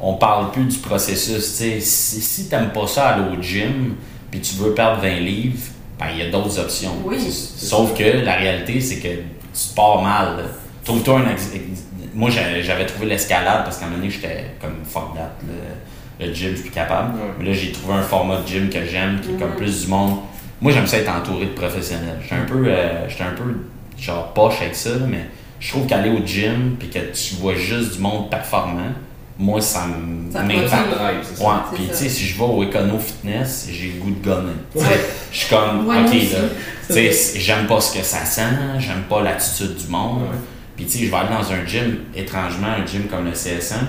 [0.00, 1.44] on parle plus du processus.
[1.44, 3.96] Si, si t'aimes pas ça aller au gym,
[4.30, 5.58] puis tu veux perdre 20 livres,
[5.98, 6.92] ben il y a d'autres options.
[7.04, 7.16] Oui.
[7.30, 10.44] Sauf que la réalité, c'est que tu pars mal.
[10.84, 11.26] Trouve-toi un
[12.18, 15.30] Moi, j'a- j'avais trouvé l'escalade parce qu'à un moment donné, j'étais comme fuck that.
[15.46, 17.14] Le, le gym, je suis plus capable.
[17.14, 17.20] Ouais.
[17.38, 19.86] Mais là, j'ai trouvé un format de gym que j'aime, qui est comme plus du
[19.86, 20.16] monde.
[20.60, 22.18] Moi, j'aime ça être entouré de professionnels.
[22.22, 23.44] J'étais un peu, euh, j'étais un peu
[23.96, 25.26] genre poche avec ça, mais
[25.60, 28.90] je trouve qu'aller au gym puis que tu vois juste du monde performant,
[29.38, 30.72] moi, ça me Ça te m'impacte.
[30.72, 30.98] motive.
[30.98, 31.44] drive, c'est ça.
[31.48, 34.52] Ouais, puis tu sais, si je vais au Econo Fitness, j'ai le goût de gonner.
[34.72, 35.00] Tu sais, Ouais.
[35.30, 36.38] Je suis comme, Ouais, ok, là,
[36.88, 38.42] tu sais, c'est- j'aime pas ce que ça sent,
[38.80, 40.22] j'aime pas l'attitude du monde.
[40.22, 40.38] Ouais.
[40.78, 43.84] Puis tu sais, je vais aller dans un gym, étrangement, un gym comme le CSN,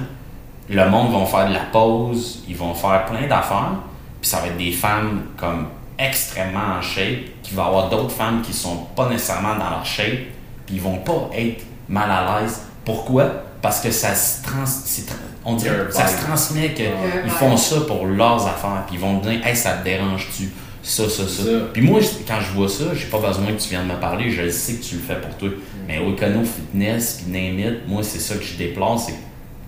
[0.71, 3.73] le monde va faire de la pause, ils vont faire plein d'affaires,
[4.19, 5.67] puis ça va être des femmes comme
[5.99, 10.17] extrêmement en shape, qui va avoir d'autres femmes qui sont pas nécessairement dans leur shape,
[10.65, 12.63] puis ils vont pas être mal à l'aise.
[12.83, 13.25] Pourquoi?
[13.61, 14.63] Parce que ça se trans...
[15.45, 17.33] On dirait, ça se transmet que un ils vibe.
[17.33, 20.49] font ça pour leurs affaires, puis ils vont te dire, hey, ça te dérange-tu?
[20.81, 21.43] Ça, ça, ça.
[21.43, 21.49] Ça.
[21.71, 24.49] Puis moi, quand je vois ça, j'ai pas besoin que tu viennes me parler, je
[24.49, 25.49] sais que tu le fais pour toi.
[25.89, 29.17] Mais au Econo Fitness, puis name it, moi, c'est ça que je déplore, c'est que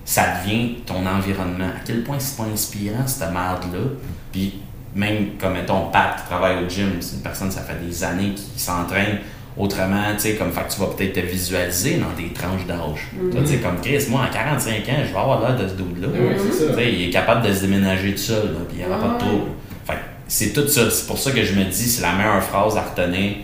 [0.06, 1.66] ça devient ton environnement.
[1.66, 3.90] À quel point c'est pas inspirant, cette merde-là?
[4.32, 4.60] Puis
[4.94, 8.36] même comme, mettons, Pat qui travaille au gym, c'est une personne, ça fait des années
[8.36, 9.18] qui s'entraîne
[9.58, 13.10] autrement, tu sais, comme, fait que tu vas peut-être te visualiser dans des tranches d'âge.
[13.32, 15.74] Toi, tu sais, comme Chris, moi, à 45 ans, je vais avoir l'air de ce
[15.74, 16.08] dude-là.
[16.38, 16.70] C'est ça.
[16.70, 19.16] Tu sais, il est capable de se déménager tout seul, puis il n'y aura pas
[19.16, 19.52] de trouble.
[19.86, 20.90] Fait que c'est tout ça.
[20.92, 23.38] C'est pour ça que je me dis, c'est la meilleure phrase à retenir.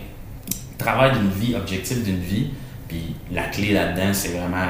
[0.78, 2.50] Travail d'une vie, objectif d'une vie.
[2.88, 4.66] Puis la clé là-dedans, c'est vraiment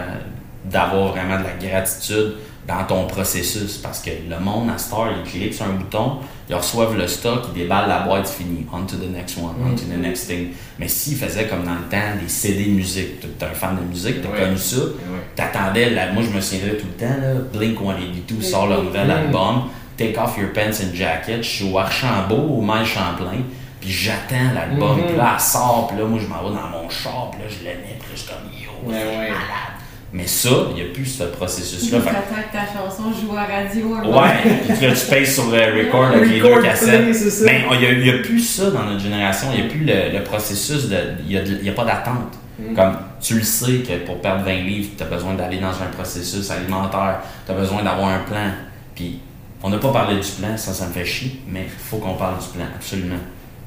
[0.64, 2.34] d'avoir vraiment de la gratitude
[2.66, 3.78] dans ton processus.
[3.78, 6.18] Parce que le monde, à Star, ils cliquent sur un bouton,
[6.50, 8.66] ils reçoivent le stock, ils déballent la boîte, fini.
[8.72, 10.48] On to the next one, on to the next thing.
[10.78, 14.20] Mais s'ils faisaient comme dans le temps des CD musique, t'es un fan de musique,
[14.20, 14.44] t'as Ouais.
[14.46, 15.22] connu ça, Ouais.
[15.34, 19.06] t'attendais, la- moi je me souviendrai tout le temps, là, Blink 182 sort leur nouvel
[19.06, 19.10] Mm.
[19.10, 19.62] album,
[19.96, 23.40] Take Off Your Pants and Jacket, je suis au Archambault, au Mail Champlain,
[23.80, 25.06] puis j'attends l'album, Mhm.
[25.06, 27.48] puis là elle sort, puis là moi je m'en vais dans mon char, puis là
[27.48, 29.16] je le mets, puis là je suis comme yo, Ouais, c'est ouais.
[29.30, 29.74] malade.
[30.10, 31.98] Mais ça, il n'y a plus ce processus-là.
[32.00, 33.88] Tu attends que ta chanson joue à radio.
[33.88, 37.04] Ouais, puis là, tu payes sur le record avec les deux cassettes.
[37.44, 39.48] Mais il n'y a, plus ça dans notre génération.
[39.52, 40.96] Il n'y a plus le, le processus de.
[41.28, 42.38] Il n'y a, a pas d'attente.
[42.58, 42.74] Mm.
[42.74, 45.90] Comme tu le sais que pour perdre 20 livres, tu as besoin d'aller dans un
[45.94, 48.50] processus alimentaire, tu as besoin d'avoir un plan.
[48.94, 49.20] Puis
[49.62, 52.14] on n'a pas parlé du plan, ça, ça me fait chier, mais il faut qu'on
[52.14, 53.20] parle du plan, absolument.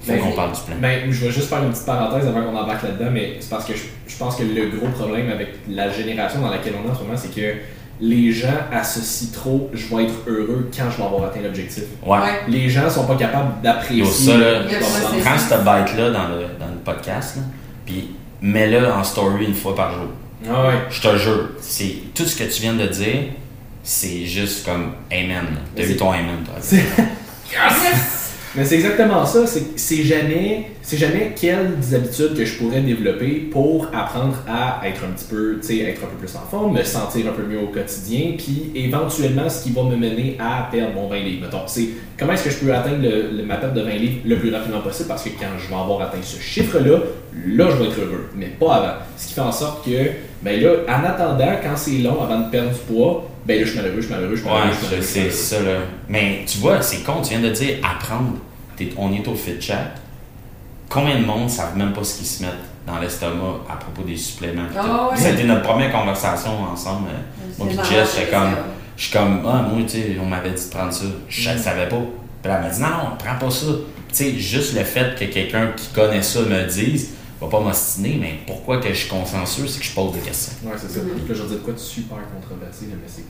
[0.08, 0.76] Ben, qu'on parle du plan.
[0.82, 3.66] Ben, je vais juste faire une petite parenthèse avant qu'on embarque là-dedans, mais c'est parce
[3.66, 6.92] que je, je pense que le gros problème avec la génération dans laquelle on est
[6.92, 7.58] en ce moment, c'est que
[8.04, 11.84] les gens associent trop je vais être heureux quand je vais avoir atteint l'objectif.
[12.04, 12.18] Ouais.
[12.18, 12.40] Ouais.
[12.48, 14.34] Les gens sont pas capables d'apprécier.
[15.24, 17.44] Prends cette bête-là dans le, dans le podcast, là,
[17.86, 18.10] puis
[18.42, 20.08] mets-le en story une fois par jour.
[20.50, 20.74] Ah ouais.
[20.90, 23.20] Je te jure, c'est tout ce que tu viens de dire,
[23.84, 25.46] c'est juste comme Amen.
[25.76, 26.56] T'as c'est- ton Amen, toi.
[27.52, 28.21] Yes!
[28.54, 34.36] Mais c'est exactement ça, c'est jamais, jamais quelles habitudes que je pourrais développer pour apprendre
[34.46, 37.28] à être un petit peu, tu sais, être un peu plus en forme, me sentir
[37.28, 41.08] un peu mieux au quotidien, puis éventuellement ce qui va me mener à perdre mon
[41.08, 41.48] 20 livres.
[41.68, 41.88] C'est
[42.20, 44.54] comment est-ce que je peux atteindre le, le- ma perte de 20 livres le plus
[44.54, 45.08] rapidement possible?
[45.08, 46.98] Parce que quand je vais avoir atteint ce chiffre-là,
[47.48, 48.94] là je vais être heureux, mais pas avant.
[49.18, 50.10] Ce qui fait en sorte que,
[50.44, 53.70] ben là, en attendant, quand c'est long avant de perdre du poids, ben là je
[53.72, 55.78] suis malheureux, je suis malheureux, je suis malheureux, Ouais, malheureux, c'est ça, là.
[56.10, 58.34] Mais tu vois, c'est con, tu viens de dire apprendre.
[58.78, 59.92] T'es- on est au fit chat.
[60.90, 62.52] Combien de monde ne savent même pas ce qu'ils se mettent
[62.86, 64.66] dans l'estomac à propos des suppléments?
[64.70, 65.18] pis Ah ouais.
[65.18, 67.08] C'était notre première conversation ensemble.
[67.10, 68.56] euh, Moi, puis C'est Jess, j'étais comme,
[68.98, 71.06] je suis comme, ah, moi, tu sais, on m'avait dit de prendre ça.
[71.30, 71.58] Je ne Mm.
[71.58, 71.96] savais pas.
[72.44, 73.68] Puis elle m'a dit, non, non, prends pas ça.
[74.10, 77.12] Tu sais, juste le fait que quelqu'un qui connaît ça me dise,
[77.42, 80.54] va pas m'ostiner, mais pourquoi que je suis consciencieux, c'est que je pose des questions.
[80.64, 81.00] Ouais, c'est ça.
[81.02, 81.10] Mhm.
[81.20, 83.26] Puis là, je vais dire de quoi de super controversé, là, mais c'est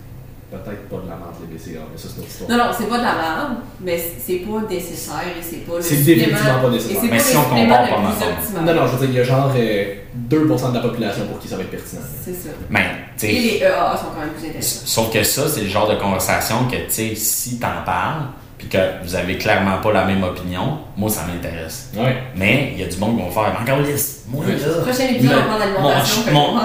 [0.52, 2.50] peut-être pas de la menthe, les BCA, mais ça, c'est notre histoire.
[2.50, 5.82] Non, non, c'est pas de la merde, mais c'est pas nécessaire et c'est pas le
[5.82, 7.04] C'est supplément- définitivement pas nécessaire.
[7.04, 8.66] Mais pas si on compare par optimal.
[8.66, 9.96] Non, non, je veux dire, il y a genre euh,
[10.30, 12.02] 2% de la population pour qui ça va être pertinent.
[12.22, 12.50] C'est ça.
[12.70, 12.86] Mais,
[13.18, 14.82] tu sais, Et les EA sont quand même plus intéressants.
[14.86, 18.24] Sauf que ça, c'est le genre de conversation que, tu sais, si t'en parles,
[18.62, 21.90] puis que vous avez clairement pas la même opinion, moi, ça m'intéresse.
[21.98, 22.16] Ouais.
[22.36, 24.54] Mais il y a du monde qui vont faire, encore lisse, moi, Oui.
[24.54, 24.82] là.
[24.84, 26.60] Prochain épisode, on parle d'alimentation, mon- mon-.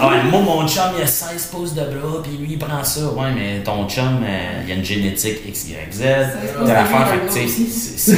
[0.00, 2.84] Ah ouais, moi, mon chum, il a 16 pouces de bras, puis lui, il prend
[2.84, 3.00] ça.
[3.00, 5.74] Ouais, mais ton chum, euh, il a une génétique XYZ.
[6.00, 8.12] T'as de l'affaire, fait que, tu sais,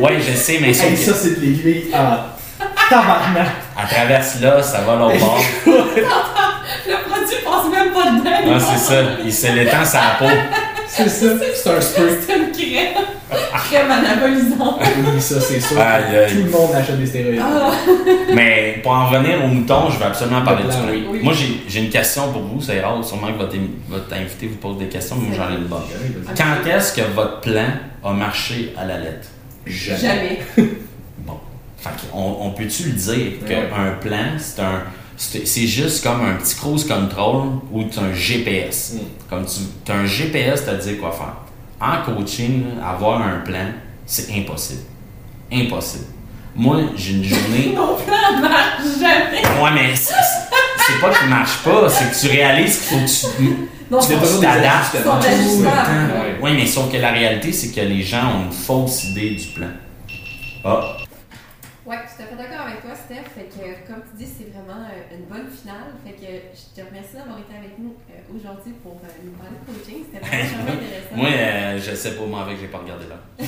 [0.00, 2.16] Ouais, je sais, mais Hey, ça, c'est de l'aiguille en
[2.88, 3.48] tabarnak.
[3.76, 5.40] à traverse là, ça va l'autre bord.
[6.86, 8.54] Le produit passe même pas dedans.
[8.54, 9.02] Ah, c'est ça.
[9.24, 10.26] Il se l'étend sa peau.
[10.88, 12.04] C'est ça, c'est un spray.
[12.26, 13.04] C'est une crème.
[13.68, 14.80] Crème anabolisante.
[14.80, 15.78] Oui, ça, c'est sûr.
[15.78, 16.32] Aïe, que aïe.
[16.32, 17.42] Tout le monde achète des stéroïdes.
[17.42, 17.70] Ah.
[18.34, 21.06] Mais pour en revenir au mouton, je vais absolument parler Le du oui.
[21.12, 21.20] Oui.
[21.22, 22.60] Moi, j'ai j'ai une question pour vous.
[22.62, 25.66] C'est rare, sûrement que votre, invité vous pose des questions, mais moi, j'en ai une
[25.66, 25.82] bonne.
[26.36, 27.68] Quand est-ce que votre plan
[28.04, 29.28] a marché à la lettre?
[29.66, 30.00] Jamais.
[30.00, 30.38] Jamais.
[31.18, 31.34] Bon.
[31.76, 33.48] Fait on, on peut-tu le dire Ouais.
[33.48, 34.82] qu'un plan, c'est un.
[35.18, 38.94] C'est juste comme un petit cruise control ou tu un GPS.
[38.94, 38.98] Mm.
[39.28, 41.34] Comme tu as un GPS, tu te dit quoi faire.
[41.80, 43.66] En coaching, avoir un plan,
[44.06, 44.82] c'est impossible.
[45.52, 46.04] Impossible.
[46.54, 47.72] Moi, j'ai une journée.
[47.76, 49.42] Mon plan marche jamais.
[49.60, 53.56] Ouais, mais c'est pas qu'il marche pas, c'est que tu réalises qu'il faut que tu.
[53.90, 54.08] Non, Tu
[54.40, 55.02] t'adaptes.
[55.02, 56.12] sont ajustables.
[56.12, 56.36] Ouais.
[56.42, 59.46] Oui, mais sauf que la réalité, c'est que les gens ont une fausse idée du
[59.48, 59.68] plan.
[60.64, 60.96] Ah,
[61.86, 63.26] Ouais, tout à fait d'accord avec toi, Steph.
[63.34, 65.90] Fait que, comme tu dis, c'est vraiment euh, une bonne finale.
[66.04, 69.58] Fait que je te remercie d'avoir été avec nous euh, aujourd'hui pour euh, nous parler
[69.58, 70.04] de coaching.
[70.06, 71.16] C'était vraiment intéressant.
[71.16, 73.18] moi, euh, je sais pas moi avec, j'ai pas regardé là.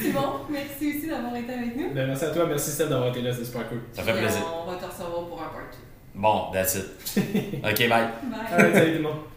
[0.00, 1.94] Simon, merci aussi d'avoir été avec nous.
[1.94, 3.80] Ben, merci à toi, merci Steph d'avoir été là, c'est super cool.
[3.92, 4.40] Ça fait plaisir.
[4.64, 5.76] On va te recevoir pour un part 2.
[6.14, 6.86] Bon, that's it.
[7.62, 8.08] Ok, bye.
[8.24, 8.72] Bye.
[8.72, 9.35] Salut tout le monde.